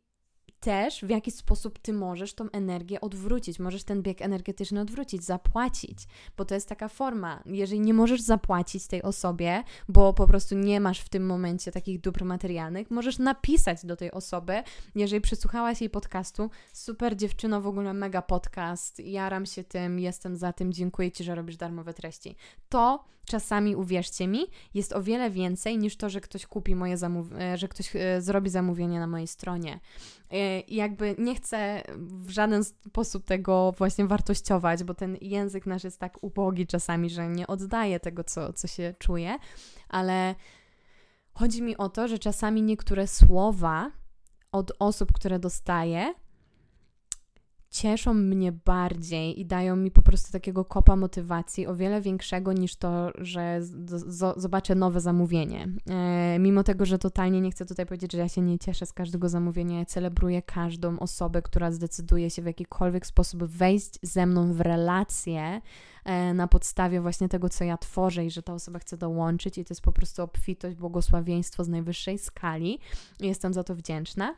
też 0.59 1.01
w 1.01 1.09
jaki 1.09 1.31
sposób 1.31 1.79
ty 1.79 1.93
możesz 1.93 2.33
tą 2.33 2.49
energię 2.51 3.01
odwrócić, 3.01 3.59
możesz 3.59 3.83
ten 3.83 4.01
bieg 4.01 4.21
energetyczny 4.21 4.81
odwrócić, 4.81 5.23
zapłacić, 5.23 5.97
bo 6.37 6.45
to 6.45 6.55
jest 6.55 6.69
taka 6.69 6.87
forma. 6.87 7.43
Jeżeli 7.45 7.79
nie 7.79 7.93
możesz 7.93 8.21
zapłacić 8.21 8.87
tej 8.87 9.01
osobie, 9.01 9.63
bo 9.89 10.13
po 10.13 10.27
prostu 10.27 10.55
nie 10.55 10.79
masz 10.79 10.99
w 10.99 11.09
tym 11.09 11.25
momencie 11.25 11.71
takich 11.71 12.01
dóbr 12.01 12.25
materialnych, 12.25 12.91
możesz 12.91 13.19
napisać 13.19 13.85
do 13.85 13.95
tej 13.95 14.11
osoby, 14.11 14.63
jeżeli 14.95 15.21
przysłuchałaś 15.21 15.81
jej 15.81 15.89
podcastu, 15.89 16.49
super 16.73 17.17
dziewczyno, 17.17 17.61
w 17.61 17.67
ogóle 17.67 17.93
mega 17.93 18.21
podcast, 18.21 18.99
jaram 18.99 19.45
się 19.45 19.63
tym, 19.63 19.99
jestem 19.99 20.37
za 20.37 20.53
tym, 20.53 20.73
dziękuję 20.73 21.11
Ci, 21.11 21.23
że 21.23 21.35
robisz 21.35 21.57
darmowe 21.57 21.93
treści. 21.93 22.35
To 22.69 23.03
czasami, 23.29 23.75
uwierzcie 23.75 24.27
mi, 24.27 24.39
jest 24.73 24.93
o 24.93 25.03
wiele 25.03 25.29
więcej 25.29 25.77
niż 25.77 25.97
to, 25.97 26.09
że 26.09 26.21
ktoś 26.21 26.45
kupi 26.45 26.75
moje 26.75 26.97
zamówienie, 26.97 27.57
że 27.57 27.67
ktoś 27.67 27.95
e, 27.95 28.21
zrobi 28.21 28.49
zamówienie 28.49 28.99
na 28.99 29.07
mojej 29.07 29.27
stronie. 29.27 29.79
E, 30.31 30.59
I 30.59 30.75
jakby 30.75 31.15
nie 31.17 31.35
chcę 31.35 31.83
w 31.97 32.29
żaden 32.29 32.63
sposób 32.63 33.25
tego 33.25 33.73
właśnie 33.77 34.07
wartościować, 34.07 34.83
bo 34.83 34.93
ten 34.93 35.17
język 35.21 35.65
nasz 35.65 35.83
jest 35.83 35.99
tak 35.99 36.23
ubogi 36.23 36.67
czasami, 36.67 37.09
że 37.09 37.27
nie 37.27 37.47
oddaje 37.47 37.99
tego, 37.99 38.23
co, 38.23 38.53
co 38.53 38.67
się 38.67 38.95
czuje, 38.99 39.37
ale 39.89 40.35
chodzi 41.33 41.61
mi 41.61 41.77
o 41.77 41.89
to, 41.89 42.07
że 42.07 42.19
czasami 42.19 42.61
niektóre 42.61 43.07
słowa 43.07 43.91
od 44.51 44.71
osób, 44.79 45.13
które 45.13 45.39
dostaję, 45.39 46.13
cieszą 47.69 48.13
mnie 48.13 48.51
bardziej 48.51 49.39
i 49.39 49.45
dają 49.45 49.75
mi 49.75 49.91
po 49.91 50.01
prostu 50.01 50.31
takiego 50.31 50.65
kopa 50.65 50.95
motywacji, 50.95 51.67
o 51.67 51.75
wiele 51.75 52.01
większego 52.01 52.53
niż 52.53 52.75
to, 52.75 53.11
że 53.17 53.61
zobaczę 54.35 54.75
nowe 54.75 55.01
zamówienie. 55.01 55.67
E, 55.89 56.39
mimo 56.39 56.63
tego, 56.63 56.85
że 56.85 56.99
totalnie 56.99 57.41
nie 57.41 57.51
chcę 57.51 57.65
tutaj 57.65 57.85
powiedzieć, 57.85 58.11
że 58.11 58.17
ja 58.17 58.29
się 58.29 58.41
nie 58.41 58.59
cieszę 58.59 58.85
z 58.85 58.93
każdego 58.93 59.29
zamówienia, 59.29 59.79
ja 59.79 59.85
celebruję 59.85 60.41
każdą 60.41 60.99
osobę, 60.99 61.41
która 61.41 61.71
zdecyduje 61.71 62.29
się 62.29 62.41
w 62.41 62.45
jakikolwiek 62.45 63.05
sposób 63.05 63.43
wejść 63.43 63.99
ze 64.01 64.25
mną 64.25 64.53
w 64.53 64.61
relację 64.61 65.61
e, 66.05 66.33
na 66.33 66.47
podstawie 66.47 67.01
właśnie 67.01 67.29
tego, 67.29 67.49
co 67.49 67.63
ja 67.63 67.77
tworzę 67.77 68.25
i 68.25 68.31
że 68.31 68.43
ta 68.43 68.53
osoba 68.53 68.79
chce 68.79 68.97
dołączyć 68.97 69.57
i 69.57 69.65
to 69.65 69.71
jest 69.71 69.81
po 69.81 69.91
prostu 69.91 70.23
obfitość, 70.23 70.75
błogosławieństwo 70.75 71.63
z 71.63 71.67
najwyższej 71.67 72.17
skali. 72.17 72.79
Jestem 73.19 73.53
za 73.53 73.63
to 73.63 73.75
wdzięczna. 73.75 74.35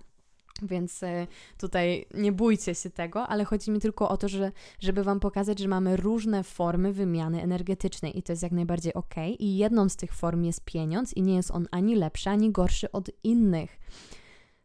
Więc 0.62 1.04
e, 1.04 1.28
tutaj 1.58 2.06
nie 2.14 2.32
bójcie 2.32 2.76
się 2.76 2.90
tego, 2.90 3.28
ale 3.28 3.46
chodzi 3.46 3.72
mi 3.72 3.80
tylko 3.80 4.10
o 4.10 4.18
to, 4.18 4.28
że, 4.28 4.52
żeby 4.80 5.04
Wam 5.04 5.20
pokazać, 5.20 5.60
że 5.60 5.68
mamy 5.68 5.98
różne 5.98 6.44
formy 6.44 6.94
wymiany 6.94 7.42
energetycznej 7.42 8.18
i 8.18 8.24
to 8.24 8.32
jest 8.32 8.44
jak 8.44 8.52
najbardziej 8.52 8.94
ok. 8.94 9.16
I 9.40 9.58
jedną 9.58 9.90
z 9.90 9.96
tych 9.96 10.14
form 10.14 10.44
jest 10.44 10.66
pieniądz, 10.66 11.14
i 11.14 11.22
nie 11.22 11.36
jest 11.36 11.52
on 11.52 11.68
ani 11.72 11.96
lepszy, 11.96 12.30
ani 12.30 12.52
gorszy 12.52 12.92
od 12.92 13.10
innych. 13.24 13.80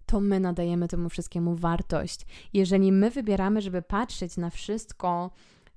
To 0.07 0.21
my 0.21 0.41
nadajemy 0.41 0.89
temu 0.89 1.09
wszystkiemu 1.09 1.55
wartość. 1.55 2.21
Jeżeli 2.53 2.93
my 2.93 3.11
wybieramy, 3.11 3.63
żeby 3.63 3.83
patrzeć 3.83 4.37
na 4.37 4.51
wszystko 4.51 5.31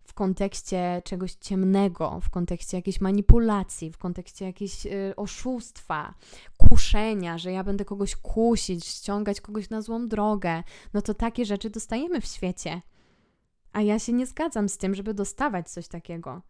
w 0.10 0.14
kontekście 0.14 1.01
czegoś 1.05 1.34
ciemnego, 1.34 2.20
w 2.22 2.30
kontekście 2.30 2.78
jakiejś 2.78 3.01
manipulacji, 3.01 3.91
w 3.91 3.97
kontekście 3.97 4.45
jakiegoś 4.45 4.86
y, 4.86 5.14
oszustwa, 5.16 6.14
kuszenia, 6.57 7.38
że 7.38 7.51
ja 7.51 7.64
będę 7.64 7.86
kogoś 7.86 8.16
kusić, 8.16 8.86
ściągać 8.86 9.41
kogoś 9.41 9.70
na 9.70 9.82
złą 9.82 10.07
drogę, 10.07 10.64
no 10.93 11.01
to 11.01 11.14
takie 11.14 11.45
rzeczy 11.45 11.70
dostajemy 11.70 12.22
w 12.22 12.26
świecie. 12.26 12.82
A 13.74 13.82
ja 13.82 13.99
się 13.99 14.14
nie 14.14 14.26
zgadzam 14.26 14.70
z 14.70 14.78
tym, 14.78 14.95
żeby 14.95 15.14
dostawać 15.14 15.70
coś 15.70 15.88
takiego. 15.88 16.41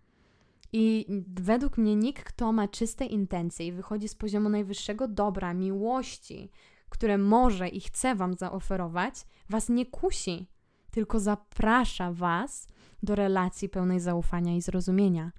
I 0.73 1.05
według 1.27 1.77
mnie 1.77 1.95
nikt, 1.95 2.23
kto 2.23 2.51
ma 2.51 2.67
czyste 2.67 3.05
intencje 3.05 3.67
i 3.67 3.71
wychodzi 3.71 4.07
z 4.07 4.15
poziomu 4.15 4.49
najwyższego 4.49 5.07
dobra, 5.07 5.53
miłości, 5.53 6.51
które 6.89 7.17
może 7.17 7.67
i 7.67 7.81
chce 7.81 8.15
Wam 8.15 8.33
zaoferować, 8.33 9.15
Was 9.49 9.69
nie 9.69 9.85
kusi, 9.85 10.47
tylko 10.91 11.19
zaprasza 11.19 12.13
Was 12.13 12.67
do 13.03 13.15
relacji 13.15 13.69
pełnej 13.69 13.99
zaufania 13.99 14.55
i 14.55 14.61
zrozumienia. 14.61 15.31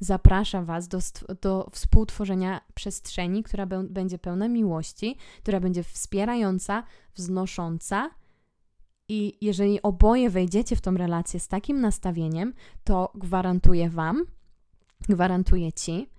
Zaprasza 0.00 0.62
Was 0.62 0.88
do, 0.88 0.98
do 1.40 1.68
współtworzenia 1.72 2.60
przestrzeni, 2.74 3.42
która 3.42 3.66
będzie 3.66 4.18
pełna 4.18 4.48
miłości, 4.48 5.16
która 5.42 5.60
będzie 5.60 5.82
wspierająca, 5.82 6.82
wznosząca. 7.14 8.10
I 9.08 9.38
jeżeli 9.40 9.82
oboje 9.82 10.30
wejdziecie 10.30 10.76
w 10.76 10.80
tą 10.80 10.94
relację 10.94 11.40
z 11.40 11.48
takim 11.48 11.80
nastawieniem, 11.80 12.54
to 12.84 13.12
gwarantuję 13.14 13.90
Wam, 13.90 14.24
gwarantuję 15.08 15.72
Ci, 15.72 16.10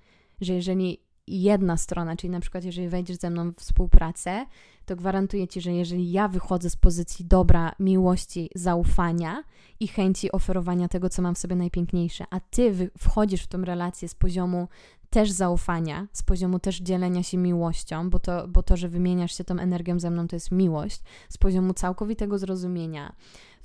że 0.42 0.54
jeżeli 0.54 1.07
jedna 1.28 1.78
strona, 1.78 2.16
czyli 2.16 2.32
na 2.32 2.40
przykład 2.40 2.64
jeżeli 2.64 2.88
wejdziesz 2.90 3.18
ze 3.18 3.30
mną 3.30 3.52
w 3.52 3.56
współpracę, 3.56 4.46
to 4.86 4.96
gwarantuję 4.96 5.48
Ci, 5.48 5.62
że 5.62 5.72
jeżeli 5.72 6.12
ja 6.12 6.28
wychodzę 6.28 6.70
z 6.70 6.76
pozycji 6.76 7.26
dobra, 7.26 7.72
miłości, 7.80 8.50
zaufania 8.56 9.44
i 9.80 9.88
chęci 9.88 10.32
oferowania 10.32 10.88
tego, 10.88 11.10
co 11.10 11.22
mam 11.22 11.36
w 11.36 11.38
sobie 11.38 11.56
najpiękniejsze, 11.56 12.26
a 12.30 12.40
Ty 12.40 12.92
wchodzisz 12.98 13.44
w 13.44 13.48
tą 13.48 13.62
relację 13.62 14.08
z 14.08 14.16
poziomu 14.16 14.68
też 15.10 15.32
zaufania, 15.32 16.08
z 16.14 16.24
poziomu 16.24 16.60
też 16.60 16.80
dzielenia 16.80 17.24
się 17.24 17.38
miłością, 17.38 18.10
bo 18.10 18.20
to, 18.20 18.48
bo 18.48 18.64
to, 18.64 18.78
że 18.78 18.90
wymieniasz 18.90 19.38
się 19.38 19.44
tą 19.44 19.60
energią 19.60 20.00
ze 20.00 20.10
mną, 20.10 20.28
to 20.28 20.36
jest 20.36 20.52
miłość, 20.52 21.02
z 21.30 21.38
poziomu 21.38 21.74
całkowitego 21.74 22.38
zrozumienia, 22.38 23.16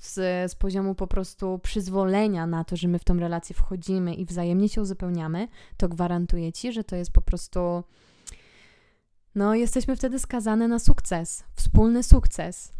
z, 0.03 0.51
z 0.51 0.55
poziomu 0.55 0.95
po 0.95 1.07
prostu 1.07 1.59
przyzwolenia 1.59 2.47
na 2.47 2.65
to, 2.65 2.77
że 2.77 2.89
my 2.89 2.99
w 2.99 3.05
tą 3.05 3.19
relację 3.19 3.55
wchodzimy 3.55 4.15
i 4.15 4.25
wzajemnie 4.25 4.69
się 4.69 4.83
uzupełniamy, 4.83 5.49
to 5.77 5.89
gwarantuję 5.89 6.53
Ci, 6.53 6.73
że 6.73 6.85
to 6.85 6.97
jest 6.97 7.13
po 7.13 7.21
prostu 7.21 7.85
no 9.35 9.55
jesteśmy 9.55 9.97
wtedy 9.97 10.19
skazane 10.19 10.69
na 10.69 10.79
sukces, 10.79 11.45
wspólny 11.55 12.03
sukces. 12.03 12.73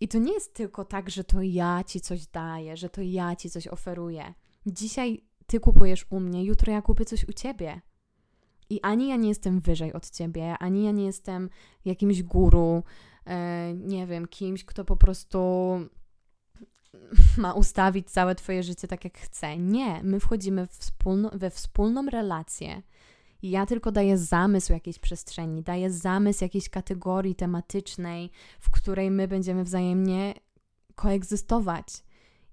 I 0.00 0.08
to 0.08 0.18
nie 0.18 0.32
jest 0.32 0.54
tylko 0.54 0.84
tak, 0.84 1.10
że 1.10 1.24
to 1.24 1.42
ja 1.42 1.84
ci 1.86 2.00
coś 2.00 2.26
daję, 2.26 2.76
że 2.76 2.88
to 2.88 3.02
ja 3.02 3.36
ci 3.36 3.50
coś 3.50 3.68
oferuję. 3.68 4.34
Dzisiaj 4.66 5.24
ty 5.46 5.60
kupujesz 5.60 6.06
u 6.10 6.20
mnie, 6.20 6.44
jutro 6.44 6.72
ja 6.72 6.82
kupię 6.82 7.04
coś 7.04 7.28
u 7.28 7.32
ciebie. 7.32 7.80
I 8.70 8.80
ani 8.82 9.08
ja 9.08 9.16
nie 9.16 9.28
jestem 9.28 9.60
wyżej 9.60 9.92
od 9.92 10.10
ciebie, 10.10 10.54
ani 10.58 10.84
ja 10.84 10.90
nie 10.90 11.04
jestem 11.04 11.50
jakimś 11.84 12.22
guru, 12.22 12.82
e, 13.26 13.74
nie 13.74 14.06
wiem, 14.06 14.28
kimś, 14.28 14.64
kto 14.64 14.84
po 14.84 14.96
prostu 14.96 15.48
ma 17.38 17.52
ustawić 17.52 18.10
całe 18.10 18.34
Twoje 18.34 18.62
życie 18.62 18.88
tak, 18.88 19.04
jak 19.04 19.18
chce. 19.18 19.58
Nie, 19.58 20.00
my 20.02 20.20
wchodzimy 20.20 20.66
wspólno, 20.66 21.30
we 21.34 21.50
wspólną 21.50 22.06
relację 22.06 22.82
ja 23.42 23.66
tylko 23.66 23.92
daję 23.92 24.18
zamysł 24.18 24.72
jakiejś 24.72 24.98
przestrzeni, 24.98 25.62
daję 25.62 25.90
zamysł 25.90 26.44
jakiejś 26.44 26.68
kategorii 26.68 27.34
tematycznej, 27.34 28.30
w 28.60 28.70
której 28.70 29.10
my 29.10 29.28
będziemy 29.28 29.64
wzajemnie 29.64 30.34
koegzystować. 30.94 31.86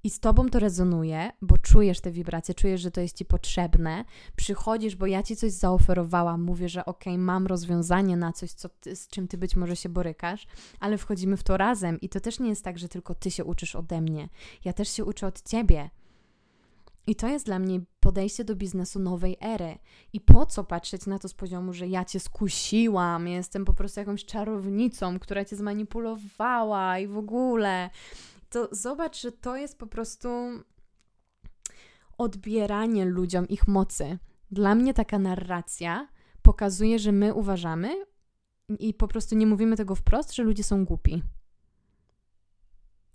I 0.04 0.10
z 0.10 0.20
tobą 0.20 0.50
to 0.50 0.60
rezonuje, 0.60 1.32
bo 1.42 1.58
czujesz 1.58 2.00
te 2.02 2.12
wibracje, 2.12 2.56
czujesz, 2.56 2.82
że 2.82 2.92
to 2.92 3.02
jest 3.02 3.18
ci 3.18 3.26
potrzebne. 3.26 4.06
Przychodzisz, 4.36 4.96
bo 4.96 5.06
ja 5.06 5.24
ci 5.24 5.36
coś 5.36 5.52
zaoferowałam, 5.52 6.42
mówię, 6.42 6.70
że 6.70 6.86
okej, 6.86 7.14
okay, 7.14 7.26
mam 7.26 7.48
rozwiązanie 7.48 8.18
na 8.18 8.34
coś, 8.34 8.52
co 8.52 8.70
ty, 8.70 8.96
z 8.96 9.08
czym 9.08 9.28
ty 9.28 9.38
być 9.38 9.56
może 9.56 9.76
się 9.76 9.90
borykasz, 9.90 10.48
ale 10.80 10.98
wchodzimy 10.98 11.38
w 11.38 11.44
to 11.44 11.58
razem. 11.58 12.02
I 12.02 12.10
to 12.10 12.20
też 12.20 12.40
nie 12.40 12.50
jest 12.50 12.64
tak, 12.64 12.80
że 12.80 12.90
tylko 12.90 13.16
ty 13.16 13.32
się 13.32 13.46
uczysz 13.46 13.76
ode 13.76 14.02
mnie. 14.02 14.30
Ja 14.66 14.74
też 14.74 14.90
się 14.90 15.06
uczę 15.06 15.28
od 15.28 15.42
ciebie. 15.42 15.90
I 17.08 17.16
to 17.16 17.28
jest 17.28 17.46
dla 17.46 17.60
mnie 17.60 17.82
podejście 18.00 18.44
do 18.44 18.56
biznesu 18.56 19.00
nowej 19.00 19.38
ery. 19.42 19.78
I 20.14 20.22
po 20.22 20.46
co 20.46 20.64
patrzeć 20.64 21.06
na 21.06 21.20
to 21.20 21.28
z 21.28 21.34
poziomu, 21.34 21.74
że 21.74 21.88
ja 21.88 22.06
cię 22.06 22.20
skusiłam, 22.20 23.28
jestem 23.28 23.66
po 23.66 23.74
prostu 23.74 24.00
jakąś 24.00 24.26
czarownicą, 24.26 25.20
która 25.20 25.46
cię 25.46 25.56
zmanipulowała 25.56 27.00
i 27.00 27.08
w 27.08 27.18
ogóle. 27.18 27.90
To 28.54 28.70
zobacz, 28.72 29.22
że 29.22 29.32
to 29.32 29.58
jest 29.58 29.78
po 29.78 29.88
prostu 29.88 30.30
odbieranie 32.18 33.06
ludziom 33.06 33.48
ich 33.48 33.68
mocy. 33.68 34.18
Dla 34.52 34.76
mnie 34.76 34.94
taka 34.94 35.20
narracja 35.20 36.08
pokazuje, 36.42 37.00
że 37.00 37.12
my 37.12 37.34
uważamy 37.34 38.06
i 38.80 38.94
po 38.94 39.08
prostu 39.08 39.36
nie 39.36 39.48
mówimy 39.48 39.78
tego 39.78 39.96
wprost, 39.96 40.36
że 40.36 40.44
ludzie 40.44 40.64
są 40.64 40.86
głupi 40.86 41.24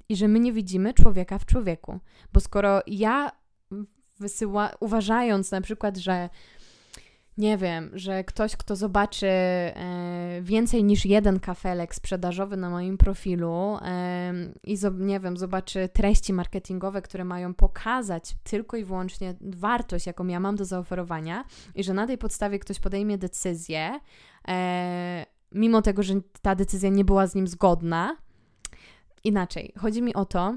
i 0.08 0.16
że 0.16 0.28
my 0.28 0.40
nie 0.40 0.52
widzimy 0.52 0.94
człowieka 0.94 1.38
w 1.38 1.46
człowieku. 1.46 2.00
Bo 2.32 2.40
skoro 2.40 2.80
ja 2.86 3.32
wysyła, 4.18 4.70
uważając 4.80 5.50
na 5.50 5.60
przykład, 5.60 5.96
że 5.96 6.28
nie 7.38 7.58
wiem, 7.58 7.90
że 7.92 8.24
ktoś, 8.24 8.56
kto 8.56 8.76
zobaczy 8.76 9.26
e, 9.26 10.40
więcej 10.42 10.84
niż 10.84 11.06
jeden 11.06 11.40
kafelek 11.40 11.94
sprzedażowy 11.94 12.56
na 12.56 12.70
moim 12.70 12.98
profilu 12.98 13.78
e, 13.82 14.32
i 14.64 14.76
zo, 14.76 14.90
nie 14.90 15.20
wiem, 15.20 15.36
zobaczy 15.36 15.88
treści 15.92 16.32
marketingowe, 16.32 17.02
które 17.02 17.24
mają 17.24 17.54
pokazać 17.54 18.34
tylko 18.44 18.76
i 18.76 18.84
wyłącznie 18.84 19.34
wartość, 19.40 20.06
jaką 20.06 20.26
ja 20.26 20.40
mam 20.40 20.56
do 20.56 20.64
zaoferowania, 20.64 21.44
i 21.74 21.84
że 21.84 21.94
na 21.94 22.06
tej 22.06 22.18
podstawie 22.18 22.58
ktoś 22.58 22.80
podejmie 22.80 23.18
decyzję, 23.18 24.00
e, 24.48 25.26
mimo 25.52 25.82
tego, 25.82 26.02
że 26.02 26.14
ta 26.42 26.54
decyzja 26.54 26.90
nie 26.90 27.04
była 27.04 27.26
z 27.26 27.34
nim 27.34 27.46
zgodna. 27.46 28.16
Inaczej, 29.24 29.72
chodzi 29.76 30.02
mi 30.02 30.14
o 30.14 30.24
to, 30.24 30.54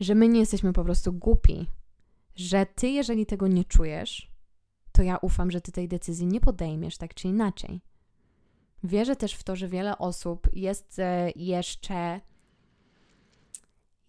że 0.00 0.14
my 0.14 0.28
nie 0.28 0.40
jesteśmy 0.40 0.72
po 0.72 0.84
prostu 0.84 1.12
głupi 1.12 1.66
że 2.38 2.66
ty, 2.66 2.88
jeżeli 2.88 3.26
tego 3.26 3.48
nie 3.48 3.64
czujesz, 3.64 4.30
to 4.98 5.02
ja 5.02 5.16
ufam, 5.16 5.50
że 5.50 5.60
ty 5.60 5.72
tej 5.72 5.88
decyzji 5.88 6.26
nie 6.26 6.40
podejmiesz 6.40 6.96
tak 6.96 7.14
czy 7.14 7.28
inaczej. 7.28 7.80
Wierzę 8.84 9.16
też 9.16 9.34
w 9.34 9.42
to, 9.42 9.56
że 9.56 9.68
wiele 9.68 9.98
osób 9.98 10.48
jest 10.52 10.98
e, 10.98 11.30
jeszcze 11.36 12.20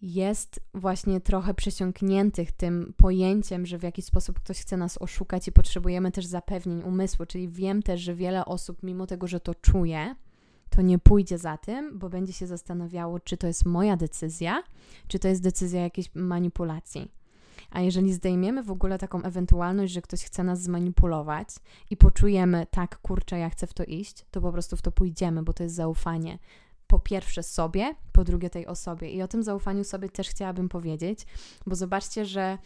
jest 0.02 0.60
właśnie 0.74 1.20
trochę 1.20 1.54
przesiąkniętych 1.54 2.52
tym 2.52 2.94
pojęciem, 2.96 3.66
że 3.66 3.78
w 3.78 3.82
jakiś 3.82 4.04
sposób 4.04 4.40
ktoś 4.40 4.60
chce 4.60 4.76
nas 4.76 5.02
oszukać 5.02 5.48
i 5.48 5.52
potrzebujemy 5.52 6.10
też 6.10 6.26
zapewnień 6.26 6.82
umysłu, 6.82 7.26
czyli 7.26 7.48
wiem 7.48 7.82
też, 7.82 8.00
że 8.00 8.14
wiele 8.14 8.44
osób, 8.44 8.82
mimo 8.82 9.06
tego, 9.06 9.26
że 9.26 9.40
to 9.40 9.54
czuje, 9.54 10.14
to 10.70 10.82
nie 10.82 10.98
pójdzie 10.98 11.38
za 11.38 11.56
tym, 11.56 11.98
bo 11.98 12.08
będzie 12.08 12.32
się 12.32 12.46
zastanawiało, 12.46 13.20
czy 13.20 13.36
to 13.36 13.46
jest 13.46 13.66
moja 13.66 13.96
decyzja, 13.96 14.62
czy 15.08 15.18
to 15.18 15.28
jest 15.28 15.42
decyzja 15.42 15.82
jakiejś 15.82 16.10
manipulacji. 16.14 17.19
A 17.70 17.80
jeżeli 17.80 18.12
zdejmiemy 18.12 18.62
w 18.62 18.70
ogóle 18.70 18.98
taką 18.98 19.22
ewentualność, 19.22 19.92
że 19.92 20.02
ktoś 20.02 20.24
chce 20.24 20.44
nas 20.44 20.62
zmanipulować 20.62 21.48
i 21.90 21.96
poczujemy, 21.96 22.66
tak, 22.70 22.98
kurczę, 22.98 23.38
ja 23.38 23.50
chcę 23.50 23.66
w 23.66 23.74
to 23.74 23.84
iść, 23.84 24.26
to 24.30 24.40
po 24.40 24.52
prostu 24.52 24.76
w 24.76 24.82
to 24.82 24.92
pójdziemy, 24.92 25.42
bo 25.42 25.52
to 25.52 25.62
jest 25.62 25.74
zaufanie. 25.74 26.38
Po 26.86 26.98
pierwsze 26.98 27.42
sobie, 27.42 27.94
po 28.12 28.24
drugie 28.24 28.50
tej 28.50 28.66
osobie. 28.66 29.10
I 29.10 29.22
o 29.22 29.28
tym 29.28 29.42
zaufaniu 29.42 29.84
sobie 29.84 30.08
też 30.08 30.28
chciałabym 30.28 30.68
powiedzieć, 30.68 31.26
bo 31.66 31.74
zobaczcie, 31.74 32.24
że 32.24 32.58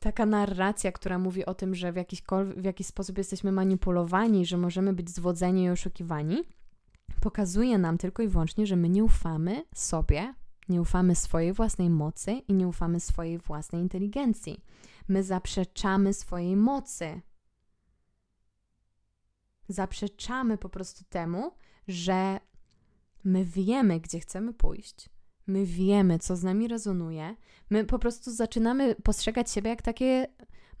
taka 0.00 0.26
narracja, 0.26 0.92
która 0.92 1.18
mówi 1.18 1.46
o 1.46 1.54
tym, 1.54 1.74
że 1.74 1.92
w, 1.92 1.96
w 2.56 2.64
jakiś 2.64 2.86
sposób 2.86 3.18
jesteśmy 3.18 3.52
manipulowani, 3.52 4.46
że 4.46 4.56
możemy 4.56 4.92
być 4.92 5.10
zwodzeni 5.10 5.62
i 5.62 5.70
oszukiwani, 5.70 6.42
pokazuje 7.20 7.78
nam 7.78 7.98
tylko 7.98 8.22
i 8.22 8.28
wyłącznie, 8.28 8.66
że 8.66 8.76
my 8.76 8.88
nie 8.88 9.04
ufamy 9.04 9.64
sobie, 9.74 10.34
nie 10.70 10.80
ufamy 10.80 11.14
swojej 11.14 11.52
własnej 11.52 11.90
mocy 11.90 12.32
i 12.32 12.54
nie 12.54 12.68
ufamy 12.68 13.00
swojej 13.00 13.38
własnej 13.38 13.82
inteligencji. 13.82 14.64
My 15.08 15.22
zaprzeczamy 15.22 16.14
swojej 16.14 16.56
mocy. 16.56 17.20
Zaprzeczamy 19.68 20.58
po 20.58 20.68
prostu 20.68 21.04
temu, 21.04 21.52
że 21.88 22.40
my 23.24 23.44
wiemy, 23.44 24.00
gdzie 24.00 24.20
chcemy 24.20 24.52
pójść. 24.54 25.08
My 25.46 25.66
wiemy, 25.66 26.18
co 26.18 26.36
z 26.36 26.42
nami 26.42 26.68
rezonuje. 26.68 27.36
My 27.70 27.84
po 27.84 27.98
prostu 27.98 28.32
zaczynamy 28.32 28.94
postrzegać 28.94 29.50
siebie 29.50 29.70
jak 29.70 29.82
takie 29.82 30.26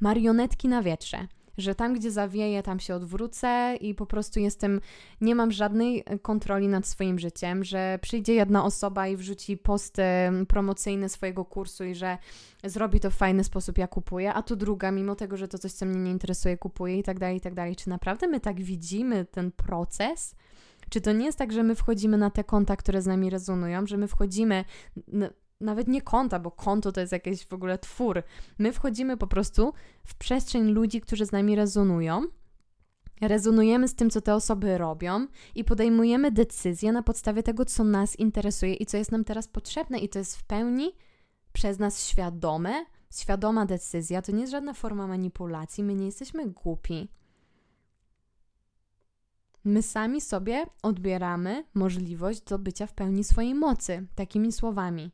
marionetki 0.00 0.68
na 0.68 0.82
wietrze 0.82 1.28
że 1.60 1.74
tam, 1.74 1.94
gdzie 1.94 2.10
zawieję, 2.10 2.62
tam 2.62 2.80
się 2.80 2.94
odwrócę 2.94 3.76
i 3.80 3.94
po 3.94 4.06
prostu 4.06 4.40
jestem, 4.40 4.80
nie 5.20 5.34
mam 5.34 5.52
żadnej 5.52 6.02
e, 6.06 6.18
kontroli 6.18 6.68
nad 6.68 6.86
swoim 6.86 7.18
życiem, 7.18 7.64
że 7.64 7.98
przyjdzie 8.02 8.34
jedna 8.34 8.64
osoba 8.64 9.08
i 9.08 9.16
wrzuci 9.16 9.56
posty 9.56 10.02
promocyjne 10.48 11.08
swojego 11.08 11.44
kursu 11.44 11.84
i 11.84 11.94
że 11.94 12.18
zrobi 12.64 13.00
to 13.00 13.10
w 13.10 13.14
fajny 13.14 13.44
sposób, 13.44 13.78
ja 13.78 13.86
kupuję, 13.86 14.34
a 14.34 14.42
tu 14.42 14.56
druga, 14.56 14.90
mimo 14.90 15.14
tego, 15.14 15.36
że 15.36 15.48
to 15.48 15.58
coś, 15.58 15.72
co 15.72 15.86
mnie 15.86 16.00
nie 16.00 16.10
interesuje, 16.10 16.58
kupuje 16.58 16.98
i 16.98 17.02
tak 17.02 17.18
dalej, 17.18 17.36
i 17.36 17.40
tak 17.40 17.54
dalej. 17.54 17.76
Czy 17.76 17.88
naprawdę 17.88 18.26
my 18.26 18.40
tak 18.40 18.60
widzimy 18.62 19.24
ten 19.24 19.52
proces? 19.52 20.34
Czy 20.90 21.00
to 21.00 21.12
nie 21.12 21.26
jest 21.26 21.38
tak, 21.38 21.52
że 21.52 21.62
my 21.62 21.74
wchodzimy 21.74 22.18
na 22.18 22.30
te 22.30 22.44
konta, 22.44 22.76
które 22.76 23.02
z 23.02 23.06
nami 23.06 23.30
rezonują, 23.30 23.86
że 23.86 23.96
my 23.96 24.08
wchodzimy 24.08 24.64
nawet 25.60 25.88
nie 25.88 26.02
konta, 26.02 26.38
bo 26.38 26.50
konto 26.50 26.92
to 26.92 27.00
jest 27.00 27.12
jakiś 27.12 27.46
w 27.46 27.52
ogóle 27.52 27.78
twór. 27.78 28.22
My 28.58 28.72
wchodzimy 28.72 29.16
po 29.16 29.26
prostu 29.26 29.72
w 30.04 30.14
przestrzeń 30.14 30.70
ludzi, 30.70 31.00
którzy 31.00 31.26
z 31.26 31.32
nami 31.32 31.56
rezonują. 31.56 32.22
Rezonujemy 33.20 33.88
z 33.88 33.94
tym, 33.94 34.10
co 34.10 34.20
te 34.20 34.34
osoby 34.34 34.78
robią 34.78 35.26
i 35.54 35.64
podejmujemy 35.64 36.30
decyzje 36.30 36.92
na 36.92 37.02
podstawie 37.02 37.42
tego, 37.42 37.64
co 37.64 37.84
nas 37.84 38.18
interesuje 38.18 38.74
i 38.74 38.86
co 38.86 38.96
jest 38.96 39.12
nam 39.12 39.24
teraz 39.24 39.48
potrzebne, 39.48 39.98
i 39.98 40.08
to 40.08 40.18
jest 40.18 40.36
w 40.36 40.44
pełni 40.44 40.92
przez 41.52 41.78
nas 41.78 42.06
świadome, 42.06 42.84
świadoma 43.14 43.66
decyzja. 43.66 44.22
To 44.22 44.32
nie 44.32 44.40
jest 44.40 44.50
żadna 44.50 44.74
forma 44.74 45.06
manipulacji, 45.06 45.84
my 45.84 45.94
nie 45.94 46.06
jesteśmy 46.06 46.50
głupi. 46.50 47.08
My 49.64 49.82
sami 49.82 50.20
sobie 50.20 50.66
odbieramy 50.82 51.64
możliwość 51.74 52.40
do 52.40 52.58
bycia 52.58 52.86
w 52.86 52.92
pełni 52.92 53.24
swojej 53.24 53.54
mocy, 53.54 54.06
takimi 54.14 54.52
słowami. 54.52 55.12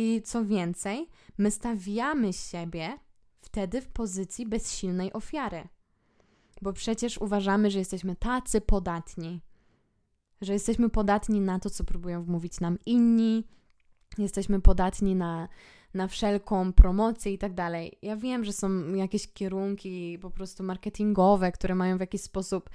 I 0.00 0.22
co 0.22 0.44
więcej, 0.44 1.08
my 1.38 1.50
stawiamy 1.50 2.32
siebie 2.32 2.98
wtedy 3.38 3.80
w 3.80 3.88
pozycji 3.88 4.46
bezsilnej 4.46 5.12
ofiary. 5.12 5.68
Bo 6.62 6.72
przecież 6.72 7.18
uważamy, 7.18 7.70
że 7.70 7.78
jesteśmy 7.78 8.16
tacy 8.16 8.60
podatni, 8.60 9.40
że 10.40 10.52
jesteśmy 10.52 10.90
podatni 10.90 11.40
na 11.40 11.58
to, 11.58 11.70
co 11.70 11.84
próbują 11.84 12.24
wmówić 12.24 12.60
nam 12.60 12.78
inni, 12.86 13.44
jesteśmy 14.18 14.60
podatni 14.60 15.14
na, 15.14 15.48
na 15.94 16.08
wszelką 16.08 16.72
promocję 16.72 17.32
i 17.32 17.38
tak 17.38 17.54
dalej. 17.54 17.98
Ja 18.02 18.16
wiem, 18.16 18.44
że 18.44 18.52
są 18.52 18.94
jakieś 18.94 19.32
kierunki 19.32 20.18
po 20.18 20.30
prostu 20.30 20.62
marketingowe, 20.62 21.52
które 21.52 21.74
mają 21.74 21.96
w 21.96 22.00
jakiś 22.00 22.20
sposób 22.20 22.70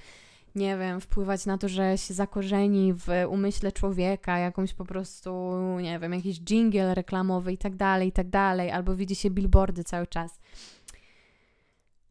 nie 0.55 0.77
wiem, 0.77 1.01
wpływać 1.01 1.45
na 1.45 1.57
to, 1.57 1.69
że 1.69 1.97
się 1.97 2.13
zakorzeni 2.13 2.93
w 2.93 3.07
umyśle 3.29 3.71
człowieka, 3.71 4.37
jakąś 4.37 4.73
po 4.73 4.85
prostu, 4.85 5.53
nie 5.81 5.99
wiem, 5.99 6.13
jakiś 6.13 6.39
jingle 6.39 6.95
reklamowy 6.95 7.53
i 7.53 7.57
tak 7.57 7.75
dalej, 7.75 8.07
i 8.07 8.11
tak 8.11 8.29
dalej, 8.29 8.71
albo 8.71 8.95
widzi 8.95 9.15
się 9.15 9.29
billboardy 9.29 9.83
cały 9.83 10.07
czas. 10.07 10.39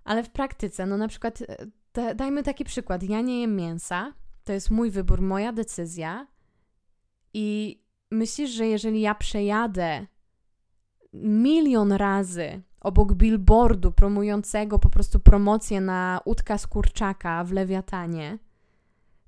Ale 0.05 0.25
w 0.25 0.31
praktyce, 0.31 0.87
no 0.87 0.97
na 0.97 1.09
przykład, 1.09 1.43
e, 1.97 2.15
dajmy 2.15 2.43
taki 2.43 2.65
przykład. 2.65 3.03
Ja 3.03 3.21
nie 3.21 3.41
jem 3.41 3.57
mięsa, 3.57 4.13
to 4.45 4.53
jest 4.53 4.71
mój 4.71 4.91
wybór, 4.91 5.21
moja 5.21 5.53
decyzja. 5.53 6.27
I 7.35 7.79
myślisz, 8.11 8.51
że 8.51 8.67
jeżeli 8.67 9.01
ja 9.01 9.15
przejadę 9.15 10.07
milion 11.13 11.93
razy 11.93 12.63
obok 12.83 13.13
billboardu 13.13 13.93
promującego 13.93 14.79
po 14.79 14.91
prostu 14.91 15.21
promocję 15.21 15.81
na 15.81 16.21
łódka 16.27 16.59
z 16.59 16.67
kurczaka 16.67 17.45
w 17.45 17.53
Lewiatanie, 17.53 18.39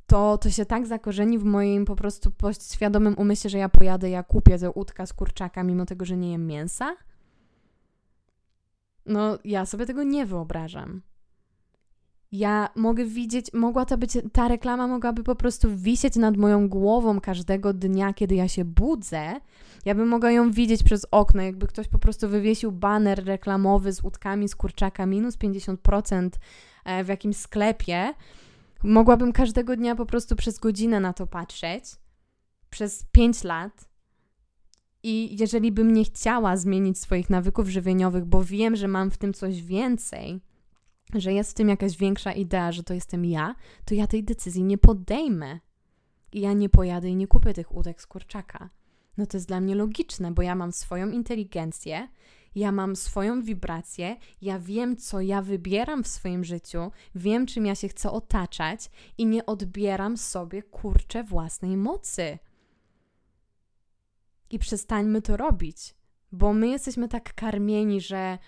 to 0.06 0.38
to 0.38 0.50
się 0.50 0.66
tak 0.66 0.86
zakorzeni 0.86 1.38
w 1.38 1.44
moim 1.44 1.84
po 1.84 1.96
prostu 1.96 2.32
świadomym 2.72 3.14
umyśle, 3.18 3.50
że 3.50 3.58
ja 3.58 3.68
pojadę, 3.68 4.10
ja 4.10 4.22
kupię 4.22 4.58
tę 4.58 4.70
łódka 4.70 5.06
z 5.06 5.12
kurczaka, 5.12 5.62
mimo 5.62 5.86
tego, 5.86 6.04
że 6.04 6.16
nie 6.16 6.32
jem 6.32 6.46
mięsa? 6.46 6.96
No, 9.06 9.38
ja 9.44 9.66
sobie 9.66 9.86
tego 9.86 10.02
nie 10.02 10.26
wyobrażam. 10.26 11.02
Ja 12.32 12.68
mogę 12.76 13.04
widzieć, 13.04 13.52
mogła 13.52 13.84
to 13.84 13.98
być, 13.98 14.12
ta 14.32 14.48
reklama 14.48 14.86
mogłaby 14.86 15.24
po 15.24 15.34
prostu 15.34 15.76
wisieć 15.76 16.16
nad 16.16 16.36
moją 16.36 16.68
głową 16.68 17.20
każdego 17.20 17.72
dnia, 17.72 18.12
kiedy 18.12 18.34
ja 18.34 18.48
się 18.48 18.64
budzę. 18.64 19.40
Ja 19.84 19.94
bym 19.94 20.08
mogła 20.08 20.30
ją 20.30 20.50
widzieć 20.50 20.82
przez 20.82 21.06
okno, 21.10 21.42
jakby 21.42 21.66
ktoś 21.66 21.88
po 21.88 21.98
prostu 21.98 22.28
wywiesił 22.28 22.72
baner 22.72 23.24
reklamowy 23.24 23.92
z 23.92 24.02
łódkami 24.02 24.48
z 24.48 24.56
kurczaka 24.56 25.06
minus 25.06 25.36
50% 25.36 26.30
e, 26.84 27.04
w 27.04 27.08
jakimś 27.08 27.36
sklepie. 27.36 28.14
Mogłabym 28.82 29.32
każdego 29.32 29.76
dnia 29.76 29.94
po 29.96 30.06
prostu 30.06 30.36
przez 30.36 30.58
godzinę 30.58 31.00
na 31.00 31.12
to 31.12 31.26
patrzeć, 31.26 31.84
przez 32.70 33.04
5 33.12 33.44
lat. 33.44 33.88
I 35.02 35.36
jeżeli 35.40 35.72
bym 35.72 35.92
nie 35.92 36.04
chciała 36.04 36.56
zmienić 36.56 36.98
swoich 36.98 37.30
nawyków 37.30 37.68
żywieniowych, 37.68 38.24
bo 38.24 38.44
wiem, 38.44 38.76
że 38.76 38.88
mam 38.88 39.10
w 39.10 39.18
tym 39.18 39.34
coś 39.34 39.62
więcej, 39.62 40.40
że 41.14 41.32
jest 41.32 41.50
w 41.50 41.54
tym 41.54 41.68
jakaś 41.68 41.96
większa 41.96 42.32
idea, 42.32 42.72
że 42.72 42.82
to 42.82 42.94
jestem 42.94 43.24
ja, 43.24 43.54
to 43.84 43.94
ja 43.94 44.06
tej 44.06 44.24
decyzji 44.24 44.64
nie 44.64 44.78
podejmę. 44.78 45.60
I 46.32 46.40
ja 46.40 46.52
nie 46.52 46.68
pojadę 46.68 47.08
i 47.08 47.16
nie 47.16 47.26
kupię 47.26 47.54
tych 47.54 47.74
udek 47.74 48.02
z 48.02 48.06
kurczaka. 48.06 48.70
No 49.16 49.26
to 49.26 49.36
jest 49.36 49.48
dla 49.48 49.60
mnie 49.60 49.74
logiczne, 49.74 50.32
bo 50.32 50.42
ja 50.42 50.54
mam 50.54 50.72
swoją 50.72 51.10
inteligencję, 51.10 52.08
ja 52.54 52.72
mam 52.72 52.96
swoją 52.96 53.42
wibrację, 53.42 54.16
ja 54.42 54.58
wiem, 54.58 54.96
co 54.96 55.20
ja 55.20 55.42
wybieram 55.42 56.04
w 56.04 56.08
swoim 56.08 56.44
życiu, 56.44 56.90
wiem, 57.14 57.46
czym 57.46 57.66
ja 57.66 57.74
się 57.74 57.88
chcę 57.88 58.10
otaczać 58.10 58.90
i 59.18 59.26
nie 59.26 59.46
odbieram 59.46 60.16
sobie 60.16 60.62
kurcze 60.62 61.24
własnej 61.24 61.76
mocy. 61.76 62.38
I 64.50 64.58
przestańmy 64.58 65.22
to 65.22 65.36
robić, 65.36 65.94
bo 66.32 66.52
my 66.52 66.68
jesteśmy 66.68 67.08
tak 67.08 67.34
karmieni, 67.34 68.00
że 68.00 68.38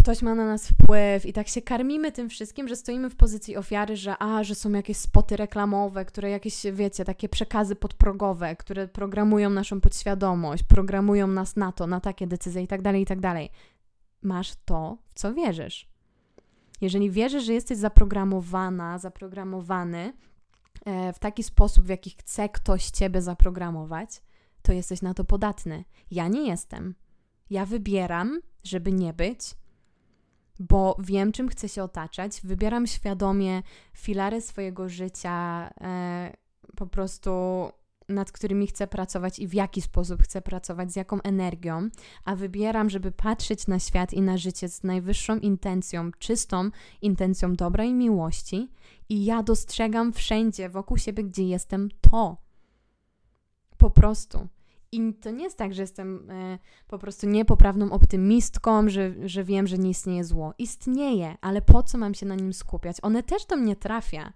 ktoś 0.00 0.22
ma 0.22 0.34
na 0.34 0.46
nas 0.46 0.68
wpływ 0.68 1.26
i 1.26 1.32
tak 1.32 1.48
się 1.48 1.62
karmimy 1.62 2.12
tym 2.12 2.28
wszystkim, 2.28 2.68
że 2.68 2.76
stoimy 2.76 3.10
w 3.10 3.16
pozycji 3.16 3.56
ofiary, 3.56 3.96
że 3.96 4.14
a, 4.18 4.44
że 4.44 4.54
są 4.54 4.70
jakieś 4.70 4.96
spoty 4.96 5.36
reklamowe, 5.36 6.04
które 6.04 6.30
jakieś, 6.30 6.62
wiecie, 6.72 7.04
takie 7.04 7.28
przekazy 7.28 7.76
podprogowe, 7.76 8.56
które 8.56 8.88
programują 8.88 9.50
naszą 9.50 9.80
podświadomość, 9.80 10.62
programują 10.62 11.26
nas 11.26 11.56
na 11.56 11.72
to, 11.72 11.86
na 11.86 12.00
takie 12.00 12.26
decyzje 12.26 12.62
i 12.62 12.66
tak 12.66 12.82
dalej, 12.82 13.02
i 13.02 13.06
tak 13.06 13.20
dalej. 13.20 13.50
Masz 14.22 14.52
to, 14.64 14.98
w 15.08 15.14
co 15.14 15.34
wierzysz. 15.34 15.88
Jeżeli 16.80 17.10
wierzysz, 17.10 17.44
że 17.44 17.52
jesteś 17.52 17.78
zaprogramowana, 17.78 18.98
zaprogramowany 18.98 20.12
e, 20.84 21.12
w 21.12 21.18
taki 21.18 21.42
sposób, 21.42 21.84
w 21.84 21.88
jaki 21.88 22.10
chce 22.10 22.48
ktoś 22.48 22.90
ciebie 22.90 23.22
zaprogramować, 23.22 24.22
to 24.62 24.72
jesteś 24.72 25.02
na 25.02 25.14
to 25.14 25.24
podatny. 25.24 25.84
Ja 26.10 26.28
nie 26.28 26.46
jestem. 26.48 26.94
Ja 27.50 27.66
wybieram, 27.66 28.40
żeby 28.64 28.92
nie 28.92 29.12
być, 29.12 29.40
bo 30.60 30.96
wiem, 30.98 31.32
czym 31.32 31.48
chcę 31.48 31.68
się 31.68 31.82
otaczać, 31.82 32.40
wybieram 32.44 32.86
świadomie 32.86 33.62
filary 33.92 34.40
swojego 34.40 34.88
życia, 34.88 35.70
e, 35.80 36.36
po 36.76 36.86
prostu 36.86 37.30
nad 38.08 38.32
którymi 38.32 38.66
chcę 38.66 38.86
pracować 38.86 39.38
i 39.38 39.46
w 39.46 39.54
jaki 39.54 39.82
sposób 39.82 40.22
chcę 40.22 40.42
pracować, 40.42 40.92
z 40.92 40.96
jaką 40.96 41.22
energią, 41.22 41.88
a 42.24 42.36
wybieram, 42.36 42.90
żeby 42.90 43.12
patrzeć 43.12 43.66
na 43.66 43.78
świat 43.78 44.12
i 44.12 44.22
na 44.22 44.38
życie 44.38 44.68
z 44.68 44.82
najwyższą 44.82 45.38
intencją, 45.38 46.10
czystą 46.18 46.70
intencją 47.02 47.54
dobra 47.54 47.84
i 47.84 47.94
miłości, 47.94 48.70
i 49.08 49.24
ja 49.24 49.42
dostrzegam 49.42 50.12
wszędzie 50.12 50.68
wokół 50.68 50.96
siebie, 50.96 51.24
gdzie 51.24 51.44
jestem, 51.44 51.88
to. 52.00 52.36
Po 53.78 53.90
prostu. 53.90 54.48
I 54.92 55.14
to 55.14 55.30
nie 55.30 55.44
jest 55.44 55.58
tak, 55.58 55.74
że 55.74 55.82
jestem 55.82 56.30
e, 56.30 56.58
po 56.88 56.98
prostu 56.98 57.28
niepoprawną 57.28 57.92
optymistką, 57.92 58.88
że, 58.88 59.28
że 59.28 59.44
wiem, 59.44 59.66
że 59.66 59.78
nie 59.78 59.90
istnieje 59.90 60.24
zło. 60.24 60.54
Istnieje, 60.58 61.36
ale 61.40 61.62
po 61.62 61.82
co 61.82 61.98
mam 61.98 62.14
się 62.14 62.26
na 62.26 62.34
nim 62.34 62.52
skupiać? 62.52 62.96
One 63.02 63.22
też 63.22 63.46
do 63.46 63.56
mnie 63.56 63.76
trafia. 63.76 64.32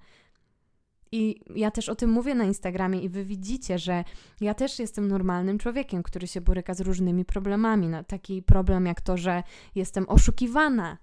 I 1.13 1.41
ja 1.55 1.71
też 1.71 1.89
o 1.89 1.95
tym 1.95 2.11
mówię 2.11 2.35
na 2.35 2.45
Instagramie, 2.45 3.01
i 3.01 3.09
wy 3.09 3.25
widzicie, 3.25 3.79
że 3.79 4.05
ja 4.41 4.55
też 4.55 4.79
jestem 4.79 5.09
normalnym 5.09 5.59
człowiekiem, 5.59 6.03
który 6.03 6.27
się 6.27 6.41
boryka 6.41 6.75
z 6.75 6.81
różnymi 6.81 7.25
problemami. 7.25 7.89
No, 7.89 8.05
taki 8.05 8.43
problem 8.43 8.87
jak 8.87 9.01
to, 9.01 9.17
że 9.17 9.43
jestem 9.75 10.09
oszukiwana, 10.09 10.99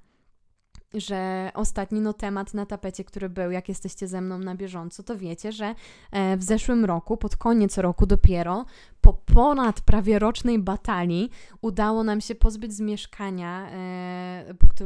że 0.94 1.52
ostatni 1.54 2.02
no, 2.02 2.14
temat 2.14 2.54
na 2.54 2.66
tapecie, 2.66 3.04
który 3.04 3.30
był, 3.30 3.52
jak 3.52 3.70
jesteście 3.70 4.08
ze 4.08 4.22
mną 4.22 4.40
na 4.40 4.56
bieżąco, 4.56 5.04
to 5.04 5.18
wiecie, 5.18 5.52
że 5.52 5.76
e, 6.12 6.38
w 6.38 6.44
zeszłym 6.44 6.86
roku, 6.86 7.18
pod 7.18 7.36
koniec 7.36 7.78
roku 7.78 8.06
dopiero, 8.06 8.66
po 9.02 9.14
ponad 9.14 9.82
prawie 9.82 10.20
rocznej 10.20 10.60
batalii, 10.60 11.30
udało 11.62 12.04
nam 12.04 12.22
się 12.22 12.36
pozbyć 12.36 12.74
z 12.74 12.80
mieszkania, 12.80 13.70
e, 13.72 14.54
to, 14.76 14.86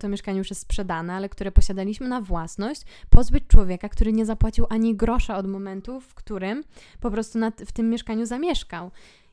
to 0.00 0.08
mieszkanie 0.08 0.38
już 0.38 0.50
jest 0.50 0.62
sprzedane, 0.62 1.14
ale 1.14 1.28
które 1.28 1.52
posiadaliśmy 1.52 2.08
na 2.08 2.20
własność, 2.20 2.82
pozbyć 3.10 3.44
człowieka, 3.48 3.88
który 3.88 4.12
nie 4.12 4.26
zapłacił 4.26 4.66
ani 4.70 4.96
grosza 4.96 5.36
od 5.36 5.46
momentu, 5.46 6.00
w 6.00 6.14
którym 6.14 6.64
po 7.00 7.10
prostu 7.10 7.38
na, 7.38 7.50
w 7.50 7.72
tym 7.72 7.90
mieszkaniu 7.90 8.26
zamieszkał. 8.26 8.90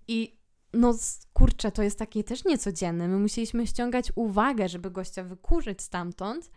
I 0.07 0.39
no 0.74 0.93
kurczę, 1.34 1.72
to 1.72 1.84
jest 1.84 1.99
takie 1.99 2.24
też 2.24 2.45
niecodzienne. 2.45 3.07
My 3.07 3.20
musieliśmy 3.20 3.67
ściągać 3.67 4.11
uwagę, 4.15 4.70
żeby 4.70 4.91
gościa 4.91 5.24
wykurzyć 5.24 5.82
stamtąd. 5.82 6.51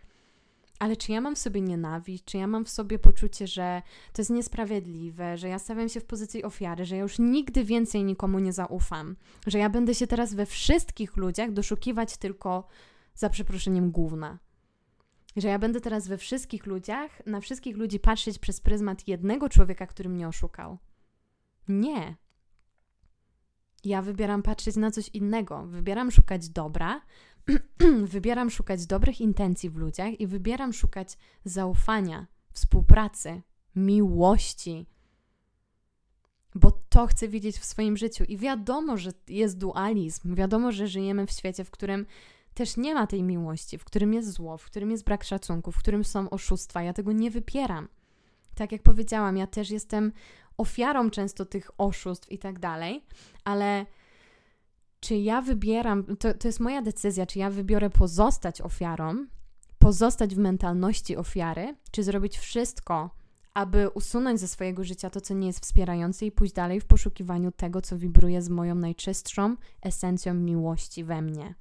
Ale 0.78 0.96
czy 0.96 1.12
ja 1.12 1.20
mam 1.20 1.34
w 1.34 1.38
sobie 1.38 1.60
nienawiść, 1.60 2.24
czy 2.24 2.36
ja 2.38 2.46
mam 2.46 2.64
w 2.64 2.70
sobie 2.70 2.98
poczucie, 2.98 3.46
że 3.46 3.82
to 4.12 4.22
jest 4.22 4.30
niesprawiedliwe, 4.30 5.36
że 5.38 5.48
ja 5.48 5.58
stawiam 5.58 5.88
się 5.88 6.00
w 6.00 6.04
pozycji 6.04 6.44
ofiary, 6.44 6.84
że 6.84 6.96
ja 6.96 7.02
już 7.02 7.18
nigdy 7.18 7.64
więcej 7.64 8.04
nikomu 8.04 8.38
nie 8.38 8.52
zaufam, 8.52 9.16
że 9.46 9.58
ja 9.58 9.70
będę 9.70 9.94
się 9.94 10.06
teraz 10.06 10.34
we 10.34 10.46
wszystkich 10.46 11.16
ludziach 11.16 11.52
doszukiwać 11.52 12.16
tylko 12.16 12.68
za 13.14 13.30
przeproszeniem 13.30 13.90
główna. 13.90 14.38
Że 15.36 15.48
ja 15.48 15.58
będę 15.58 15.80
teraz 15.80 16.08
we 16.08 16.18
wszystkich 16.18 16.66
ludziach, 16.66 17.26
na 17.26 17.40
wszystkich 17.40 17.76
ludzi 17.76 18.00
patrzeć 18.00 18.38
przez 18.38 18.60
pryzmat 18.60 19.08
jednego 19.08 19.48
człowieka, 19.48 19.86
który 19.86 20.08
mnie 20.08 20.28
oszukał. 20.28 20.78
Nie, 21.68 22.16
ja 23.84 24.02
wybieram 24.02 24.42
patrzeć 24.42 24.76
na 24.76 24.90
coś 24.90 25.08
innego. 25.08 25.66
Wybieram 25.66 26.10
szukać 26.10 26.48
dobra, 26.48 27.00
wybieram 28.14 28.50
szukać 28.50 28.86
dobrych 28.86 29.20
intencji 29.20 29.70
w 29.70 29.76
ludziach 29.76 30.20
i 30.20 30.26
wybieram 30.26 30.72
szukać 30.72 31.18
zaufania, 31.44 32.26
współpracy, 32.52 33.42
miłości. 33.76 34.86
Bo 36.54 36.82
to 36.88 37.06
chcę 37.06 37.28
widzieć 37.28 37.58
w 37.58 37.64
swoim 37.64 37.96
życiu. 37.96 38.24
I 38.24 38.36
wiadomo, 38.36 38.96
że 38.96 39.10
jest 39.28 39.58
dualizm. 39.58 40.34
Wiadomo, 40.34 40.72
że 40.72 40.86
żyjemy 40.86 41.26
w 41.26 41.30
świecie, 41.30 41.64
w 41.64 41.70
którym 41.70 42.06
też 42.54 42.76
nie 42.76 42.94
ma 42.94 43.06
tej 43.06 43.22
miłości, 43.22 43.78
w 43.78 43.84
którym 43.84 44.14
jest 44.14 44.30
zło, 44.30 44.58
w 44.58 44.64
którym 44.64 44.90
jest 44.90 45.04
brak 45.04 45.24
szacunku, 45.24 45.72
w 45.72 45.78
którym 45.78 46.04
są 46.04 46.30
oszustwa. 46.30 46.82
Ja 46.82 46.92
tego 46.92 47.12
nie 47.12 47.30
wypieram. 47.30 47.88
Tak 48.54 48.72
jak 48.72 48.82
powiedziałam, 48.82 49.36
ja 49.36 49.46
też 49.46 49.70
jestem 49.70 50.12
ofiarą 50.58 51.10
często 51.10 51.44
tych 51.44 51.70
oszustw 51.78 52.32
i 52.32 52.38
tak 52.38 52.58
dalej, 52.58 53.04
ale 53.44 53.86
czy 55.00 55.16
ja 55.16 55.42
wybieram, 55.42 56.16
to, 56.16 56.34
to 56.34 56.48
jest 56.48 56.60
moja 56.60 56.82
decyzja, 56.82 57.26
czy 57.26 57.38
ja 57.38 57.50
wybiorę 57.50 57.90
pozostać 57.90 58.60
ofiarą, 58.60 59.26
pozostać 59.78 60.34
w 60.34 60.38
mentalności 60.38 61.16
ofiary, 61.16 61.76
czy 61.90 62.02
zrobić 62.02 62.38
wszystko, 62.38 63.10
aby 63.54 63.88
usunąć 63.88 64.40
ze 64.40 64.48
swojego 64.48 64.84
życia 64.84 65.10
to, 65.10 65.20
co 65.20 65.34
nie 65.34 65.46
jest 65.46 65.60
wspierające 65.60 66.26
i 66.26 66.32
pójść 66.32 66.54
dalej 66.54 66.80
w 66.80 66.84
poszukiwaniu 66.84 67.52
tego, 67.52 67.80
co 67.80 67.98
wibruje 67.98 68.42
z 68.42 68.48
moją 68.48 68.74
najczystszą 68.74 69.56
esencją 69.82 70.34
miłości 70.34 71.04
we 71.04 71.22
mnie. 71.22 71.54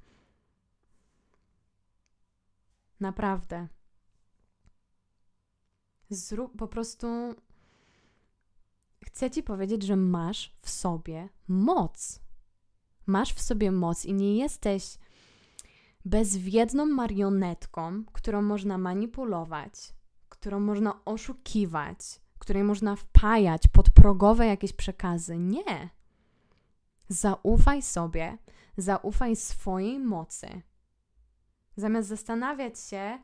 Naprawdę. 3.00 3.68
Zrób 6.10 6.56
po 6.56 6.68
prostu 6.68 7.06
chcę 9.04 9.30
ci 9.30 9.42
powiedzieć, 9.42 9.82
że 9.82 9.96
masz 9.96 10.56
w 10.62 10.70
sobie 10.70 11.28
moc. 11.48 12.20
Masz 13.06 13.32
w 13.32 13.42
sobie 13.42 13.72
moc 13.72 14.04
i 14.04 14.14
nie 14.14 14.36
jesteś 14.36 14.98
bezwiedną 16.04 16.86
marionetką, 16.86 18.04
którą 18.12 18.42
można 18.42 18.78
manipulować, 18.78 19.94
którą 20.28 20.60
można 20.60 21.04
oszukiwać, 21.04 21.98
której 22.38 22.64
można 22.64 22.96
wpajać 22.96 23.68
podprogowe 23.68 24.46
jakieś 24.46 24.72
przekazy. 24.72 25.38
Nie. 25.38 25.90
Zaufaj 27.08 27.82
sobie, 27.82 28.38
zaufaj 28.76 29.36
swojej 29.36 29.98
mocy. 29.98 30.62
Zamiast 31.76 32.08
zastanawiać 32.08 32.80
się, 32.80 33.18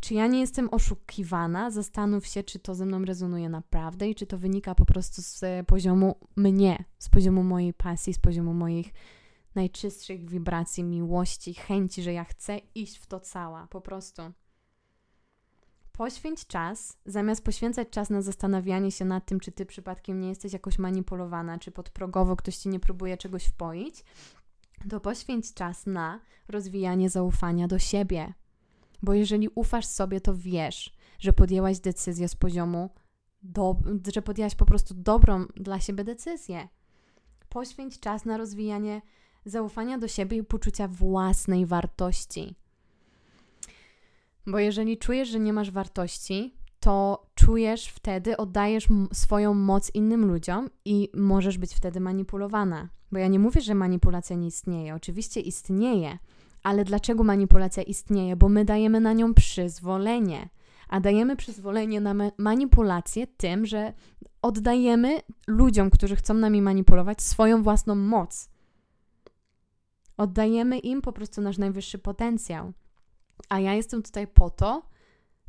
czy 0.00 0.14
ja 0.14 0.26
nie 0.26 0.40
jestem 0.40 0.68
oszukiwana? 0.70 1.70
Zastanów 1.70 2.26
się, 2.26 2.42
czy 2.42 2.58
to 2.58 2.74
ze 2.74 2.86
mną 2.86 3.04
rezonuje 3.04 3.48
naprawdę 3.48 4.08
i 4.08 4.14
czy 4.14 4.26
to 4.26 4.38
wynika 4.38 4.74
po 4.74 4.84
prostu 4.84 5.22
z 5.22 5.66
poziomu 5.66 6.16
mnie, 6.36 6.84
z 6.98 7.08
poziomu 7.08 7.42
mojej 7.42 7.74
pasji, 7.74 8.14
z 8.14 8.18
poziomu 8.18 8.54
moich 8.54 8.92
najczystszych 9.54 10.30
wibracji, 10.30 10.84
miłości, 10.84 11.54
chęci, 11.54 12.02
że 12.02 12.12
ja 12.12 12.24
chcę 12.24 12.58
iść 12.74 12.98
w 12.98 13.06
to 13.06 13.20
cała, 13.20 13.66
po 13.66 13.80
prostu. 13.80 14.22
Poświęć 15.92 16.46
czas, 16.46 16.96
zamiast 17.06 17.44
poświęcać 17.44 17.88
czas 17.90 18.10
na 18.10 18.22
zastanawianie 18.22 18.92
się 18.92 19.04
nad 19.04 19.26
tym, 19.26 19.40
czy 19.40 19.52
ty 19.52 19.66
przypadkiem 19.66 20.20
nie 20.20 20.28
jesteś 20.28 20.52
jakoś 20.52 20.78
manipulowana, 20.78 21.58
czy 21.58 21.70
podprogowo 21.70 22.36
ktoś 22.36 22.56
ci 22.56 22.68
nie 22.68 22.80
próbuje 22.80 23.16
czegoś 23.16 23.44
wpoić, 23.44 24.04
to 24.90 25.00
poświęć 25.00 25.54
czas 25.54 25.86
na 25.86 26.20
rozwijanie 26.48 27.10
zaufania 27.10 27.68
do 27.68 27.78
siebie, 27.78 28.34
bo 29.02 29.14
jeżeli 29.14 29.48
ufasz 29.54 29.86
sobie, 29.86 30.20
to 30.20 30.34
wiesz, 30.34 30.92
że 31.18 31.32
podjęłaś 31.32 31.78
decyzję 31.78 32.28
z 32.28 32.34
poziomu, 32.34 32.90
do, 33.42 33.76
że 34.14 34.22
podjęłaś 34.22 34.54
po 34.54 34.66
prostu 34.66 34.94
dobrą 34.94 35.44
dla 35.56 35.80
siebie 35.80 36.04
decyzję. 36.04 36.68
Poświęć 37.48 38.00
czas 38.00 38.24
na 38.24 38.36
rozwijanie 38.36 39.02
zaufania 39.44 39.98
do 39.98 40.08
siebie 40.08 40.36
i 40.36 40.44
poczucia 40.44 40.88
własnej 40.88 41.66
wartości. 41.66 42.54
Bo 44.46 44.58
jeżeli 44.58 44.98
czujesz, 44.98 45.28
że 45.28 45.40
nie 45.40 45.52
masz 45.52 45.70
wartości, 45.70 46.54
to 46.80 47.26
czujesz 47.34 47.86
wtedy, 47.88 48.36
oddajesz 48.36 48.88
swoją 49.12 49.54
moc 49.54 49.94
innym 49.94 50.24
ludziom 50.24 50.70
i 50.84 51.08
możesz 51.14 51.58
być 51.58 51.74
wtedy 51.74 52.00
manipulowana. 52.00 52.88
Bo 53.12 53.18
ja 53.18 53.28
nie 53.28 53.38
mówię, 53.38 53.60
że 53.60 53.74
manipulacja 53.74 54.36
nie 54.36 54.46
istnieje. 54.46 54.94
Oczywiście 54.94 55.40
istnieje, 55.40 56.18
ale 56.68 56.84
dlaczego 56.84 57.24
manipulacja 57.24 57.82
istnieje? 57.82 58.36
Bo 58.36 58.48
my 58.48 58.64
dajemy 58.64 59.00
na 59.00 59.12
nią 59.12 59.34
przyzwolenie. 59.34 60.48
A 60.88 61.00
dajemy 61.00 61.36
przyzwolenie 61.36 62.00
na 62.00 62.14
manipulację 62.38 63.26
tym, 63.26 63.66
że 63.66 63.92
oddajemy 64.42 65.20
ludziom, 65.46 65.90
którzy 65.90 66.16
chcą 66.16 66.34
nami 66.34 66.62
manipulować, 66.62 67.22
swoją 67.22 67.62
własną 67.62 67.94
moc. 67.94 68.50
Oddajemy 70.16 70.78
im 70.78 71.02
po 71.02 71.12
prostu 71.12 71.40
nasz 71.40 71.58
najwyższy 71.58 71.98
potencjał. 71.98 72.72
A 73.48 73.60
ja 73.60 73.74
jestem 73.74 74.02
tutaj 74.02 74.26
po 74.26 74.50
to, 74.50 74.82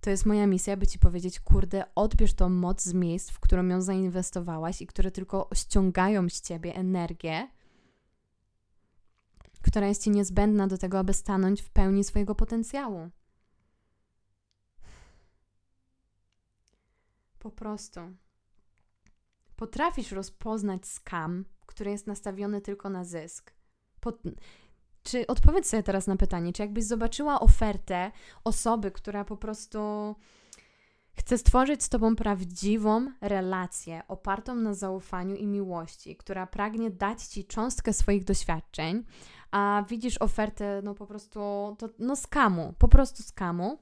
to 0.01 0.09
jest 0.09 0.25
moja 0.25 0.47
misja, 0.47 0.77
by 0.77 0.87
ci 0.87 0.99
powiedzieć, 0.99 1.39
kurde, 1.39 1.83
odbierz 1.95 2.33
tą 2.33 2.49
moc 2.49 2.83
z 2.83 2.93
miejsc, 2.93 3.31
w 3.31 3.39
którą 3.39 3.67
ją 3.67 3.81
zainwestowałaś 3.81 4.81
i 4.81 4.87
które 4.87 5.11
tylko 5.11 5.49
ściągają 5.53 6.29
z 6.29 6.41
ciebie 6.41 6.75
energię 6.75 7.47
która 9.61 9.87
jest 9.87 10.03
ci 10.03 10.09
niezbędna 10.09 10.67
do 10.67 10.77
tego, 10.77 10.99
aby 10.99 11.13
stanąć 11.13 11.61
w 11.61 11.69
pełni 11.69 12.03
swojego 12.03 12.35
potencjału. 12.35 13.09
Po 17.39 17.51
prostu. 17.51 17.99
Potrafisz 19.55 20.11
rozpoznać 20.11 20.87
skam, 20.87 21.45
który 21.65 21.91
jest 21.91 22.07
nastawiony 22.07 22.61
tylko 22.61 22.89
na 22.89 23.03
zysk. 23.05 23.53
Po, 23.99 24.13
czy 25.03 25.27
odpowiedz 25.27 25.69
sobie 25.69 25.83
teraz 25.83 26.07
na 26.07 26.15
pytanie, 26.15 26.53
czy 26.53 26.61
jakbyś 26.61 26.83
zobaczyła 26.83 27.39
ofertę 27.39 28.11
osoby, 28.43 28.91
która 28.91 29.25
po 29.25 29.37
prostu 29.37 30.15
chce 31.19 31.37
stworzyć 31.37 31.83
z 31.83 31.89
Tobą 31.89 32.15
prawdziwą 32.15 33.11
relację 33.21 34.01
opartą 34.07 34.55
na 34.55 34.73
zaufaniu 34.73 35.35
i 35.35 35.47
miłości, 35.47 36.15
która 36.15 36.47
pragnie 36.47 36.91
dać 36.91 37.23
Ci 37.23 37.45
cząstkę 37.45 37.93
swoich 37.93 38.23
doświadczeń, 38.23 39.03
a 39.51 39.83
widzisz 39.89 40.17
ofertę, 40.21 40.81
no 40.83 40.95
po 40.95 41.07
prostu, 41.07 41.39
to, 41.77 41.89
no 41.99 42.15
skamu, 42.15 42.73
po 42.77 42.87
prostu 42.87 43.23
skamu, 43.23 43.79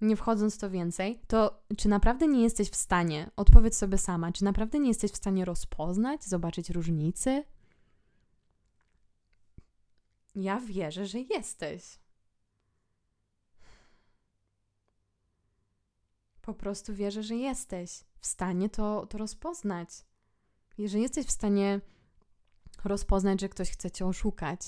nie 0.00 0.16
wchodząc 0.16 0.54
w 0.54 0.58
to 0.58 0.70
więcej, 0.70 1.20
to 1.26 1.62
czy 1.76 1.88
naprawdę 1.88 2.26
nie 2.26 2.42
jesteś 2.42 2.70
w 2.70 2.76
stanie, 2.76 3.30
odpowiedz 3.36 3.76
sobie 3.76 3.98
sama, 3.98 4.32
czy 4.32 4.44
naprawdę 4.44 4.78
nie 4.78 4.88
jesteś 4.88 5.10
w 5.10 5.16
stanie 5.16 5.44
rozpoznać, 5.44 6.24
zobaczyć 6.24 6.70
różnicy? 6.70 7.44
Ja 10.34 10.60
wierzę, 10.60 11.06
że 11.06 11.20
jesteś. 11.20 11.98
Po 16.46 16.54
prostu 16.54 16.94
wierzę, 16.94 17.22
że 17.22 17.36
jesteś 17.36 18.04
w 18.18 18.26
stanie 18.26 18.68
to, 18.68 19.06
to 19.06 19.18
rozpoznać. 19.18 19.88
Jeżeli 20.78 21.02
jesteś 21.02 21.26
w 21.26 21.30
stanie 21.30 21.80
rozpoznać, 22.84 23.40
że 23.40 23.48
ktoś 23.48 23.70
chce 23.70 23.90
cię 23.90 24.06
oszukać, 24.06 24.60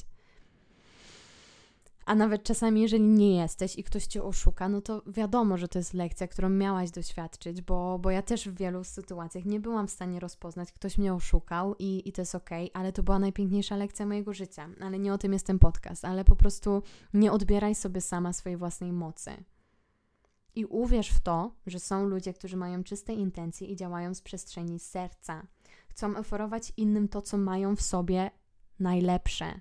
a 2.06 2.14
nawet 2.14 2.42
czasami, 2.42 2.80
jeżeli 2.80 3.04
nie 3.04 3.36
jesteś 3.36 3.78
i 3.78 3.84
ktoś 3.84 4.06
cię 4.06 4.22
oszuka, 4.22 4.68
no 4.68 4.80
to 4.80 5.02
wiadomo, 5.06 5.56
że 5.56 5.68
to 5.68 5.78
jest 5.78 5.94
lekcja, 5.94 6.28
którą 6.28 6.48
miałaś 6.48 6.90
doświadczyć, 6.90 7.62
bo, 7.62 7.98
bo 7.98 8.10
ja 8.10 8.22
też 8.22 8.48
w 8.48 8.56
wielu 8.56 8.84
sytuacjach 8.84 9.44
nie 9.44 9.60
byłam 9.60 9.88
w 9.88 9.90
stanie 9.90 10.20
rozpoznać, 10.20 10.72
ktoś 10.72 10.98
mnie 10.98 11.14
oszukał 11.14 11.74
i, 11.78 12.08
i 12.08 12.12
to 12.12 12.22
jest 12.22 12.34
okej, 12.34 12.70
okay, 12.70 12.80
ale 12.80 12.92
to 12.92 13.02
była 13.02 13.18
najpiękniejsza 13.18 13.76
lekcja 13.76 14.06
mojego 14.06 14.34
życia. 14.34 14.68
Ale 14.80 14.98
nie 14.98 15.12
o 15.12 15.18
tym 15.18 15.32
jest 15.32 15.46
ten 15.46 15.58
podcast, 15.58 16.04
ale 16.04 16.24
po 16.24 16.36
prostu 16.36 16.82
nie 17.14 17.32
odbieraj 17.32 17.74
sobie 17.74 18.00
sama 18.00 18.32
swojej 18.32 18.56
własnej 18.56 18.92
mocy. 18.92 19.44
I 20.58 20.64
uwierz 20.64 21.10
w 21.10 21.20
to, 21.20 21.54
że 21.66 21.80
są 21.80 22.06
ludzie, 22.06 22.34
którzy 22.34 22.56
mają 22.56 22.84
czyste 22.84 23.14
intencje 23.14 23.66
i 23.66 23.76
działają 23.76 24.14
z 24.14 24.22
przestrzeni 24.22 24.78
serca. 24.78 25.46
Chcą 25.88 26.16
oferować 26.16 26.72
innym 26.76 27.08
to, 27.08 27.22
co 27.22 27.38
mają 27.38 27.76
w 27.76 27.82
sobie 27.82 28.30
najlepsze. 28.78 29.60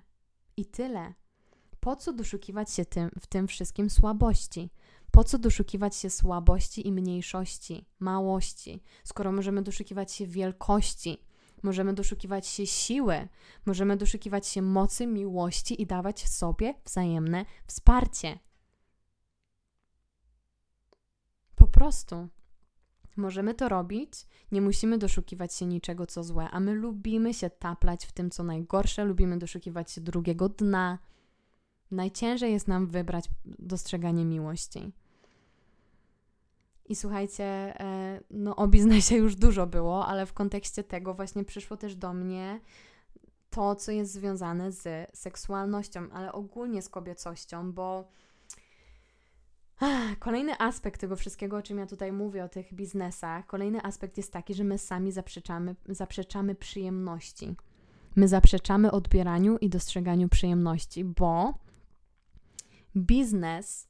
I 0.56 0.66
tyle. 0.66 1.14
Po 1.80 1.96
co 1.96 2.12
doszukiwać 2.12 2.72
się 2.72 2.84
tym, 2.84 3.10
w 3.20 3.26
tym 3.26 3.48
wszystkim 3.48 3.90
słabości? 3.90 4.70
Po 5.10 5.24
co 5.24 5.38
doszukiwać 5.38 5.96
się 5.96 6.10
słabości 6.10 6.86
i 6.86 6.92
mniejszości, 6.92 7.88
małości, 7.98 8.82
skoro 9.04 9.32
możemy 9.32 9.62
doszukiwać 9.62 10.12
się 10.12 10.26
wielkości, 10.26 11.24
możemy 11.62 11.92
doszukiwać 11.92 12.46
się 12.46 12.66
siły, 12.66 13.28
możemy 13.66 13.96
doszukiwać 13.96 14.46
się 14.46 14.62
mocy, 14.62 15.06
miłości 15.06 15.82
i 15.82 15.86
dawać 15.86 16.28
sobie 16.28 16.74
wzajemne 16.84 17.44
wsparcie. 17.66 18.38
Po 21.58 21.66
prostu. 21.78 22.28
Możemy 23.16 23.54
to 23.54 23.68
robić, 23.68 24.12
nie 24.52 24.60
musimy 24.60 24.98
doszukiwać 24.98 25.54
się 25.54 25.66
niczego, 25.66 26.06
co 26.06 26.24
złe, 26.24 26.50
a 26.50 26.60
my 26.60 26.74
lubimy 26.74 27.34
się 27.34 27.50
taplać 27.50 28.06
w 28.06 28.12
tym, 28.12 28.30
co 28.30 28.42
najgorsze, 28.42 29.04
lubimy 29.04 29.38
doszukiwać 29.38 29.92
się 29.92 30.00
drugiego 30.00 30.48
dna, 30.48 30.98
Najciężej 31.90 32.52
jest 32.52 32.68
nam 32.68 32.86
wybrać 32.86 33.24
dostrzeganie 33.44 34.24
miłości. 34.24 34.92
I 36.84 36.96
słuchajcie, 36.96 37.44
e, 37.44 38.20
no 38.30 38.56
o 38.56 38.68
biznesie 38.68 39.16
już 39.16 39.36
dużo 39.36 39.66
było, 39.66 40.06
ale 40.06 40.26
w 40.26 40.32
kontekście 40.32 40.84
tego 40.84 41.14
właśnie 41.14 41.44
przyszło 41.44 41.76
też 41.76 41.96
do 41.96 42.14
mnie 42.14 42.60
to, 43.50 43.74
co 43.74 43.92
jest 43.92 44.12
związane 44.12 44.72
z 44.72 45.10
seksualnością, 45.18 46.10
ale 46.12 46.32
ogólnie 46.32 46.82
z 46.82 46.88
kobiecością, 46.88 47.72
bo 47.72 48.08
kolejny 50.18 50.58
aspekt 50.58 51.00
tego 51.00 51.16
wszystkiego, 51.16 51.56
o 51.56 51.62
czym 51.62 51.78
ja 51.78 51.86
tutaj 51.86 52.12
mówię, 52.12 52.44
o 52.44 52.48
tych 52.48 52.74
biznesach, 52.74 53.46
kolejny 53.46 53.82
aspekt 53.82 54.16
jest 54.16 54.32
taki, 54.32 54.54
że 54.54 54.64
my 54.64 54.78
sami 54.78 55.12
zaprzeczamy, 55.12 55.76
zaprzeczamy 55.88 56.54
przyjemności. 56.54 57.56
My 58.16 58.28
zaprzeczamy 58.28 58.90
odbieraniu 58.90 59.58
i 59.58 59.68
dostrzeganiu 59.68 60.28
przyjemności, 60.28 61.04
bo 61.04 61.54
biznes, 62.96 63.88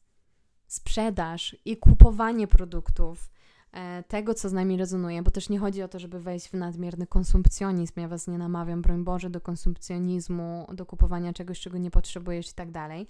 sprzedaż 0.67 1.57
i 1.65 1.77
kupowanie 1.77 2.47
produktów, 2.47 3.31
e, 3.73 4.03
tego, 4.03 4.35
co 4.35 4.49
z 4.49 4.53
nami 4.53 4.77
rezonuje, 4.77 5.23
bo 5.23 5.31
też 5.31 5.49
nie 5.49 5.59
chodzi 5.59 5.83
o 5.83 5.89
to, 5.89 5.99
żeby 5.99 6.21
wejść 6.21 6.49
w 6.49 6.55
nadmierny 6.55 7.07
konsumpcjonizm. 7.07 8.01
Ja 8.01 8.09
Was 8.09 8.27
nie 8.27 8.39
namawiam, 8.39 8.83
broń 8.83 9.05
Boże, 9.05 9.31
do 9.31 9.41
konsumpcjonizmu, 9.41 10.67
do 10.75 10.87
kupowania 10.87 11.33
czegoś, 11.33 11.61
czego 11.61 11.79
nie 11.79 11.91
potrzebujesz 11.91 12.51
i 12.51 12.55
tak 12.55 12.71
dalej. 12.71 13.07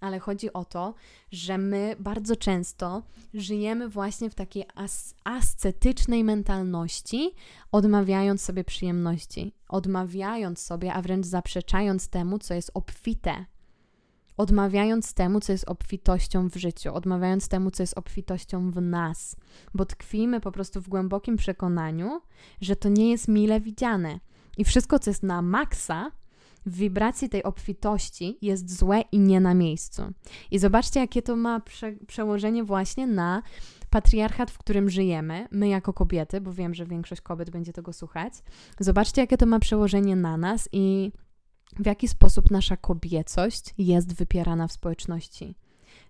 Ale 0.00 0.18
chodzi 0.18 0.52
o 0.52 0.64
to, 0.64 0.94
że 1.32 1.58
my 1.58 1.96
bardzo 1.98 2.36
często 2.36 3.02
żyjemy 3.34 3.88
właśnie 3.88 4.30
w 4.30 4.34
takiej 4.34 4.64
as 4.74 5.14
ascetycznej 5.24 6.24
mentalności, 6.24 7.34
odmawiając 7.72 8.42
sobie 8.42 8.64
przyjemności, 8.64 9.52
odmawiając 9.68 10.58
sobie, 10.58 10.92
a 10.92 11.02
wręcz 11.02 11.26
zaprzeczając 11.26 12.08
temu, 12.08 12.38
co 12.38 12.54
jest 12.54 12.70
obfite, 12.74 13.44
odmawiając 14.36 15.14
temu, 15.14 15.40
co 15.40 15.52
jest 15.52 15.68
obfitością 15.68 16.48
w 16.48 16.56
życiu, 16.56 16.94
odmawiając 16.94 17.48
temu, 17.48 17.70
co 17.70 17.82
jest 17.82 17.98
obfitością 17.98 18.70
w 18.70 18.80
nas, 18.80 19.36
bo 19.74 19.84
tkwimy 19.84 20.40
po 20.40 20.52
prostu 20.52 20.80
w 20.80 20.88
głębokim 20.88 21.36
przekonaniu, 21.36 22.20
że 22.60 22.76
to 22.76 22.88
nie 22.88 23.10
jest 23.10 23.28
mile 23.28 23.60
widziane. 23.60 24.20
I 24.56 24.64
wszystko, 24.64 24.98
co 24.98 25.10
jest 25.10 25.22
na 25.22 25.42
maksa, 25.42 26.10
w 26.66 26.76
wibracji 26.76 27.28
tej 27.28 27.42
obfitości 27.42 28.38
jest 28.42 28.78
złe 28.78 29.00
i 29.12 29.18
nie 29.18 29.40
na 29.40 29.54
miejscu. 29.54 30.02
I 30.50 30.58
zobaczcie, 30.58 31.00
jakie 31.00 31.22
to 31.22 31.36
ma 31.36 31.60
prze 31.60 31.92
przełożenie 31.92 32.64
właśnie 32.64 33.06
na 33.06 33.42
patriarchat, 33.90 34.50
w 34.50 34.58
którym 34.58 34.90
żyjemy, 34.90 35.48
my 35.50 35.68
jako 35.68 35.92
kobiety, 35.92 36.40
bo 36.40 36.52
wiem, 36.52 36.74
że 36.74 36.86
większość 36.86 37.20
kobiet 37.20 37.50
będzie 37.50 37.72
tego 37.72 37.92
słuchać. 37.92 38.32
Zobaczcie, 38.80 39.20
jakie 39.20 39.36
to 39.36 39.46
ma 39.46 39.58
przełożenie 39.58 40.16
na 40.16 40.36
nas 40.36 40.68
i 40.72 41.12
w 41.78 41.86
jaki 41.86 42.08
sposób 42.08 42.50
nasza 42.50 42.76
kobiecość 42.76 43.74
jest 43.78 44.14
wypierana 44.14 44.68
w 44.68 44.72
społeczności. 44.72 45.54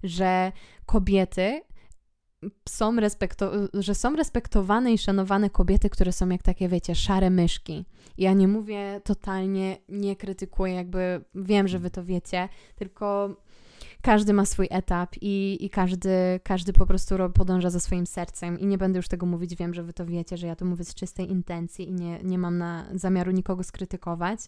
Że 0.02 0.52
kobiety 0.86 1.60
są, 2.68 2.96
że 3.74 3.94
są 3.94 4.16
respektowane 4.16 4.92
i 4.92 4.98
szanowane 4.98 5.50
kobiety, 5.50 5.90
które 5.90 6.12
są 6.12 6.28
jak 6.28 6.42
takie, 6.42 6.68
wiecie, 6.68 6.94
szare 6.94 7.30
myszki. 7.30 7.84
Ja 8.18 8.32
nie 8.32 8.48
mówię 8.48 9.00
totalnie, 9.04 9.76
nie 9.88 10.16
krytykuję, 10.16 10.74
jakby 10.74 11.24
wiem, 11.34 11.68
że 11.68 11.78
wy 11.78 11.90
to 11.90 12.04
wiecie, 12.04 12.48
tylko 12.76 13.36
każdy 14.02 14.32
ma 14.32 14.44
swój 14.44 14.66
etap 14.70 15.16
i, 15.20 15.58
i 15.60 15.70
każdy, 15.70 16.10
każdy 16.44 16.72
po 16.72 16.86
prostu 16.86 17.14
podąża 17.34 17.70
za 17.70 17.80
swoim 17.80 18.06
sercem 18.06 18.58
i 18.58 18.66
nie 18.66 18.78
będę 18.78 18.98
już 18.98 19.08
tego 19.08 19.26
mówić, 19.26 19.56
wiem, 19.56 19.74
że 19.74 19.82
wy 19.82 19.92
to 19.92 20.06
wiecie, 20.06 20.36
że 20.36 20.46
ja 20.46 20.56
to 20.56 20.64
mówię 20.64 20.84
z 20.84 20.94
czystej 20.94 21.30
intencji 21.30 21.88
i 21.88 21.92
nie, 21.92 22.18
nie 22.22 22.38
mam 22.38 22.58
na 22.58 22.86
zamiaru 22.94 23.30
nikogo 23.30 23.62
skrytykować, 23.62 24.40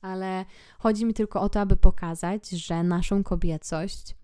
ale 0.00 0.44
chodzi 0.78 1.04
mi 1.04 1.14
tylko 1.14 1.40
o 1.40 1.48
to, 1.48 1.60
aby 1.60 1.76
pokazać, 1.76 2.50
że 2.50 2.82
naszą 2.82 3.22
kobiecość 3.22 4.14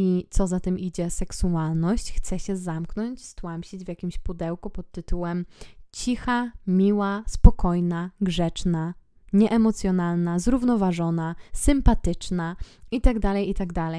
i 0.00 0.26
co 0.30 0.46
za 0.46 0.60
tym 0.60 0.78
idzie 0.78 1.10
seksualność 1.10 2.12
chce 2.12 2.38
się 2.38 2.56
zamknąć, 2.56 3.24
stłamsić 3.24 3.84
w 3.84 3.88
jakimś 3.88 4.18
pudełku 4.18 4.70
pod 4.70 4.90
tytułem 4.90 5.46
cicha, 5.92 6.52
miła, 6.66 7.24
spokojna, 7.26 8.10
grzeczna, 8.20 8.94
nieemocjonalna, 9.32 10.38
zrównoważona, 10.38 11.34
sympatyczna 11.52 12.56
itd., 12.90 13.20
tak 13.20 13.46
itd., 13.46 13.74
tak 13.74 13.92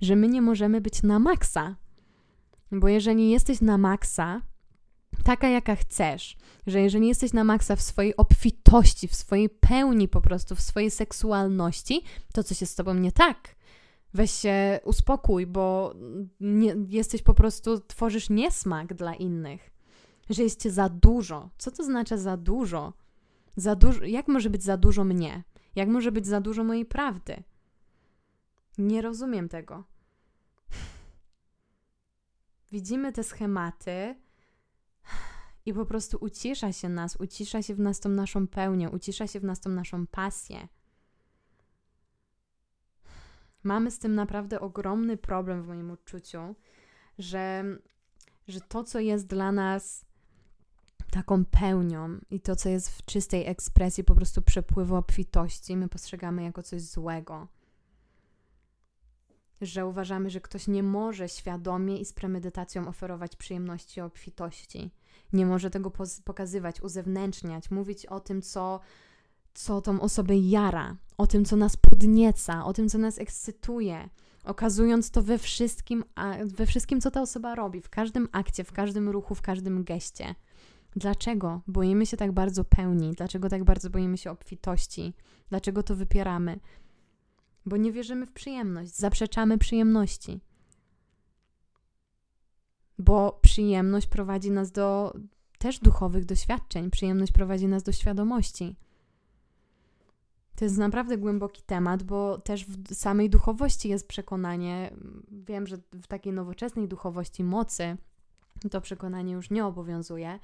że 0.00 0.16
my 0.16 0.28
nie 0.28 0.42
możemy 0.42 0.80
być 0.80 1.02
na 1.02 1.18
maksa. 1.18 1.76
Bo 2.72 2.88
jeżeli 2.88 3.30
jesteś 3.30 3.60
na 3.60 3.78
maksa, 3.78 4.42
taka, 5.24 5.48
jaka 5.48 5.76
chcesz, 5.76 6.36
że 6.66 6.80
jeżeli 6.80 7.08
jesteś 7.08 7.32
na 7.32 7.44
maksa 7.44 7.76
w 7.76 7.82
swojej 7.82 8.16
obfitości, 8.16 9.08
w 9.08 9.14
swojej 9.14 9.48
pełni 9.48 10.08
po 10.08 10.20
prostu, 10.20 10.54
w 10.54 10.60
swojej 10.60 10.90
seksualności, 10.90 12.02
to 12.32 12.44
coś 12.44 12.60
jest 12.60 12.72
z 12.72 12.76
tobą 12.76 12.94
nie 12.94 13.12
tak. 13.12 13.56
Weź 14.16 14.30
się 14.30 14.80
uspokój, 14.84 15.46
bo 15.46 15.94
nie, 16.40 16.74
jesteś 16.88 17.22
po 17.22 17.34
prostu, 17.34 17.80
tworzysz 17.80 18.30
niesmak 18.30 18.94
dla 18.94 19.14
innych. 19.14 19.70
Że 20.30 20.42
jest 20.42 20.62
cię 20.62 20.70
za 20.70 20.88
dużo. 20.88 21.50
Co 21.58 21.70
to 21.70 21.84
znaczy 21.84 22.18
za 22.18 22.36
dużo? 22.36 22.92
Za 23.56 23.74
dużo 23.76 24.04
jak 24.04 24.28
może 24.28 24.50
być 24.50 24.62
za 24.62 24.76
dużo 24.76 25.04
mnie? 25.04 25.44
Jak 25.74 25.88
może 25.88 26.12
być 26.12 26.26
za 26.26 26.40
dużo 26.40 26.64
mojej 26.64 26.86
prawdy? 26.86 27.42
Nie 28.78 29.02
rozumiem 29.02 29.48
tego. 29.48 29.84
Widzimy 32.72 33.12
te 33.12 33.24
schematy, 33.24 34.14
i 35.66 35.74
po 35.74 35.86
prostu 35.86 36.18
ucisza 36.20 36.72
się 36.72 36.88
nas, 36.88 37.16
ucisza 37.16 37.62
się 37.62 37.74
w 37.74 37.80
nas 37.80 38.00
tą 38.00 38.08
naszą 38.08 38.46
pełnię, 38.46 38.90
ucisza 38.90 39.26
się 39.26 39.40
w 39.40 39.44
nas 39.44 39.60
tą 39.60 39.70
naszą 39.70 40.06
pasję. 40.06 40.68
Mamy 43.66 43.90
z 43.90 43.98
tym 43.98 44.14
naprawdę 44.14 44.60
ogromny 44.60 45.16
problem 45.16 45.62
w 45.62 45.66
moim 45.66 45.90
odczuciu, 45.90 46.54
że, 47.18 47.64
że 48.48 48.60
to, 48.60 48.84
co 48.84 49.00
jest 49.00 49.26
dla 49.26 49.52
nas 49.52 50.04
taką 51.10 51.44
pełnią 51.44 52.18
i 52.30 52.40
to, 52.40 52.56
co 52.56 52.68
jest 52.68 52.90
w 52.90 53.04
czystej 53.04 53.46
ekspresji 53.46 54.04
po 54.04 54.14
prostu 54.14 54.42
przepływu 54.42 54.96
obfitości, 54.96 55.76
my 55.76 55.88
postrzegamy 55.88 56.42
jako 56.42 56.62
coś 56.62 56.82
złego 56.82 57.48
że 59.60 59.86
uważamy, 59.86 60.30
że 60.30 60.40
ktoś 60.40 60.68
nie 60.68 60.82
może 60.82 61.28
świadomie 61.28 61.98
i 61.98 62.04
z 62.04 62.12
premedytacją 62.12 62.88
oferować 62.88 63.36
przyjemności 63.36 64.00
i 64.00 64.02
obfitości. 64.02 64.90
Nie 65.32 65.46
może 65.46 65.70
tego 65.70 65.92
pokazywać, 66.24 66.80
uzewnętrzniać, 66.80 67.70
mówić 67.70 68.06
o 68.06 68.20
tym, 68.20 68.42
co, 68.42 68.80
co 69.56 69.80
tą 69.80 70.00
osobę 70.00 70.36
jara, 70.36 70.96
o 71.18 71.26
tym, 71.26 71.44
co 71.44 71.56
nas 71.56 71.76
podnieca, 71.76 72.64
o 72.64 72.72
tym, 72.72 72.88
co 72.88 72.98
nas 72.98 73.18
ekscytuje, 73.18 74.08
okazując 74.44 75.10
to 75.10 75.22
we 75.22 75.38
wszystkim, 75.38 76.04
we 76.44 76.66
wszystkim, 76.66 77.00
co 77.00 77.10
ta 77.10 77.22
osoba 77.22 77.54
robi, 77.54 77.80
w 77.80 77.88
każdym 77.88 78.28
akcie, 78.32 78.64
w 78.64 78.72
każdym 78.72 79.08
ruchu, 79.08 79.34
w 79.34 79.42
każdym 79.42 79.84
geście. 79.84 80.34
Dlaczego 80.96 81.60
boimy 81.66 82.06
się 82.06 82.16
tak 82.16 82.32
bardzo 82.32 82.64
pełni? 82.64 83.12
Dlaczego 83.12 83.48
tak 83.48 83.64
bardzo 83.64 83.90
boimy 83.90 84.18
się 84.18 84.30
obfitości? 84.30 85.14
Dlaczego 85.48 85.82
to 85.82 85.96
wypieramy? 85.96 86.58
bo 87.66 87.76
nie 87.76 87.92
wierzymy 87.92 88.26
w 88.26 88.32
przyjemność, 88.32 88.96
zaprzeczamy 88.96 89.58
przyjemności. 89.58 90.40
Bo 92.98 93.38
przyjemność 93.42 94.06
prowadzi 94.06 94.50
nas 94.50 94.72
do, 94.72 95.14
też 95.58 95.78
duchowych 95.78 96.24
doświadczeń. 96.24 96.90
Przyjemność 96.90 97.32
prowadzi 97.32 97.68
nas 97.68 97.82
do 97.82 97.92
świadomości. 97.92 98.76
To 100.56 100.64
jest 100.64 100.78
naprawdę 100.78 101.18
głęboki 101.18 101.62
temat, 101.62 102.02
bo 102.02 102.38
też 102.38 102.66
w 102.66 102.94
samej 102.94 103.30
duchowości 103.30 103.88
jest 103.88 104.08
przekonanie. 104.08 104.92
Wiem, 105.30 105.66
że 105.66 105.76
w 105.76 106.06
takiej 106.06 106.32
nowoczesnej 106.32 106.88
duchowości 106.88 107.44
mocy 107.44 107.96
to 108.70 108.80
przekonanie 108.80 109.32
już 109.32 109.50
nie 109.50 109.66
obowiązuje, 109.66 110.38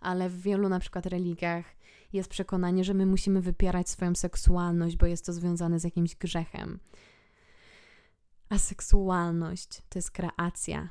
ale 0.00 0.30
w 0.30 0.40
wielu 0.40 0.68
na 0.68 0.80
przykład 0.80 1.06
religiach 1.06 1.64
jest 2.12 2.30
przekonanie, 2.30 2.84
że 2.84 2.94
my 2.94 3.06
musimy 3.06 3.40
wypierać 3.40 3.88
swoją 3.88 4.14
seksualność, 4.14 4.96
bo 4.96 5.06
jest 5.06 5.26
to 5.26 5.32
związane 5.32 5.80
z 5.80 5.84
jakimś 5.84 6.16
grzechem. 6.16 6.80
A 8.48 8.58
seksualność 8.58 9.82
to 9.88 9.98
jest 9.98 10.10
kreacja. 10.10 10.88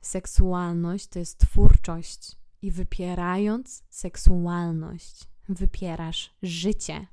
Seksualność 0.00 1.06
to 1.06 1.18
jest 1.18 1.38
twórczość. 1.38 2.40
I 2.62 2.70
wypierając 2.70 3.84
seksualność, 3.90 5.28
wypierasz 5.48 6.36
życie. 6.42 7.06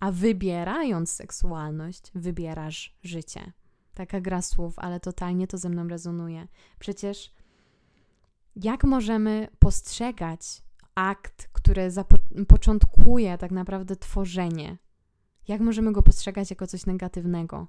A 0.00 0.12
wybierając 0.12 1.12
seksualność, 1.12 2.10
wybierasz 2.14 2.98
życie. 3.02 3.52
Taka 3.94 4.20
gra 4.20 4.42
słów, 4.42 4.78
ale 4.78 5.00
totalnie 5.00 5.46
to 5.46 5.58
ze 5.58 5.68
mną 5.68 5.88
rezonuje. 5.88 6.48
Przecież 6.78 7.32
jak 8.56 8.84
możemy 8.84 9.48
postrzegać 9.58 10.62
akt, 10.94 11.48
który 11.52 11.90
początkuje 12.48 13.38
tak 13.38 13.50
naprawdę 13.50 13.96
tworzenie? 13.96 14.78
Jak 15.48 15.60
możemy 15.60 15.92
go 15.92 16.02
postrzegać 16.02 16.50
jako 16.50 16.66
coś 16.66 16.86
negatywnego? 16.86 17.66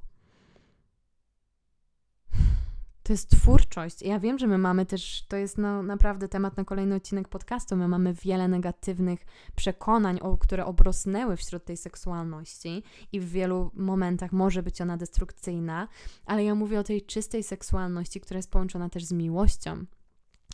To 3.11 3.13
jest 3.13 3.29
twórczość. 3.29 4.01
Ja 4.01 4.19
wiem, 4.19 4.39
że 4.39 4.47
my 4.47 4.57
mamy 4.57 4.85
też, 4.85 5.25
to 5.27 5.37
jest 5.37 5.57
no, 5.57 5.83
naprawdę 5.83 6.27
temat 6.27 6.57
na 6.57 6.63
kolejny 6.63 6.95
odcinek 6.95 7.27
podcastu. 7.27 7.75
My 7.75 7.87
mamy 7.87 8.13
wiele 8.13 8.47
negatywnych 8.47 9.25
przekonań, 9.55 10.19
o, 10.21 10.37
które 10.37 10.65
obrosnęły 10.65 11.37
wśród 11.37 11.65
tej 11.65 11.77
seksualności 11.77 12.83
i 13.11 13.19
w 13.19 13.29
wielu 13.29 13.71
momentach 13.73 14.31
może 14.31 14.63
być 14.63 14.81
ona 14.81 14.97
destrukcyjna, 14.97 15.87
ale 16.25 16.43
ja 16.43 16.55
mówię 16.55 16.79
o 16.79 16.83
tej 16.83 17.01
czystej 17.01 17.43
seksualności, 17.43 18.21
która 18.21 18.37
jest 18.37 18.51
połączona 18.51 18.89
też 18.89 19.03
z 19.03 19.11
miłością. 19.11 19.85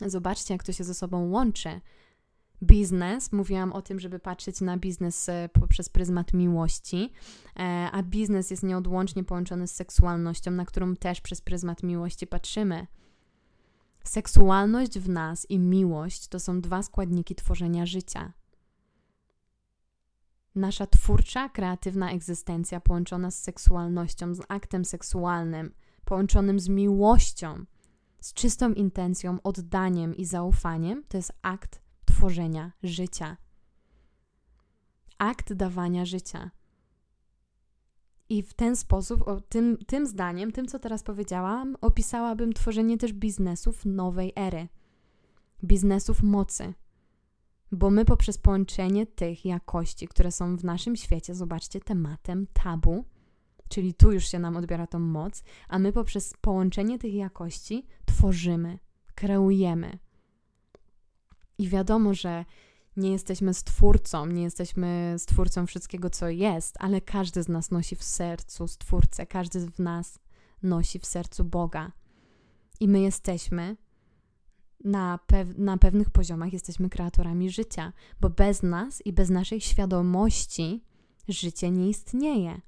Zobaczcie, 0.06 0.54
jak 0.54 0.62
to 0.62 0.72
się 0.72 0.84
ze 0.84 0.94
sobą 0.94 1.30
łączy 1.30 1.80
biznes. 2.62 3.32
Mówiłam 3.32 3.72
o 3.72 3.82
tym, 3.82 4.00
żeby 4.00 4.18
patrzeć 4.18 4.60
na 4.60 4.76
biznes 4.76 5.28
e, 5.28 5.48
poprzez 5.52 5.88
pryzmat 5.88 6.32
miłości, 6.32 7.12
e, 7.56 7.88
a 7.92 8.02
biznes 8.02 8.50
jest 8.50 8.62
nieodłącznie 8.62 9.24
połączony 9.24 9.66
z 9.66 9.74
seksualnością, 9.74 10.50
na 10.50 10.64
którą 10.64 10.96
też 10.96 11.20
przez 11.20 11.40
pryzmat 11.40 11.82
miłości 11.82 12.26
patrzymy. 12.26 12.86
Seksualność 14.04 14.98
w 14.98 15.08
nas 15.08 15.50
i 15.50 15.58
miłość 15.58 16.28
to 16.28 16.40
są 16.40 16.60
dwa 16.60 16.82
składniki 16.82 17.34
tworzenia 17.34 17.86
życia. 17.86 18.32
Nasza 20.54 20.86
twórcza, 20.86 21.48
kreatywna 21.48 22.12
egzystencja 22.12 22.80
połączona 22.80 23.30
z 23.30 23.42
seksualnością, 23.42 24.34
z 24.34 24.40
aktem 24.48 24.84
seksualnym, 24.84 25.74
połączonym 26.04 26.60
z 26.60 26.68
miłością, 26.68 27.64
z 28.20 28.34
czystą 28.34 28.72
intencją, 28.72 29.38
oddaniem 29.42 30.16
i 30.16 30.24
zaufaniem, 30.24 31.04
to 31.08 31.16
jest 31.16 31.32
akt 31.42 31.87
tworzenia 32.18 32.72
życia. 32.82 33.36
Akt 35.18 35.52
dawania 35.52 36.04
życia. 36.04 36.50
I 38.28 38.42
w 38.42 38.54
ten 38.54 38.76
sposób, 38.76 39.28
o, 39.28 39.40
tym, 39.40 39.78
tym 39.86 40.06
zdaniem, 40.06 40.52
tym 40.52 40.66
co 40.66 40.78
teraz 40.78 41.02
powiedziałam, 41.02 41.76
opisałabym 41.80 42.52
tworzenie 42.52 42.98
też 42.98 43.12
biznesów 43.12 43.84
nowej 43.84 44.32
ery, 44.36 44.68
biznesów 45.64 46.22
mocy. 46.22 46.74
Bo 47.72 47.90
my 47.90 48.04
poprzez 48.04 48.38
połączenie 48.38 49.06
tych 49.06 49.44
jakości, 49.44 50.08
które 50.08 50.32
są 50.32 50.56
w 50.56 50.64
naszym 50.64 50.96
świecie, 50.96 51.34
zobaczcie, 51.34 51.80
tematem 51.80 52.46
tabu, 52.52 53.04
czyli 53.68 53.94
tu 53.94 54.12
już 54.12 54.28
się 54.28 54.38
nam 54.38 54.56
odbiera 54.56 54.86
tą 54.86 54.98
moc, 54.98 55.42
a 55.68 55.78
my 55.78 55.92
poprzez 55.92 56.34
połączenie 56.40 56.98
tych 56.98 57.14
jakości 57.14 57.86
tworzymy, 58.06 58.78
kreujemy, 59.14 59.98
i 61.58 61.68
wiadomo, 61.68 62.14
że 62.14 62.44
nie 62.96 63.12
jesteśmy 63.12 63.54
stwórcą, 63.54 64.26
nie 64.26 64.42
jesteśmy 64.42 65.14
stwórcą 65.18 65.66
wszystkiego, 65.66 66.10
co 66.10 66.28
jest, 66.28 66.76
ale 66.78 67.00
każdy 67.00 67.42
z 67.42 67.48
nas 67.48 67.70
nosi 67.70 67.96
w 67.96 68.02
sercu 68.02 68.68
stwórcę, 68.68 69.26
każdy 69.26 69.60
z 69.60 69.78
nas 69.78 70.18
nosi 70.62 70.98
w 70.98 71.06
sercu 71.06 71.44
Boga. 71.44 71.92
I 72.80 72.88
my 72.88 73.00
jesteśmy 73.00 73.76
na, 74.84 75.18
pew 75.26 75.58
na 75.58 75.76
pewnych 75.76 76.10
poziomach, 76.10 76.52
jesteśmy 76.52 76.90
kreatorami 76.90 77.50
życia, 77.50 77.92
bo 78.20 78.30
bez 78.30 78.62
nas 78.62 79.06
i 79.06 79.12
bez 79.12 79.30
naszej 79.30 79.60
świadomości 79.60 80.84
życie 81.28 81.70
nie 81.70 81.88
istnieje. 81.88 82.60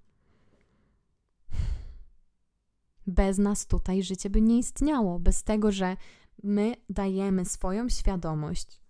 Bez 3.06 3.38
nas 3.38 3.66
tutaj 3.66 4.02
życie 4.02 4.30
by 4.30 4.40
nie 4.40 4.58
istniało, 4.58 5.18
bez 5.18 5.44
tego, 5.44 5.72
że 5.72 5.96
my 6.42 6.74
dajemy 6.90 7.44
swoją 7.44 7.88
świadomość 7.88 8.80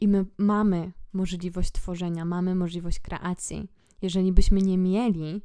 i 0.00 0.08
my 0.08 0.24
mamy 0.38 0.92
możliwość 1.12 1.72
tworzenia, 1.72 2.24
mamy 2.24 2.54
możliwość 2.54 3.00
kreacji. 3.00 3.68
Jeżeli 4.02 4.32
byśmy 4.32 4.62
nie 4.62 4.78
mieli, 4.78 5.42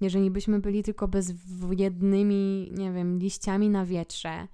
jeżeli 0.00 0.30
byśmy 0.30 0.60
byli 0.60 0.82
tylko 0.82 1.08
bezwiednymi, 1.08 2.72
nie 2.72 2.92
wiem, 2.92 3.18
liściami 3.18 3.68
na 3.68 3.86
wietrze, 3.86 4.48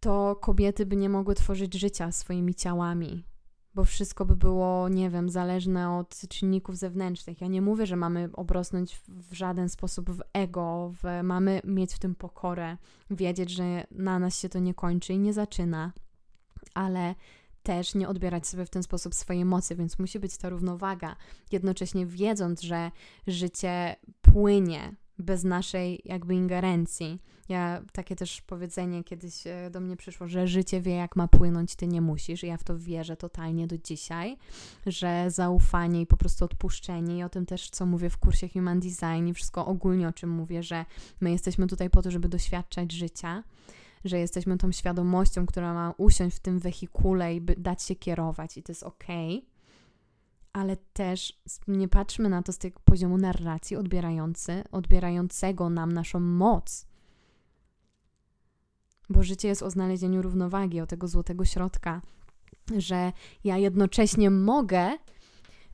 to 0.00 0.36
kobiety 0.36 0.86
by 0.86 0.96
nie 0.96 1.08
mogły 1.08 1.34
tworzyć 1.34 1.74
życia 1.74 2.12
swoimi 2.12 2.54
ciałami, 2.54 3.24
bo 3.76 3.84
wszystko 3.84 4.24
by 4.24 4.36
było, 4.36 4.88
nie 4.88 5.10
wiem, 5.10 5.30
zależne 5.30 5.98
od 5.98 6.28
czynników 6.28 6.76
zewnętrznych. 6.76 7.40
Ja 7.40 7.46
nie 7.46 7.62
mówię, 7.62 7.86
że 7.86 7.96
mamy 7.96 8.28
obrosnąć 8.32 9.00
w 9.08 9.34
żaden 9.34 9.68
sposób 9.68 10.10
w 10.10 10.22
ego, 10.32 10.92
w, 11.02 11.22
mamy 11.22 11.60
mieć 11.64 11.94
w 11.94 11.98
tym 11.98 12.14
pokorę, 12.14 12.76
wiedzieć, 13.10 13.50
że 13.50 13.86
na 13.90 14.18
nas 14.18 14.40
się 14.40 14.48
to 14.48 14.58
nie 14.58 14.74
kończy 14.74 15.12
i 15.12 15.18
nie 15.18 15.32
zaczyna, 15.32 15.92
ale 16.74 17.14
też 17.62 17.94
nie 17.94 18.08
odbierać 18.08 18.46
sobie 18.46 18.66
w 18.66 18.70
ten 18.70 18.82
sposób 18.82 19.14
swojej 19.14 19.44
mocy, 19.44 19.76
więc 19.76 19.98
musi 19.98 20.18
być 20.18 20.36
ta 20.36 20.48
równowaga, 20.48 21.16
jednocześnie 21.52 22.06
wiedząc, 22.06 22.62
że 22.62 22.90
życie 23.26 23.96
płynie 24.20 24.96
bez 25.18 25.44
naszej 25.44 26.02
jakby 26.04 26.34
ingerencji. 26.34 27.22
Ja 27.48 27.82
takie 27.92 28.16
też 28.16 28.42
powiedzenie 28.42 29.04
kiedyś 29.04 29.46
e, 29.46 29.70
do 29.70 29.80
mnie 29.80 29.96
przyszło, 29.96 30.28
że 30.28 30.46
życie 30.46 30.80
wie 30.80 30.94
jak 30.94 31.16
ma 31.16 31.28
płynąć, 31.28 31.76
ty 31.76 31.86
nie 31.86 32.00
musisz. 32.00 32.44
I 32.44 32.46
ja 32.46 32.56
w 32.56 32.64
to 32.64 32.78
wierzę 32.78 33.16
totalnie 33.16 33.66
do 33.66 33.78
dzisiaj, 33.78 34.36
że 34.86 35.30
zaufanie 35.30 36.00
i 36.00 36.06
po 36.06 36.16
prostu 36.16 36.44
odpuszczenie 36.44 37.18
i 37.18 37.22
o 37.22 37.28
tym 37.28 37.46
też 37.46 37.70
co 37.70 37.86
mówię 37.86 38.10
w 38.10 38.18
kursie 38.18 38.48
Human 38.48 38.80
Design 38.80 39.26
i 39.26 39.34
wszystko 39.34 39.66
ogólnie 39.66 40.08
o 40.08 40.12
czym 40.12 40.30
mówię, 40.30 40.62
że 40.62 40.84
my 41.20 41.30
jesteśmy 41.30 41.66
tutaj 41.66 41.90
po 41.90 42.02
to, 42.02 42.10
żeby 42.10 42.28
doświadczać 42.28 42.92
życia 42.92 43.42
że 44.04 44.18
jesteśmy 44.18 44.58
tą 44.58 44.72
świadomością, 44.72 45.46
która 45.46 45.74
ma 45.74 45.94
usiąść 45.96 46.36
w 46.36 46.40
tym 46.40 46.58
wehikule 46.58 47.34
i 47.34 47.40
dać 47.40 47.82
się 47.82 47.94
kierować, 47.94 48.56
i 48.56 48.62
to 48.62 48.72
jest 48.72 48.82
ok, 48.82 49.04
ale 50.52 50.76
też 50.76 51.40
nie 51.68 51.88
patrzmy 51.88 52.28
na 52.28 52.42
to 52.42 52.52
z 52.52 52.58
tego 52.58 52.80
poziomu 52.84 53.18
narracji 53.18 53.76
odbierający, 53.76 54.64
odbierającego 54.72 55.70
nam 55.70 55.92
naszą 55.92 56.20
moc. 56.20 56.85
Bo 59.08 59.22
życie 59.22 59.48
jest 59.48 59.62
o 59.62 59.70
znalezieniu 59.70 60.22
równowagi, 60.22 60.80
o 60.80 60.86
tego 60.86 61.08
złotego 61.08 61.44
środka, 61.44 62.02
że 62.76 63.12
ja 63.44 63.56
jednocześnie 63.58 64.30
mogę 64.30 64.90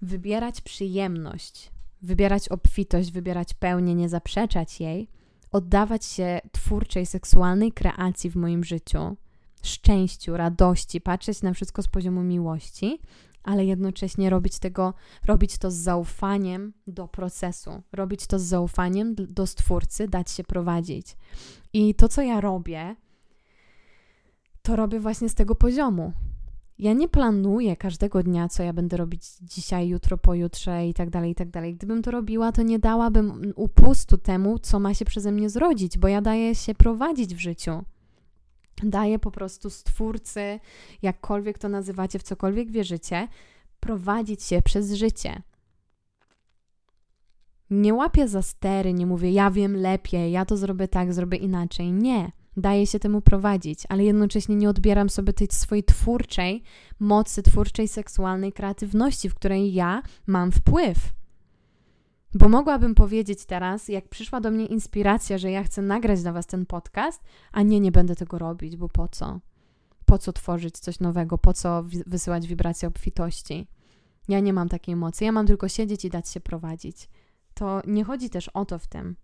wybierać 0.02 0.60
przyjemność, 0.60 1.72
wybierać 2.02 2.48
obfitość, 2.48 3.12
wybierać 3.12 3.54
pełnię, 3.54 3.94
nie 3.94 4.08
zaprzeczać 4.08 4.80
jej 4.80 5.08
oddawać 5.52 6.04
się 6.04 6.40
twórczej, 6.52 7.06
seksualnej 7.06 7.72
kreacji 7.72 8.30
w 8.30 8.36
moim 8.36 8.64
życiu, 8.64 9.16
szczęściu, 9.62 10.36
radości, 10.36 11.00
patrzeć 11.00 11.42
na 11.42 11.52
wszystko 11.52 11.82
z 11.82 11.88
poziomu 11.88 12.22
miłości, 12.22 13.00
ale 13.42 13.64
jednocześnie 13.64 14.30
robić 14.30 14.58
tego, 14.58 14.94
robić 15.26 15.58
to 15.58 15.70
z 15.70 15.74
zaufaniem 15.74 16.72
do 16.86 17.08
procesu, 17.08 17.82
robić 17.92 18.26
to 18.26 18.38
z 18.38 18.42
zaufaniem 18.42 19.14
do 19.14 19.46
stwórcy, 19.46 20.08
dać 20.08 20.30
się 20.30 20.44
prowadzić. 20.44 21.16
I 21.72 21.94
to, 21.94 22.08
co 22.08 22.22
ja 22.22 22.40
robię, 22.40 22.96
to 24.62 24.76
robię 24.76 25.00
właśnie 25.00 25.28
z 25.28 25.34
tego 25.34 25.54
poziomu. 25.54 26.12
Ja 26.78 26.92
nie 26.92 27.08
planuję 27.08 27.76
każdego 27.76 28.22
dnia, 28.22 28.48
co 28.48 28.62
ja 28.62 28.72
będę 28.72 28.96
robić 28.96 29.22
dzisiaj, 29.40 29.88
jutro, 29.88 30.18
pojutrze 30.18 30.88
i 30.88 30.94
tak 30.94 31.10
dalej, 31.10 31.30
i 31.30 31.34
tak 31.34 31.50
dalej. 31.50 31.74
Gdybym 31.74 32.02
to 32.02 32.10
robiła, 32.10 32.52
to 32.52 32.62
nie 32.62 32.78
dałabym 32.78 33.52
upustu 33.56 34.18
temu, 34.18 34.58
co 34.58 34.80
ma 34.80 34.94
się 34.94 35.04
przeze 35.04 35.32
mnie 35.32 35.50
zrodzić, 35.50 35.98
bo 35.98 36.08
ja 36.08 36.20
daję 36.20 36.54
się 36.54 36.74
prowadzić 36.74 37.34
w 37.34 37.38
życiu. 37.38 37.84
Daję 38.82 39.18
po 39.18 39.30
prostu 39.30 39.70
stwórcy, 39.70 40.60
jakkolwiek 41.02 41.58
to 41.58 41.68
nazywacie, 41.68 42.18
w 42.18 42.22
cokolwiek 42.22 42.70
wierzycie, 42.70 43.28
prowadzić 43.80 44.42
się 44.42 44.62
przez 44.62 44.92
życie. 44.92 45.42
Nie 47.70 47.94
łapię 47.94 48.28
za 48.28 48.42
stery, 48.42 48.92
nie 48.92 49.06
mówię, 49.06 49.32
ja 49.32 49.50
wiem 49.50 49.76
lepiej, 49.76 50.32
ja 50.32 50.44
to 50.44 50.56
zrobię 50.56 50.88
tak, 50.88 51.14
zrobię 51.14 51.38
inaczej. 51.38 51.92
Nie. 51.92 52.32
Daję 52.56 52.86
się 52.86 52.98
temu 52.98 53.20
prowadzić, 53.20 53.84
ale 53.88 54.04
jednocześnie 54.04 54.56
nie 54.56 54.68
odbieram 54.68 55.10
sobie 55.10 55.32
tej 55.32 55.48
swojej 55.50 55.84
twórczej 55.84 56.62
mocy, 57.00 57.42
twórczej, 57.42 57.88
seksualnej 57.88 58.52
kreatywności, 58.52 59.28
w 59.28 59.34
której 59.34 59.72
ja 59.74 60.02
mam 60.26 60.52
wpływ. 60.52 60.98
Bo 62.34 62.48
mogłabym 62.48 62.94
powiedzieć 62.94 63.44
teraz, 63.44 63.88
jak 63.88 64.08
przyszła 64.08 64.40
do 64.40 64.50
mnie 64.50 64.66
inspiracja, 64.66 65.38
że 65.38 65.50
ja 65.50 65.64
chcę 65.64 65.82
nagrać 65.82 66.22
dla 66.22 66.32
Was 66.32 66.46
ten 66.46 66.66
podcast, 66.66 67.22
a 67.52 67.62
nie, 67.62 67.80
nie 67.80 67.92
będę 67.92 68.16
tego 68.16 68.38
robić, 68.38 68.76
bo 68.76 68.88
po 68.88 69.08
co? 69.08 69.40
Po 70.04 70.18
co 70.18 70.32
tworzyć 70.32 70.78
coś 70.78 71.00
nowego? 71.00 71.38
Po 71.38 71.52
co 71.52 71.84
wysyłać 72.06 72.46
wibracje 72.46 72.88
obfitości? 72.88 73.66
Ja 74.28 74.40
nie 74.40 74.52
mam 74.52 74.68
takiej 74.68 74.96
mocy. 74.96 75.24
Ja 75.24 75.32
mam 75.32 75.46
tylko 75.46 75.68
siedzieć 75.68 76.04
i 76.04 76.10
dać 76.10 76.28
się 76.28 76.40
prowadzić. 76.40 77.08
To 77.54 77.82
nie 77.86 78.04
chodzi 78.04 78.30
też 78.30 78.48
o 78.48 78.64
to 78.64 78.78
w 78.78 78.86
tym. 78.86 79.16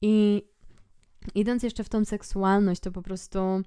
I 0.00 0.44
idąc 1.34 1.62
jeszcze 1.62 1.84
w 1.84 1.88
tą 1.88 2.04
seksualność, 2.04 2.80
to 2.80 2.92
po 2.92 3.02
prostu 3.02 3.62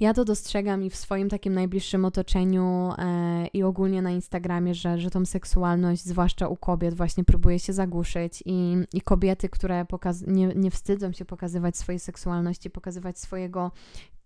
ja 0.00 0.14
to 0.14 0.24
dostrzegam 0.24 0.82
i 0.82 0.90
w 0.90 0.96
swoim 0.96 1.28
takim 1.28 1.54
najbliższym 1.54 2.04
otoczeniu 2.04 2.92
e, 2.98 3.46
i 3.46 3.62
ogólnie 3.62 4.02
na 4.02 4.10
Instagramie, 4.10 4.74
że, 4.74 4.98
że 4.98 5.10
tą 5.10 5.26
seksualność, 5.26 6.04
zwłaszcza 6.04 6.48
u 6.48 6.56
kobiet, 6.56 6.94
właśnie 6.94 7.24
próbuje 7.24 7.58
się 7.58 7.72
zagłuszyć 7.72 8.42
i, 8.46 8.76
i 8.92 9.00
kobiety, 9.00 9.48
które 9.48 9.84
pokaz- 9.84 10.26
nie, 10.26 10.46
nie 10.46 10.70
wstydzą 10.70 11.12
się 11.12 11.24
pokazywać 11.24 11.76
swojej 11.76 11.98
seksualności, 11.98 12.70
pokazywać 12.70 13.18
swojego 13.18 13.70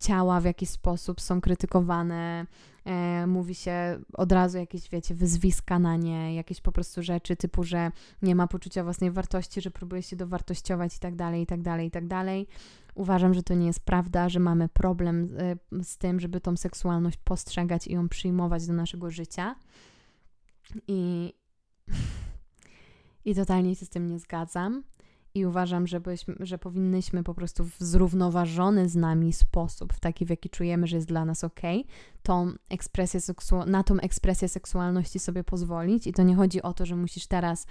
ciała 0.01 0.41
w 0.41 0.45
jakiś 0.45 0.69
sposób, 0.69 1.21
są 1.21 1.41
krytykowane, 1.41 2.47
e, 2.85 3.27
mówi 3.27 3.55
się 3.55 4.01
od 4.13 4.33
razu 4.33 4.59
jakieś, 4.59 4.91
wiecie, 4.91 5.15
wyzwiska 5.15 5.79
na 5.79 5.97
nie, 5.97 6.35
jakieś 6.35 6.61
po 6.61 6.73
prostu 6.73 7.03
rzeczy 7.03 7.37
typu, 7.37 7.65
że 7.65 7.93
nie 8.23 8.35
ma 8.35 8.47
poczucia 8.47 8.85
własnej 8.85 9.11
wartości, 9.11 9.61
że 9.61 9.71
próbuje 9.71 10.03
się 10.03 10.17
dowartościować 10.17 10.97
i 10.97 10.99
tak 10.99 11.17
dalej, 11.17 11.43
i 11.43 11.47
tak 11.47 11.63
dalej, 11.63 11.89
i 11.89 11.91
tak 11.91 12.07
dalej. 12.07 12.47
Uważam, 12.95 13.35
że 13.35 13.43
to 13.43 13.55
nie 13.55 13.67
jest 13.67 13.81
prawda, 13.81 14.29
że 14.29 14.41
mamy 14.41 14.69
problem 14.69 15.27
z, 15.27 15.61
z 15.83 15.99
tym, 15.99 16.21
żeby 16.21 16.41
tą 16.41 16.57
seksualność 16.57 17.17
postrzegać 17.25 17.87
i 17.87 17.93
ją 17.93 18.09
przyjmować 18.09 18.67
do 18.67 18.73
naszego 18.73 19.11
życia. 19.11 19.55
I, 20.89 21.33
i 23.25 23.35
totalnie 23.35 23.75
się 23.77 23.87
z 23.87 23.89
tym 23.89 24.07
nie 24.07 24.19
zgadzam. 24.19 24.83
I 25.35 25.47
uważam, 25.47 25.87
że, 25.87 26.01
byśmy, 26.01 26.35
że 26.41 26.59
powinnyśmy 26.59 27.23
po 27.23 27.35
prostu 27.35 27.65
w 27.65 27.77
zrównoważony 27.79 28.89
z 28.89 28.97
nami 28.97 29.33
sposób, 29.33 29.93
w 29.93 30.01
taki, 30.01 30.27
w 30.27 30.31
jaki 30.31 30.51
czujemy, 30.51 30.87
że 30.87 30.97
jest 30.97 31.09
dla 31.09 31.25
nas 31.25 31.45
ok, 31.45 31.61
tą 32.23 32.53
ekspresję 32.69 33.21
seksu- 33.21 33.67
na 33.67 33.83
tą 33.83 34.01
ekspresję 34.01 34.49
seksualności 34.49 35.19
sobie 35.19 35.45
pozwolić. 35.45 36.07
I 36.07 36.13
to 36.13 36.23
nie 36.23 36.37
chodzi 36.37 36.63
o 36.63 36.73
to, 36.73 36.87
że 36.87 36.97
musisz 36.97 37.27
teraz 37.27 37.67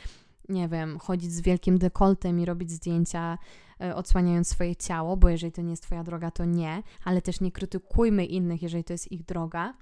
nie 0.50 0.68
wiem, 0.68 1.00
chodzić 1.00 1.32
z 1.32 1.42
wielkim 1.42 1.78
dekoltem 1.78 2.40
i 2.40 2.46
robić 2.46 2.72
zdjęcia 2.72 3.38
e, 3.82 3.96
odsłaniając 3.96 4.48
swoje 4.48 4.76
ciało, 4.76 5.18
bo 5.18 5.30
jeżeli 5.30 5.52
to 5.52 5.62
nie 5.62 5.70
jest 5.70 5.84
Twoja 5.84 6.04
droga, 6.04 6.32
to 6.32 6.46
nie, 6.46 6.84
ale 7.04 7.22
też 7.22 7.42
nie 7.42 7.52
krytykujmy 7.52 8.26
innych, 8.26 8.64
jeżeli 8.64 8.84
to 8.84 8.94
jest 8.94 9.12
ich 9.12 9.26
droga. 9.26 9.74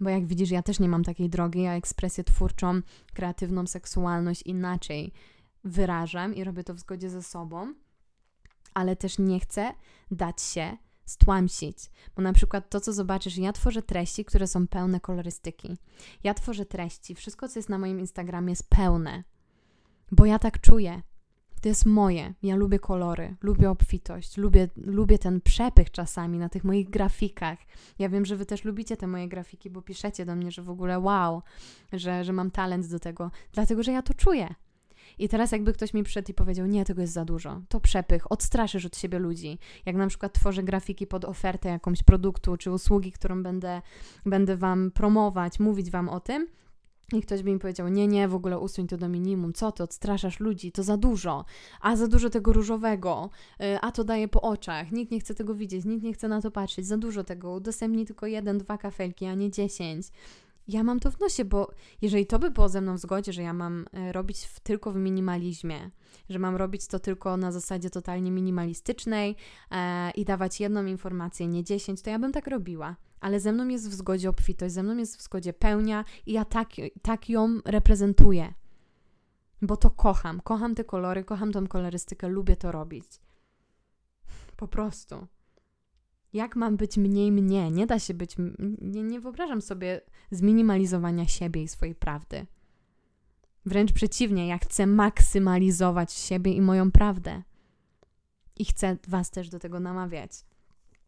Bo 0.00 0.10
jak 0.10 0.26
widzisz, 0.26 0.50
ja 0.50 0.62
też 0.62 0.80
nie 0.80 0.88
mam 0.88 1.04
takiej 1.04 1.30
drogi, 1.30 1.62
ja 1.62 1.74
ekspresję 1.74 2.24
twórczą, 2.24 2.80
kreatywną 3.14 3.66
seksualność 3.66 4.42
inaczej 4.42 5.12
wyrażam 5.64 6.34
i 6.34 6.44
robię 6.44 6.64
to 6.64 6.74
w 6.74 6.78
zgodzie 6.78 7.10
ze 7.10 7.22
sobą, 7.22 7.74
ale 8.74 8.96
też 8.96 9.18
nie 9.18 9.40
chcę 9.40 9.72
dać 10.10 10.42
się 10.42 10.76
stłamsić. 11.04 11.78
Bo 12.16 12.22
na 12.22 12.32
przykład 12.32 12.70
to, 12.70 12.80
co 12.80 12.92
zobaczysz, 12.92 13.36
ja 13.36 13.52
tworzę 13.52 13.82
treści, 13.82 14.24
które 14.24 14.46
są 14.46 14.68
pełne 14.68 15.00
kolorystyki. 15.00 15.76
Ja 16.24 16.34
tworzę 16.34 16.66
treści, 16.66 17.14
wszystko, 17.14 17.48
co 17.48 17.58
jest 17.58 17.68
na 17.68 17.78
moim 17.78 18.00
Instagramie, 18.00 18.52
jest 18.52 18.70
pełne 18.70 19.24
bo 20.12 20.26
ja 20.26 20.38
tak 20.38 20.60
czuję. 20.60 21.02
To 21.62 21.68
jest 21.68 21.86
moje. 21.86 22.34
Ja 22.42 22.56
lubię 22.56 22.78
kolory, 22.78 23.36
lubię 23.42 23.70
obfitość, 23.70 24.36
lubię, 24.36 24.68
lubię 24.76 25.18
ten 25.18 25.40
przepych 25.40 25.90
czasami 25.90 26.38
na 26.38 26.48
tych 26.48 26.64
moich 26.64 26.90
grafikach. 26.90 27.58
Ja 27.98 28.08
wiem, 28.08 28.24
że 28.24 28.36
Wy 28.36 28.46
też 28.46 28.64
lubicie 28.64 28.96
te 28.96 29.06
moje 29.06 29.28
grafiki, 29.28 29.70
bo 29.70 29.82
piszecie 29.82 30.24
do 30.24 30.36
mnie, 30.36 30.50
że 30.50 30.62
w 30.62 30.70
ogóle 30.70 30.98
wow, 30.98 31.42
że, 31.92 32.24
że 32.24 32.32
mam 32.32 32.50
talent 32.50 32.86
do 32.86 32.98
tego, 32.98 33.30
dlatego 33.52 33.82
że 33.82 33.92
ja 33.92 34.02
to 34.02 34.14
czuję. 34.14 34.54
I 35.18 35.28
teraz 35.28 35.52
jakby 35.52 35.72
ktoś 35.72 35.94
mi 35.94 36.02
przyszedł 36.02 36.30
i 36.30 36.34
powiedział, 36.34 36.66
nie, 36.66 36.84
tego 36.84 37.00
jest 37.00 37.12
za 37.12 37.24
dużo, 37.24 37.60
to 37.68 37.80
przepych, 37.80 38.32
odstraszysz 38.32 38.86
od 38.86 38.96
siebie 38.96 39.18
ludzi. 39.18 39.58
Jak 39.86 39.96
na 39.96 40.06
przykład 40.06 40.32
tworzę 40.32 40.62
grafiki 40.62 41.06
pod 41.06 41.24
ofertę 41.24 41.68
jakąś 41.68 42.02
produktu 42.02 42.56
czy 42.56 42.70
usługi, 42.70 43.12
którą 43.12 43.42
będę, 43.42 43.82
będę 44.26 44.56
Wam 44.56 44.90
promować, 44.90 45.60
mówić 45.60 45.90
Wam 45.90 46.08
o 46.08 46.20
tym, 46.20 46.46
i 47.12 47.22
ktoś 47.22 47.42
by 47.42 47.50
mi 47.50 47.58
powiedział, 47.58 47.88
nie, 47.88 48.06
nie, 48.06 48.28
w 48.28 48.34
ogóle 48.34 48.58
usuń 48.58 48.86
to 48.86 48.96
do 48.96 49.08
minimum, 49.08 49.52
co 49.52 49.72
ty, 49.72 49.82
odstraszasz 49.82 50.40
ludzi, 50.40 50.72
to 50.72 50.82
za 50.82 50.96
dużo, 50.96 51.44
a 51.80 51.96
za 51.96 52.08
dużo 52.08 52.30
tego 52.30 52.52
różowego, 52.52 53.30
y, 53.60 53.80
a 53.80 53.92
to 53.92 54.04
daje 54.04 54.28
po 54.28 54.42
oczach, 54.42 54.92
nikt 54.92 55.12
nie 55.12 55.20
chce 55.20 55.34
tego 55.34 55.54
widzieć, 55.54 55.84
nikt 55.84 56.02
nie 56.02 56.12
chce 56.12 56.28
na 56.28 56.42
to 56.42 56.50
patrzeć, 56.50 56.86
za 56.86 56.96
dużo 56.96 57.24
tego, 57.24 57.52
udostępnij 57.52 58.06
tylko 58.06 58.26
jeden, 58.26 58.58
dwa 58.58 58.78
kafelki, 58.78 59.26
a 59.26 59.34
nie 59.34 59.50
dziesięć 59.50 60.06
ja 60.68 60.82
mam 60.82 61.00
to 61.00 61.10
w 61.10 61.20
nosie, 61.20 61.44
bo 61.44 61.70
jeżeli 62.02 62.26
to 62.26 62.38
by 62.38 62.50
było 62.50 62.68
ze 62.68 62.80
mną 62.80 62.94
w 62.96 63.00
zgodzie, 63.00 63.32
że 63.32 63.42
ja 63.42 63.52
mam 63.52 63.86
e, 63.92 64.12
robić 64.12 64.46
w, 64.46 64.60
tylko 64.60 64.92
w 64.92 64.96
minimalizmie, 64.96 65.90
że 66.28 66.38
mam 66.38 66.56
robić 66.56 66.86
to 66.86 66.98
tylko 66.98 67.36
na 67.36 67.52
zasadzie 67.52 67.90
totalnie 67.90 68.30
minimalistycznej 68.30 69.36
e, 69.70 70.10
i 70.10 70.24
dawać 70.24 70.60
jedną 70.60 70.86
informację, 70.86 71.46
nie 71.46 71.64
dziesięć, 71.64 72.02
to 72.02 72.10
ja 72.10 72.18
bym 72.18 72.32
tak 72.32 72.46
robiła. 72.46 72.96
Ale 73.20 73.40
ze 73.40 73.52
mną 73.52 73.68
jest 73.68 73.90
w 73.90 73.94
zgodzie 73.94 74.28
obfitość, 74.28 74.74
ze 74.74 74.82
mną 74.82 74.96
jest 74.96 75.16
w 75.16 75.22
zgodzie 75.22 75.52
pełnia 75.52 76.04
i 76.26 76.32
ja 76.32 76.44
tak, 76.44 76.68
tak 77.02 77.28
ją 77.28 77.60
reprezentuję. 77.64 78.54
Bo 79.62 79.76
to 79.76 79.90
kocham. 79.90 80.40
Kocham 80.40 80.74
te 80.74 80.84
kolory, 80.84 81.24
kocham 81.24 81.52
tą 81.52 81.66
kolorystykę, 81.66 82.28
lubię 82.28 82.56
to 82.56 82.72
robić. 82.72 83.06
Po 84.56 84.68
prostu. 84.68 85.26
Jak 86.34 86.56
mam 86.56 86.76
być 86.76 86.96
mniej 86.96 87.32
mnie? 87.32 87.70
Nie 87.70 87.86
da 87.86 87.98
się 87.98 88.14
być. 88.14 88.36
Nie, 88.80 89.02
nie 89.02 89.20
wyobrażam 89.20 89.62
sobie 89.62 90.00
zminimalizowania 90.30 91.26
siebie 91.26 91.62
i 91.62 91.68
swojej 91.68 91.94
prawdy. 91.94 92.46
Wręcz 93.66 93.92
przeciwnie, 93.92 94.46
ja 94.46 94.58
chcę 94.58 94.86
maksymalizować 94.86 96.12
siebie 96.12 96.52
i 96.52 96.60
moją 96.60 96.90
prawdę. 96.90 97.42
I 98.56 98.64
chcę 98.64 98.96
Was 99.08 99.30
też 99.30 99.48
do 99.48 99.58
tego 99.58 99.80
namawiać. 99.80 100.30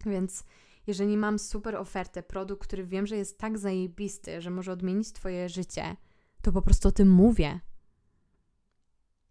Więc 0.07 0.45
jeżeli 0.87 1.17
mam 1.17 1.39
super 1.39 1.77
ofertę, 1.77 2.23
produkt, 2.23 2.67
który 2.67 2.87
wiem, 2.87 3.07
że 3.07 3.17
jest 3.17 3.39
tak 3.39 3.59
zajebisty, 3.59 4.41
że 4.41 4.51
może 4.51 4.73
odmienić 4.73 5.13
Twoje 5.13 5.49
życie, 5.49 5.97
to 6.43 6.53
po 6.53 6.63
prostu 6.63 6.89
o 6.89 6.93
tym 6.93 7.11
mówię. 7.11 7.61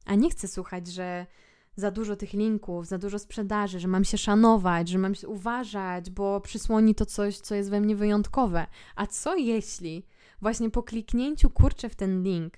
A 0.06 0.16
nie 0.16 0.30
chcę 0.30 0.48
słuchać, 0.48 0.88
że 0.88 1.26
za 1.76 1.92
dużo 1.92 2.16
tych 2.16 2.34
linków, 2.34 2.88
za 2.88 2.98
dużo 2.98 3.20
sprzedaży, 3.20 3.80
że 3.80 3.88
mam 3.88 4.04
się 4.04 4.18
szanować, 4.18 4.90
że 4.90 4.98
mam 4.98 5.16
się 5.16 5.28
uważać, 5.28 6.10
bo 6.10 6.42
przysłoni 6.42 6.96
to 6.96 7.06
coś, 7.06 7.38
co 7.40 7.56
jest 7.56 7.70
we 7.70 7.82
mnie 7.82 7.96
wyjątkowe. 7.96 8.68
A 8.96 9.08
co 9.08 9.36
jeśli 9.36 10.06
właśnie 10.42 10.70
po 10.70 10.84
kliknięciu 10.84 11.50
kurczę 11.50 11.90
w 11.90 11.96
ten 11.96 12.24
link 12.24 12.54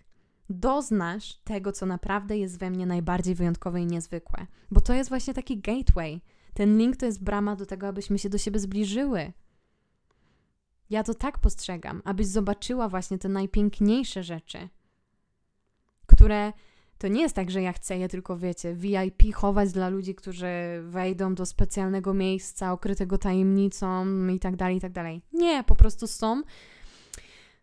doznasz 0.50 1.38
tego, 1.44 1.72
co 1.72 1.86
naprawdę 1.86 2.38
jest 2.38 2.60
we 2.60 2.70
mnie 2.70 2.86
najbardziej 2.86 3.36
wyjątkowe 3.36 3.82
i 3.82 3.86
niezwykłe? 3.86 4.48
Bo 4.72 4.82
to 4.82 4.94
jest 4.94 5.10
właśnie 5.10 5.34
taki 5.34 5.58
gateway. 5.62 6.22
Ten 6.54 6.78
link 6.78 6.98
to 6.98 7.06
jest 7.06 7.24
brama 7.24 7.56
do 7.56 7.66
tego, 7.66 7.88
abyśmy 7.88 8.20
się 8.20 8.30
do 8.30 8.38
siebie 8.38 8.60
zbliżyły. 8.60 9.34
Ja 10.90 11.04
to 11.04 11.14
tak 11.14 11.40
postrzegam, 11.40 12.02
abyś 12.06 12.28
zobaczyła 12.28 12.90
właśnie 12.90 13.18
te 13.18 13.30
najpiękniejsze 13.30 14.24
rzeczy, 14.24 14.70
które 16.06 16.54
to 16.98 17.08
nie 17.08 17.22
jest 17.22 17.36
tak, 17.36 17.52
że 17.52 17.62
ja 17.62 17.74
chcę 17.74 17.98
je 17.98 18.10
tylko, 18.10 18.38
wiecie, 18.38 18.76
VIP 18.76 19.36
chować 19.36 19.72
dla 19.72 19.90
ludzi, 19.90 20.16
którzy 20.16 20.48
wejdą 20.84 21.36
do 21.36 21.46
specjalnego 21.46 22.14
miejsca 22.14 22.74
okrytego 22.74 23.18
tajemnicą 23.18 24.06
i 24.28 24.40
tak 24.40 24.56
dalej, 24.56 24.78
i 24.78 24.82
tak 24.82 24.92
dalej. 24.92 25.22
Nie, 25.34 25.64
po 25.64 25.76
prostu 25.76 26.08
są 26.08 26.42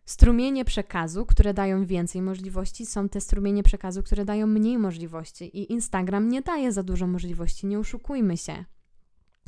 strumienie 0.05 0.65
przekazu, 0.65 1.25
które 1.25 1.53
dają 1.53 1.85
więcej 1.85 2.21
możliwości, 2.21 2.85
są 2.85 3.09
te 3.09 3.21
strumienie 3.21 3.63
przekazu, 3.63 4.03
które 4.03 4.25
dają 4.25 4.47
mniej 4.47 4.77
możliwości. 4.77 5.57
I 5.57 5.71
Instagram 5.71 6.29
nie 6.29 6.41
daje 6.41 6.71
za 6.71 6.83
dużo 6.83 7.07
możliwości, 7.07 7.67
nie 7.67 7.79
oszukujmy 7.79 8.37
się. 8.37 8.65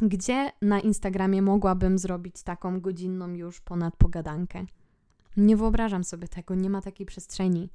Gdzie 0.02 0.52
na 0.62 0.80
Instagramie 0.80 1.42
mogłabym 1.42 1.98
zrobić 1.98 2.44
taką 2.44 2.82
godzinną 2.82 3.34
już 3.34 3.62
ponad 3.62 3.96
pogadankę? 3.96 4.66
Nie 5.38 5.58
wyobrażam 5.58 6.04
sobie 6.04 6.28
tego, 6.28 6.56
nie 6.56 6.70
ma 6.70 6.82
takiej 6.82 7.06
przestrzeni. 7.06 7.70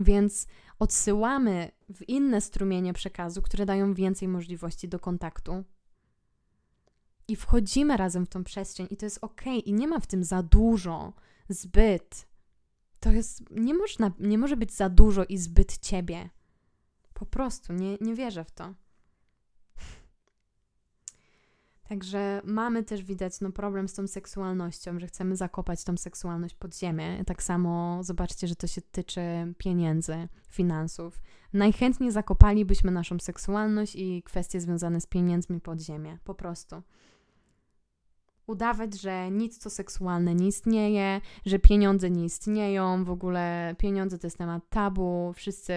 Więc 0.00 0.46
odsyłamy 0.78 1.70
w 1.94 2.08
inne 2.08 2.40
strumienie 2.40 2.92
przekazu, 2.92 3.42
które 3.42 3.66
dają 3.66 3.94
więcej 3.94 4.28
możliwości 4.28 4.88
do 4.88 4.98
kontaktu. 4.98 5.64
I 7.28 7.36
wchodzimy 7.36 7.96
razem 7.96 8.26
w 8.26 8.28
tą 8.28 8.44
przestrzeń, 8.44 8.86
i 8.90 8.96
to 8.96 9.06
jest 9.06 9.18
ok, 9.24 9.42
i 9.64 9.72
nie 9.72 9.88
ma 9.88 10.00
w 10.00 10.06
tym 10.06 10.24
za 10.24 10.42
dużo, 10.42 11.12
zbyt. 11.48 12.26
To 13.00 13.12
jest, 13.12 13.50
nie, 13.50 13.74
można, 13.74 14.12
nie 14.18 14.38
może 14.38 14.56
być 14.56 14.72
za 14.72 14.88
dużo 14.88 15.24
i 15.24 15.38
zbyt 15.38 15.78
ciebie. 15.78 16.30
Po 17.14 17.26
prostu 17.26 17.72
nie, 17.72 17.96
nie 18.00 18.14
wierzę 18.14 18.44
w 18.44 18.50
to. 18.50 18.74
Także 21.88 22.40
mamy 22.44 22.82
też 22.82 23.02
widać 23.02 23.40
no, 23.40 23.52
problem 23.52 23.88
z 23.88 23.94
tą 23.94 24.06
seksualnością, 24.06 24.98
że 24.98 25.06
chcemy 25.06 25.36
zakopać 25.36 25.84
tą 25.84 25.96
seksualność 25.96 26.54
pod 26.54 26.78
ziemię. 26.78 27.24
Tak 27.26 27.42
samo 27.42 27.98
zobaczcie, 28.02 28.48
że 28.48 28.56
to 28.56 28.66
się 28.66 28.80
tyczy 28.80 29.20
pieniędzy, 29.58 30.28
finansów. 30.48 31.20
Najchętniej 31.52 32.10
zakopalibyśmy 32.10 32.90
naszą 32.90 33.18
seksualność 33.18 33.96
i 33.96 34.22
kwestie 34.22 34.60
związane 34.60 35.00
z 35.00 35.06
pieniędzmi 35.06 35.60
pod 35.60 35.80
ziemię. 35.80 36.18
Po 36.24 36.34
prostu. 36.34 36.82
Udawać, 38.46 39.00
że 39.00 39.30
nic 39.30 39.58
co 39.58 39.70
seksualne 39.70 40.34
nie 40.34 40.46
istnieje, 40.46 41.20
że 41.46 41.58
pieniądze 41.58 42.10
nie 42.10 42.24
istnieją, 42.24 43.04
w 43.04 43.10
ogóle 43.10 43.74
pieniądze 43.78 44.18
to 44.18 44.26
jest 44.26 44.38
temat 44.38 44.62
tabu, 44.70 45.32
wszyscy 45.36 45.72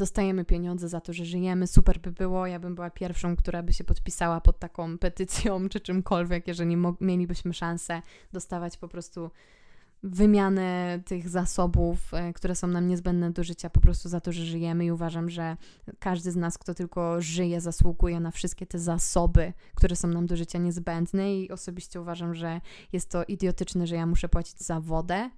dostajemy 0.00 0.44
pieniądze 0.44 0.88
za 0.88 1.00
to, 1.00 1.12
że 1.12 1.24
żyjemy, 1.24 1.66
super 1.66 2.00
by 2.00 2.12
było, 2.12 2.46
ja 2.46 2.58
bym 2.58 2.74
była 2.74 2.90
pierwszą, 2.90 3.36
która 3.36 3.62
by 3.62 3.72
się 3.72 3.84
podpisała 3.84 4.40
pod 4.40 4.58
taką 4.58 4.98
petycją 4.98 5.68
czy 5.68 5.80
czymkolwiek, 5.80 6.48
jeżeli 6.48 6.76
mielibyśmy 7.00 7.54
szansę 7.54 8.02
dostawać 8.32 8.76
po 8.76 8.88
prostu 8.88 9.30
wymianę 10.02 11.00
tych 11.06 11.28
zasobów, 11.28 12.14
e, 12.14 12.32
które 12.32 12.54
są 12.54 12.66
nam 12.66 12.88
niezbędne 12.88 13.30
do 13.30 13.44
życia, 13.44 13.70
po 13.70 13.80
prostu 13.80 14.08
za 14.08 14.20
to, 14.20 14.32
że 14.32 14.44
żyjemy. 14.44 14.84
I 14.84 14.90
uważam, 14.90 15.30
że 15.30 15.56
każdy 15.98 16.30
z 16.30 16.36
nas, 16.36 16.58
kto 16.58 16.74
tylko 16.74 17.22
żyje, 17.22 17.60
zasługuje 17.60 18.20
na 18.20 18.30
wszystkie 18.30 18.66
te 18.66 18.78
zasoby, 18.78 19.52
które 19.74 19.96
są 19.96 20.08
nam 20.08 20.26
do 20.26 20.36
życia 20.36 20.58
niezbędne. 20.58 21.34
I 21.34 21.50
osobiście 21.50 22.00
uważam, 22.00 22.34
że 22.34 22.60
jest 22.92 23.10
to 23.10 23.24
idiotyczne, 23.24 23.86
że 23.86 23.96
ja 23.96 24.06
muszę 24.06 24.28
płacić 24.28 24.58
za 24.60 24.80
wodę, 24.80 25.30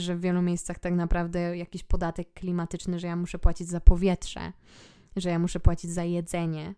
że 0.00 0.16
w 0.16 0.20
wielu 0.20 0.42
miejscach 0.42 0.78
tak 0.78 0.94
naprawdę 0.94 1.56
jakiś 1.56 1.82
podatek 1.82 2.32
klimatyczny, 2.34 2.98
że 2.98 3.06
ja 3.06 3.16
muszę 3.16 3.38
płacić 3.38 3.68
za 3.68 3.80
powietrze, 3.80 4.52
że 5.16 5.30
ja 5.30 5.38
muszę 5.38 5.60
płacić 5.60 5.90
za 5.90 6.04
jedzenie, 6.04 6.74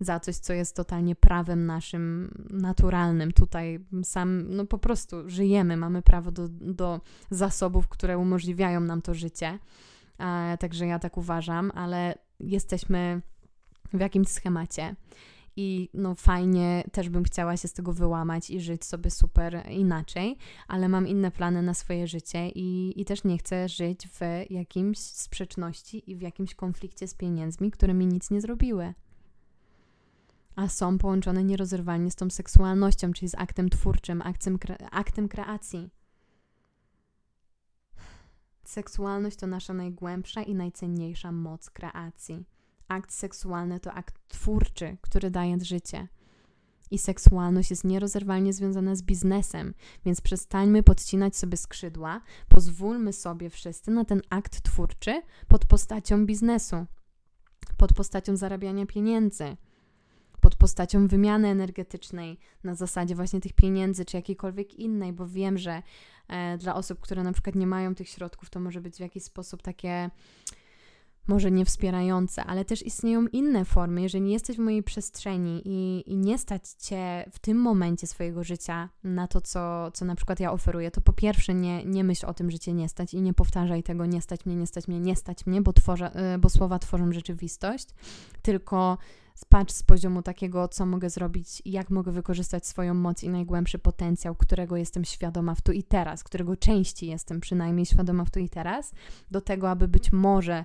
za 0.00 0.20
coś, 0.20 0.36
co 0.36 0.52
jest 0.52 0.76
totalnie 0.76 1.16
prawem 1.16 1.66
naszym 1.66 2.34
naturalnym. 2.50 3.32
Tutaj 3.32 3.78
sam, 4.04 4.44
no 4.48 4.66
po 4.66 4.78
prostu 4.78 5.30
żyjemy, 5.30 5.76
mamy 5.76 6.02
prawo 6.02 6.32
do, 6.32 6.48
do 6.48 7.00
zasobów, 7.30 7.88
które 7.88 8.18
umożliwiają 8.18 8.80
nam 8.80 9.02
to 9.02 9.14
życie. 9.14 9.58
E, 10.18 10.56
także 10.58 10.86
ja 10.86 10.98
tak 10.98 11.16
uważam, 11.16 11.72
ale 11.74 12.14
jesteśmy 12.40 13.22
w 13.92 14.00
jakimś 14.00 14.28
schemacie 14.28 14.96
i 15.56 15.88
no 15.94 16.14
fajnie, 16.14 16.84
też 16.92 17.08
bym 17.08 17.24
chciała 17.24 17.56
się 17.56 17.68
z 17.68 17.72
tego 17.72 17.92
wyłamać 17.92 18.50
i 18.50 18.60
żyć 18.60 18.84
sobie 18.84 19.10
super 19.10 19.62
inaczej, 19.70 20.36
ale 20.68 20.88
mam 20.88 21.08
inne 21.08 21.30
plany 21.30 21.62
na 21.62 21.74
swoje 21.74 22.06
życie 22.06 22.48
i, 22.48 23.00
i 23.00 23.04
też 23.04 23.24
nie 23.24 23.38
chcę 23.38 23.68
żyć 23.68 24.08
w 24.08 24.20
jakimś 24.50 24.98
sprzeczności 24.98 26.10
i 26.10 26.16
w 26.16 26.20
jakimś 26.20 26.54
konflikcie 26.54 27.08
z 27.08 27.14
pieniędzmi, 27.14 27.70
które 27.70 27.94
mi 27.94 28.06
nic 28.06 28.30
nie 28.30 28.40
zrobiły. 28.40 28.94
A 30.56 30.68
są 30.68 30.98
połączone 30.98 31.44
nierozerwalnie 31.44 32.10
z 32.10 32.16
tą 32.16 32.30
seksualnością, 32.30 33.12
czyli 33.12 33.28
z 33.28 33.34
aktem 33.34 33.70
twórczym, 33.70 34.22
aktem, 34.22 34.58
aktem 34.90 35.28
kreacji. 35.28 35.90
Seksualność 38.64 39.36
to 39.36 39.46
nasza 39.46 39.74
najgłębsza 39.74 40.42
i 40.42 40.54
najcenniejsza 40.54 41.32
moc 41.32 41.70
kreacji 41.70 42.44
akt 42.92 43.12
seksualny 43.12 43.80
to 43.80 43.92
akt 43.92 44.14
twórczy, 44.28 44.96
który 45.00 45.30
daje 45.30 45.60
życie. 45.60 46.08
I 46.90 46.98
seksualność 46.98 47.70
jest 47.70 47.84
nierozerwalnie 47.84 48.52
związana 48.52 48.94
z 48.94 49.02
biznesem, 49.02 49.74
więc 50.04 50.20
przestańmy 50.20 50.82
podcinać 50.82 51.36
sobie 51.36 51.56
skrzydła, 51.56 52.20
pozwólmy 52.48 53.12
sobie 53.12 53.50
wszyscy 53.50 53.90
na 53.90 54.04
ten 54.04 54.22
akt 54.30 54.62
twórczy 54.62 55.22
pod 55.48 55.64
postacią 55.64 56.26
biznesu, 56.26 56.86
pod 57.76 57.92
postacią 57.92 58.36
zarabiania 58.36 58.86
pieniędzy, 58.86 59.56
pod 60.40 60.56
postacią 60.56 61.08
wymiany 61.08 61.48
energetycznej 61.48 62.38
na 62.64 62.74
zasadzie 62.74 63.14
właśnie 63.14 63.40
tych 63.40 63.52
pieniędzy 63.52 64.04
czy 64.04 64.16
jakiejkolwiek 64.16 64.74
innej, 64.74 65.12
bo 65.12 65.26
wiem, 65.26 65.58
że 65.58 65.82
e, 66.28 66.58
dla 66.58 66.74
osób, 66.74 67.00
które 67.00 67.22
na 67.22 67.32
przykład 67.32 67.56
nie 67.56 67.66
mają 67.66 67.94
tych 67.94 68.08
środków, 68.08 68.50
to 68.50 68.60
może 68.60 68.80
być 68.80 68.96
w 68.96 69.00
jakiś 69.00 69.24
sposób 69.24 69.62
takie 69.62 70.10
może 71.26 71.50
nie 71.50 71.64
wspierające, 71.64 72.44
ale 72.44 72.64
też 72.64 72.86
istnieją 72.86 73.26
inne 73.26 73.64
formy. 73.64 74.02
Jeżeli 74.02 74.30
jesteś 74.30 74.56
w 74.56 74.60
mojej 74.60 74.82
przestrzeni 74.82 75.62
i, 75.64 76.10
i 76.12 76.16
nie 76.16 76.38
stać 76.38 76.68
cię 76.68 77.24
w 77.30 77.38
tym 77.38 77.58
momencie 77.58 78.06
swojego 78.06 78.44
życia 78.44 78.88
na 79.04 79.28
to, 79.28 79.40
co, 79.40 79.90
co 79.90 80.04
na 80.04 80.14
przykład 80.14 80.40
ja 80.40 80.52
oferuję, 80.52 80.90
to 80.90 81.00
po 81.00 81.12
pierwsze 81.12 81.54
nie, 81.54 81.84
nie 81.84 82.04
myśl 82.04 82.26
o 82.26 82.34
tym, 82.34 82.50
że 82.50 82.58
cię 82.58 82.72
nie 82.72 82.88
stać 82.88 83.14
i 83.14 83.22
nie 83.22 83.34
powtarzaj 83.34 83.82
tego 83.82 84.06
nie 84.06 84.20
stać 84.20 84.46
mnie, 84.46 84.56
nie 84.56 84.66
stać 84.66 84.88
mnie, 84.88 85.00
nie 85.00 85.16
stać 85.16 85.46
mnie, 85.46 85.62
bo, 85.62 85.72
y, 86.34 86.38
bo 86.38 86.48
słowa 86.48 86.78
tworzą 86.78 87.12
rzeczywistość, 87.12 87.88
tylko 88.42 88.98
patrz 89.48 89.74
z 89.74 89.82
poziomu 89.82 90.22
takiego, 90.22 90.68
co 90.68 90.86
mogę 90.86 91.10
zrobić, 91.10 91.62
jak 91.64 91.90
mogę 91.90 92.12
wykorzystać 92.12 92.66
swoją 92.66 92.94
moc 92.94 93.22
i 93.22 93.28
najgłębszy 93.28 93.78
potencjał, 93.78 94.34
którego 94.34 94.76
jestem 94.76 95.04
świadoma 95.04 95.54
w 95.54 95.62
tu 95.62 95.72
i 95.72 95.82
teraz, 95.82 96.24
którego 96.24 96.56
części 96.56 97.06
jestem 97.06 97.40
przynajmniej 97.40 97.86
świadoma 97.86 98.24
w 98.24 98.30
tu 98.30 98.40
i 98.40 98.48
teraz, 98.48 98.92
do 99.30 99.40
tego, 99.40 99.70
aby 99.70 99.88
być 99.88 100.12
może 100.12 100.64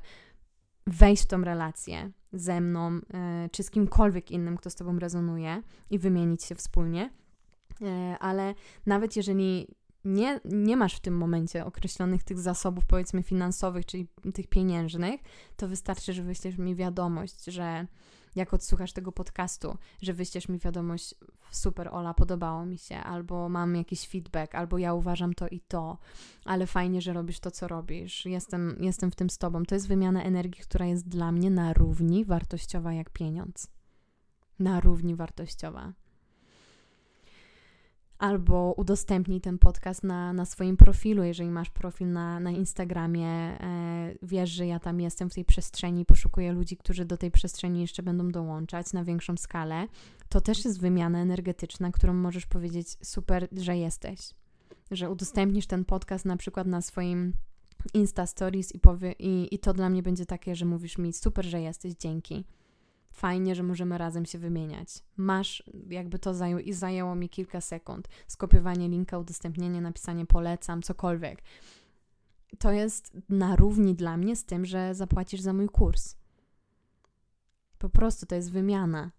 wejść 0.87 1.23
w 1.23 1.27
tą 1.27 1.43
relację 1.43 2.11
ze 2.33 2.61
mną, 2.61 2.99
e, 3.13 3.49
czy 3.51 3.63
z 3.63 3.71
kimkolwiek 3.71 4.31
innym, 4.31 4.57
kto 4.57 4.69
z 4.69 4.75
Tobą 4.75 4.99
rezonuje 4.99 5.61
i 5.89 5.99
wymienić 5.99 6.43
się 6.43 6.55
wspólnie. 6.55 7.09
E, 7.81 8.17
ale 8.19 8.53
nawet 8.85 9.15
jeżeli 9.15 9.67
nie, 10.05 10.39
nie 10.45 10.77
masz 10.77 10.95
w 10.95 10.99
tym 10.99 11.17
momencie 11.17 11.65
określonych 11.65 12.23
tych 12.23 12.39
zasobów, 12.39 12.85
powiedzmy, 12.85 13.23
finansowych, 13.23 13.85
czyli 13.85 14.07
tych 14.33 14.47
pieniężnych, 14.47 15.21
to 15.55 15.67
wystarczy, 15.67 16.13
że 16.13 16.23
wyślesz 16.23 16.57
mi 16.57 16.75
wiadomość, 16.75 17.45
że 17.45 17.87
jak 18.37 18.53
odsłuchasz 18.53 18.93
tego 18.93 19.11
podcastu, 19.11 19.77
że 20.01 20.13
wyślesz 20.13 20.49
mi 20.49 20.59
wiadomość, 20.59 21.15
super 21.51 21.89
Ola, 21.91 22.13
podobało 22.13 22.65
mi 22.65 22.77
się, 22.77 22.97
albo 22.97 23.49
mam 23.49 23.75
jakiś 23.75 24.07
feedback, 24.07 24.55
albo 24.55 24.77
ja 24.77 24.93
uważam 24.93 25.33
to 25.33 25.47
i 25.47 25.59
to, 25.59 25.97
ale 26.45 26.67
fajnie, 26.67 27.01
że 27.01 27.13
robisz 27.13 27.39
to, 27.39 27.51
co 27.51 27.67
robisz, 27.67 28.25
jestem, 28.25 28.77
jestem 28.79 29.11
w 29.11 29.15
tym 29.15 29.29
z 29.29 29.37
tobą. 29.37 29.63
To 29.63 29.75
jest 29.75 29.87
wymiana 29.87 30.23
energii, 30.23 30.63
która 30.63 30.85
jest 30.85 31.07
dla 31.07 31.31
mnie 31.31 31.49
na 31.49 31.73
równi 31.73 32.25
wartościowa 32.25 32.93
jak 32.93 33.09
pieniądz. 33.09 33.71
Na 34.59 34.79
równi 34.79 35.15
wartościowa 35.15 35.93
albo 38.19 38.73
udostępnij 38.77 39.41
ten 39.41 39.57
podcast 39.57 40.03
na, 40.03 40.33
na 40.33 40.45
swoim 40.45 40.77
profilu, 40.77 41.23
jeżeli 41.23 41.49
masz 41.49 41.69
profil 41.69 42.11
na, 42.11 42.39
na 42.39 42.51
Instagramie, 42.51 43.27
e, 43.27 44.15
wiesz, 44.21 44.49
że 44.49 44.67
ja 44.67 44.79
tam 44.79 45.01
jestem 45.01 45.29
w 45.29 45.33
tej 45.33 45.45
przestrzeni, 45.45 46.05
poszukuję 46.05 46.51
ludzi, 46.51 46.77
którzy 46.77 47.05
do 47.05 47.17
tej 47.17 47.31
przestrzeni 47.31 47.81
jeszcze 47.81 48.03
będą 48.03 48.31
dołączać 48.31 48.93
na 48.93 49.03
większą 49.03 49.37
skalę, 49.37 49.87
to 50.29 50.41
też 50.41 50.65
jest 50.65 50.79
wymiana 50.79 51.19
energetyczna, 51.19 51.91
którą 51.91 52.13
możesz 52.13 52.45
powiedzieć 52.45 52.87
super, 53.01 53.47
że 53.51 53.77
jesteś, 53.77 54.19
że 54.91 55.09
udostępnisz 55.09 55.67
ten 55.67 55.85
podcast 55.85 56.25
na 56.25 56.37
przykład 56.37 56.67
na 56.67 56.81
swoim 56.81 57.33
Insta 57.93 58.25
Stories 58.25 58.75
i, 58.75 58.79
powie, 58.79 59.11
i, 59.19 59.55
i 59.55 59.59
to 59.59 59.73
dla 59.73 59.89
mnie 59.89 60.03
będzie 60.03 60.25
takie, 60.25 60.55
że 60.55 60.65
mówisz 60.65 60.97
mi 60.97 61.13
super, 61.13 61.45
że 61.45 61.61
jesteś, 61.61 61.93
dzięki 61.93 62.45
fajnie, 63.17 63.55
że 63.55 63.63
możemy 63.63 63.97
razem 63.97 64.25
się 64.25 64.39
wymieniać. 64.39 65.03
Masz, 65.17 65.63
jakby 65.89 66.19
to 66.19 66.33
zajęło, 66.33 66.61
i 66.61 66.73
zajęło 66.73 67.15
mi 67.15 67.29
kilka 67.29 67.61
sekund. 67.61 68.07
Skopiowanie 68.27 68.89
linka, 68.89 69.17
udostępnienie, 69.17 69.81
napisanie 69.81 70.25
polecam, 70.25 70.81
cokolwiek. 70.81 71.41
To 72.59 72.71
jest 72.71 73.17
na 73.29 73.55
równi 73.55 73.95
dla 73.95 74.17
mnie 74.17 74.35
z 74.35 74.45
tym, 74.45 74.65
że 74.65 74.95
zapłacisz 74.95 75.41
za 75.41 75.53
mój 75.53 75.69
kurs. 75.69 76.15
Po 77.77 77.89
prostu 77.89 78.25
to 78.25 78.35
jest 78.35 78.51
wymiana. 78.51 79.11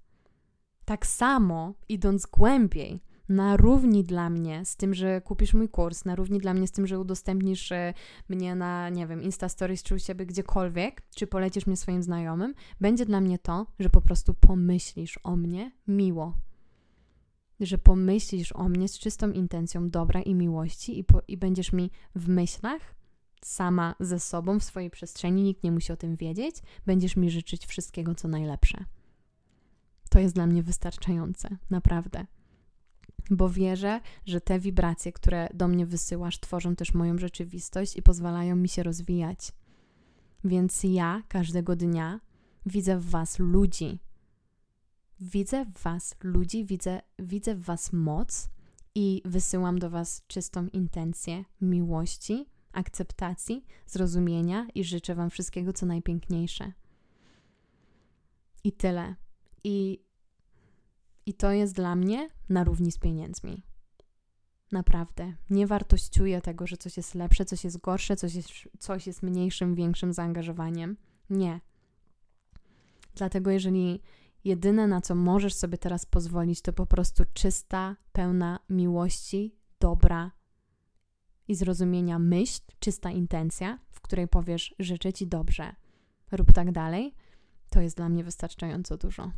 Tak 0.84 1.06
samo, 1.06 1.74
idąc 1.88 2.26
głębiej, 2.26 3.00
na 3.28 3.56
równi 3.56 4.04
dla 4.04 4.30
mnie 4.30 4.64
z 4.64 4.76
tym, 4.76 4.94
że 4.94 5.20
kupisz 5.20 5.54
mój 5.54 5.68
kurs, 5.68 6.04
na 6.04 6.16
równi 6.16 6.38
dla 6.38 6.54
mnie 6.54 6.66
z 6.66 6.72
tym, 6.72 6.86
że 6.86 6.98
udostępnisz 6.98 7.72
e, 7.72 7.94
mnie 8.28 8.54
na, 8.54 8.88
nie 8.88 9.06
wiem, 9.06 9.22
Insta 9.22 9.48
Stories 9.48 9.82
czy 9.82 9.94
u 9.94 9.98
siebie 9.98 10.26
gdziekolwiek, 10.26 11.02
czy 11.14 11.26
polecisz 11.26 11.66
mnie 11.66 11.76
swoim 11.76 12.02
znajomym, 12.02 12.54
będzie 12.80 13.06
dla 13.06 13.20
mnie 13.20 13.38
to, 13.38 13.66
że 13.78 13.90
po 13.90 14.00
prostu 14.00 14.34
pomyślisz 14.34 15.18
o 15.22 15.36
mnie 15.36 15.72
miło. 15.88 16.34
Że 17.60 17.78
pomyślisz 17.78 18.52
o 18.52 18.68
mnie 18.68 18.88
z 18.88 18.98
czystą 18.98 19.30
intencją 19.30 19.90
dobra 19.90 20.22
i 20.22 20.34
miłości 20.34 20.98
i, 20.98 21.04
po, 21.04 21.22
i 21.28 21.36
będziesz 21.36 21.72
mi 21.72 21.90
w 22.14 22.28
myślach 22.28 22.94
sama 23.42 23.94
ze 24.00 24.20
sobą 24.20 24.58
w 24.58 24.64
swojej 24.64 24.90
przestrzeni, 24.90 25.42
nikt 25.42 25.62
nie 25.62 25.72
musi 25.72 25.92
o 25.92 25.96
tym 25.96 26.16
wiedzieć, 26.16 26.56
będziesz 26.86 27.16
mi 27.16 27.30
życzyć 27.30 27.66
wszystkiego, 27.66 28.14
co 28.14 28.28
najlepsze. 28.28 28.84
To 30.10 30.18
jest 30.18 30.34
dla 30.34 30.46
mnie 30.46 30.62
wystarczające, 30.62 31.56
naprawdę 31.70 32.26
bo 33.30 33.50
wierzę, 33.50 34.00
że 34.26 34.40
te 34.40 34.58
wibracje, 34.58 35.12
które 35.12 35.48
do 35.54 35.68
mnie 35.68 35.86
wysyłasz, 35.86 36.40
tworzą 36.40 36.76
też 36.76 36.94
moją 36.94 37.18
rzeczywistość 37.18 37.96
i 37.96 38.02
pozwalają 38.02 38.56
mi 38.56 38.68
się 38.68 38.82
rozwijać. 38.82 39.52
Więc 40.44 40.84
ja 40.84 41.22
każdego 41.28 41.76
dnia 41.76 42.20
widzę 42.66 42.98
w 42.98 43.10
Was 43.10 43.38
ludzi. 43.38 43.98
Widzę 45.20 45.64
w 45.64 45.82
Was 45.82 46.16
ludzi, 46.22 46.64
widzę, 46.64 47.00
widzę 47.18 47.54
w 47.54 47.62
Was 47.62 47.92
moc 47.92 48.50
i 48.94 49.22
wysyłam 49.24 49.78
do 49.78 49.90
Was 49.90 50.22
czystą 50.26 50.66
intencję 50.66 51.44
miłości, 51.60 52.46
akceptacji, 52.72 53.64
zrozumienia 53.86 54.66
i 54.74 54.84
życzę 54.84 55.14
Wam 55.14 55.30
wszystkiego, 55.30 55.72
co 55.72 55.86
najpiękniejsze. 55.86 56.72
I 58.64 58.72
tyle. 58.72 59.14
I 59.64 60.04
I 61.28 61.34
to 61.34 61.52
jest 61.52 61.74
dla 61.74 61.96
mnie 61.96 62.30
na 62.48 62.64
równi 62.64 62.92
z 62.92 62.98
pieniędzmi. 62.98 63.62
Naprawdę. 64.72 65.34
Nie 65.50 65.66
wartościuję 65.66 66.40
tego, 66.40 66.66
że 66.66 66.76
coś 66.76 66.96
jest 66.96 67.14
lepsze, 67.14 67.44
coś 67.44 67.64
jest 67.64 67.80
gorsze, 67.80 68.16
coś 68.16 68.34
jest, 68.34 68.48
coś 68.78 69.06
jest 69.06 69.22
mniejszym, 69.22 69.74
większym 69.74 70.12
zaangażowaniem. 70.12 70.96
Nie. 71.30 71.60
Dlatego, 73.14 73.50
jeżeli 73.50 74.00
jedyne 74.44 74.86
na 74.86 75.00
co 75.00 75.14
możesz 75.14 75.54
sobie 75.54 75.78
teraz 75.78 76.06
pozwolić, 76.06 76.62
to 76.62 76.72
po 76.72 76.86
prostu 76.86 77.24
czysta, 77.34 77.96
pełna 78.12 78.58
miłości, 78.70 79.56
dobra 79.80 80.30
i 81.48 81.54
zrozumienia 81.54 82.18
myśl, 82.18 82.60
czysta 82.78 83.10
intencja, 83.10 83.78
w 83.90 84.00
której 84.00 84.28
powiesz: 84.28 84.74
Życzę 84.78 85.12
ci 85.12 85.26
dobrze, 85.26 85.74
rób 86.32 86.52
tak 86.52 86.72
dalej, 86.72 87.14
to 87.70 87.80
jest 87.80 87.96
dla 87.96 88.08
mnie 88.08 88.24
wystarczająco 88.24 88.96
dużo. 88.96 89.32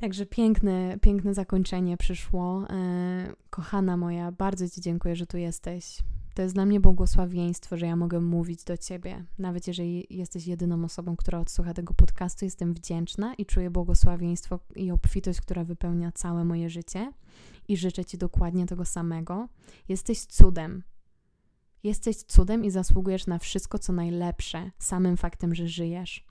Także 0.00 0.26
piękne, 0.26 0.98
piękne 1.00 1.34
zakończenie 1.34 1.96
przyszło. 1.96 2.66
E, 2.70 3.32
kochana 3.50 3.96
moja, 3.96 4.32
bardzo 4.32 4.68
Ci 4.68 4.80
dziękuję, 4.80 5.16
że 5.16 5.26
tu 5.26 5.36
jesteś. 5.36 5.98
To 6.34 6.42
jest 6.42 6.54
dla 6.54 6.66
mnie 6.66 6.80
błogosławieństwo, 6.80 7.76
że 7.76 7.86
ja 7.86 7.96
mogę 7.96 8.20
mówić 8.20 8.64
do 8.64 8.76
Ciebie. 8.76 9.24
Nawet 9.38 9.66
jeżeli 9.66 10.06
jesteś 10.10 10.46
jedyną 10.46 10.84
osobą, 10.84 11.16
która 11.16 11.40
odsłucha 11.40 11.74
tego 11.74 11.94
podcastu, 11.94 12.44
jestem 12.44 12.74
wdzięczna 12.74 13.34
i 13.34 13.46
czuję 13.46 13.70
błogosławieństwo 13.70 14.58
i 14.76 14.90
obfitość, 14.90 15.40
która 15.40 15.64
wypełnia 15.64 16.12
całe 16.12 16.44
moje 16.44 16.70
życie. 16.70 17.12
I 17.68 17.76
życzę 17.76 18.04
Ci 18.04 18.18
dokładnie 18.18 18.66
tego 18.66 18.84
samego. 18.84 19.48
Jesteś 19.88 20.20
cudem. 20.20 20.82
Jesteś 21.82 22.16
cudem 22.16 22.64
i 22.64 22.70
zasługujesz 22.70 23.26
na 23.26 23.38
wszystko, 23.38 23.78
co 23.78 23.92
najlepsze, 23.92 24.70
samym 24.78 25.16
faktem, 25.16 25.54
że 25.54 25.68
żyjesz. 25.68 26.29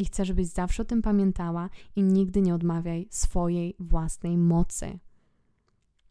I 0.00 0.04
chcę, 0.04 0.24
żebyś 0.24 0.46
zawsze 0.46 0.82
o 0.82 0.86
tym 0.86 1.02
pamiętała 1.02 1.70
i 1.96 2.02
nigdy 2.02 2.42
nie 2.42 2.54
odmawiaj 2.54 3.08
swojej 3.10 3.74
własnej 3.78 4.38
mocy. 4.38 4.98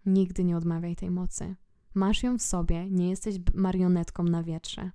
Nigdy 0.06 0.44
nie 0.44 0.58
odmawiaj 0.58 0.96
tej 0.96 1.12
mocy. 1.12 1.56
Masz 1.94 2.24
ją 2.24 2.38
w 2.38 2.42
sobie, 2.42 2.90
nie 2.90 3.10
jesteś 3.10 3.36
marionetką 3.54 4.24
na 4.24 4.44
wietrze. 4.44 4.92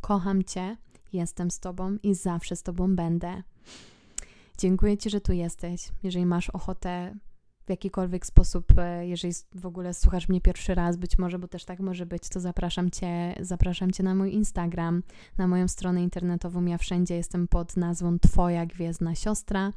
Kocham 0.00 0.44
Cię, 0.44 0.76
jestem 1.12 1.50
z 1.50 1.60
Tobą 1.60 1.96
i 2.02 2.14
zawsze 2.14 2.56
z 2.56 2.62
Tobą 2.62 2.96
będę. 2.96 3.42
Dziękuję 4.58 4.98
Ci, 4.98 5.10
że 5.10 5.20
tu 5.20 5.32
jesteś. 5.32 5.88
Jeżeli 6.02 6.26
masz 6.26 6.50
ochotę 6.50 7.18
w 7.70 7.78
jakikolwiek 7.80 8.26
sposób, 8.26 8.72
e, 8.78 9.06
jeżeli 9.06 9.34
w 9.54 9.66
ogóle 9.66 9.94
słuchasz 9.94 10.28
mnie 10.28 10.40
pierwszy 10.40 10.74
raz, 10.74 10.96
być 10.96 11.18
może, 11.18 11.38
bo 11.38 11.48
też 11.48 11.64
tak 11.64 11.80
może 11.80 12.06
być, 12.06 12.28
to 12.28 12.40
zapraszam 12.40 12.90
Cię, 12.90 13.34
zapraszam 13.40 13.90
Cię 13.90 14.02
na 14.02 14.14
mój 14.14 14.34
Instagram, 14.34 15.02
na 15.38 15.48
moją 15.48 15.68
stronę 15.68 16.02
internetową. 16.02 16.64
Ja 16.64 16.78
wszędzie 16.78 17.14
jestem 17.14 17.48
pod 17.48 17.76
nazwą 17.76 18.18
Twoja 18.18 18.66
Gwiezdna 18.66 19.14
Siostra. 19.14 19.72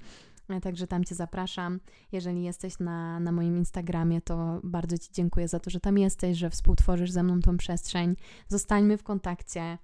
E, 0.50 0.62
także 0.62 0.88
tam 0.88 1.04
Cię 1.04 1.16
zapraszam. 1.16 1.80
Jeżeli 2.12 2.44
jesteś 2.44 2.80
na, 2.80 3.20
na 3.20 3.32
moim 3.32 3.58
Instagramie, 3.58 4.22
to 4.22 4.62
bardzo 4.64 4.98
Ci 4.98 5.10
dziękuję 5.12 5.48
za 5.48 5.60
to, 5.60 5.70
że 5.70 5.80
tam 5.80 5.98
jesteś, 5.98 6.38
że 6.38 6.50
współtworzysz 6.50 7.12
ze 7.12 7.24
mną 7.24 7.40
tą 7.40 7.58
przestrzeń. 7.58 8.16
Zostańmy 8.48 8.98
w 8.98 9.04
kontakcie. 9.04 9.78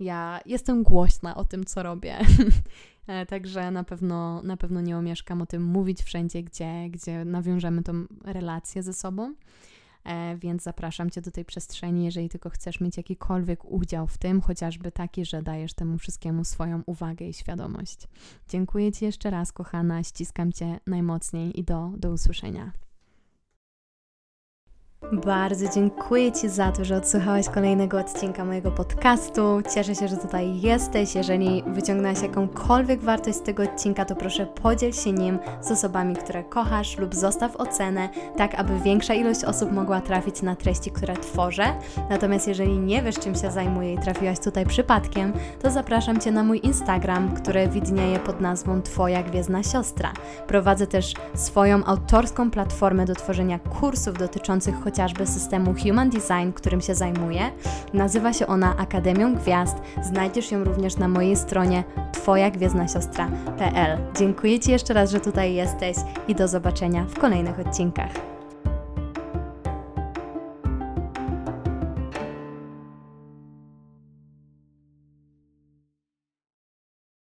Ja 0.00 0.40
jestem 0.46 0.82
głośna 0.82 1.36
o 1.36 1.44
tym, 1.44 1.64
co 1.64 1.82
robię. 1.82 2.18
E, 3.08 3.26
także 3.26 3.70
na 3.70 3.84
pewno, 3.84 4.42
na 4.42 4.56
pewno 4.56 4.80
nie 4.80 4.96
omieszkam 4.96 5.42
o 5.42 5.46
tym 5.46 5.64
mówić 5.64 6.02
wszędzie, 6.02 6.42
gdzie, 6.42 6.88
gdzie 6.90 7.24
nawiążemy 7.24 7.82
tą 7.82 8.04
relację 8.24 8.82
ze 8.82 8.92
sobą. 8.92 9.34
E, 10.04 10.36
więc 10.36 10.62
zapraszam 10.62 11.10
Cię 11.10 11.20
do 11.20 11.30
tej 11.30 11.44
przestrzeni, 11.44 12.04
jeżeli 12.04 12.28
tylko 12.28 12.50
chcesz 12.50 12.80
mieć 12.80 12.96
jakikolwiek 12.96 13.64
udział 13.64 14.06
w 14.06 14.18
tym, 14.18 14.40
chociażby 14.40 14.92
taki, 14.92 15.24
że 15.24 15.42
dajesz 15.42 15.74
temu 15.74 15.98
wszystkiemu 15.98 16.44
swoją 16.44 16.82
uwagę 16.86 17.26
i 17.26 17.34
świadomość. 17.34 18.08
Dziękuję 18.48 18.92
Ci 18.92 19.04
jeszcze 19.04 19.30
raz, 19.30 19.52
kochana, 19.52 20.02
ściskam 20.02 20.52
Cię 20.52 20.80
najmocniej 20.86 21.60
i 21.60 21.64
do, 21.64 21.90
do 21.96 22.10
usłyszenia. 22.10 22.72
Bardzo 25.12 25.68
dziękuję 25.74 26.32
Ci 26.32 26.48
za 26.48 26.72
to, 26.72 26.84
że 26.84 26.96
odsłuchałaś 26.96 27.48
kolejnego 27.48 27.98
odcinka 27.98 28.44
mojego 28.44 28.70
podcastu. 28.70 29.42
Cieszę 29.74 29.94
się, 29.94 30.08
że 30.08 30.16
tutaj 30.16 30.60
jesteś. 30.60 31.14
Jeżeli 31.14 31.62
wyciągnęłaś 31.66 32.22
jakąkolwiek 32.22 33.00
wartość 33.00 33.36
z 33.36 33.42
tego 33.42 33.62
odcinka, 33.62 34.04
to 34.04 34.16
proszę 34.16 34.46
podziel 34.46 34.92
się 34.92 35.12
nim 35.12 35.38
z 35.60 35.70
osobami, 35.70 36.16
które 36.16 36.44
kochasz 36.44 36.98
lub 36.98 37.14
zostaw 37.14 37.56
ocenę, 37.56 38.08
tak 38.36 38.54
aby 38.54 38.80
większa 38.80 39.14
ilość 39.14 39.44
osób 39.44 39.72
mogła 39.72 40.00
trafić 40.00 40.42
na 40.42 40.56
treści, 40.56 40.90
które 40.90 41.16
tworzę. 41.16 41.64
Natomiast 42.10 42.48
jeżeli 42.48 42.78
nie 42.78 43.02
wiesz, 43.02 43.18
czym 43.18 43.34
się 43.34 43.50
zajmuję 43.50 43.94
i 43.94 43.98
trafiłaś 43.98 44.38
tutaj 44.38 44.66
przypadkiem, 44.66 45.32
to 45.62 45.70
zapraszam 45.70 46.20
Cię 46.20 46.30
na 46.30 46.42
mój 46.42 46.60
Instagram, 46.66 47.34
który 47.34 47.68
widnieje 47.68 48.18
pod 48.18 48.40
nazwą 48.40 48.82
Twoja 48.82 49.22
Gwiezdna 49.22 49.62
Siostra. 49.62 50.12
Prowadzę 50.46 50.86
też 50.86 51.14
swoją 51.34 51.84
autorską 51.84 52.50
platformę 52.50 53.04
do 53.04 53.14
tworzenia 53.14 53.58
kursów 53.58 54.18
dotyczących 54.18 54.80
chociażby 54.88 55.26
systemu 55.26 55.74
Human 55.82 56.10
Design, 56.10 56.52
którym 56.54 56.80
się 56.80 56.94
zajmuję. 56.94 57.40
Nazywa 57.94 58.32
się 58.32 58.46
ona 58.46 58.76
Akademią 58.76 59.34
Gwiazd. 59.34 59.76
Znajdziesz 60.02 60.52
ją 60.52 60.64
również 60.64 60.96
na 60.96 61.08
mojej 61.08 61.36
stronie 61.36 61.84
twojagwiezdnasiostra.pl. 62.12 63.98
Dziękuję 64.18 64.60
Ci 64.60 64.70
jeszcze 64.70 64.94
raz, 64.94 65.10
że 65.10 65.20
tutaj 65.20 65.54
jesteś 65.54 65.96
i 66.28 66.34
do 66.34 66.48
zobaczenia 66.48 67.04
w 67.04 67.18
kolejnych 67.18 67.60
odcinkach. 67.60 68.37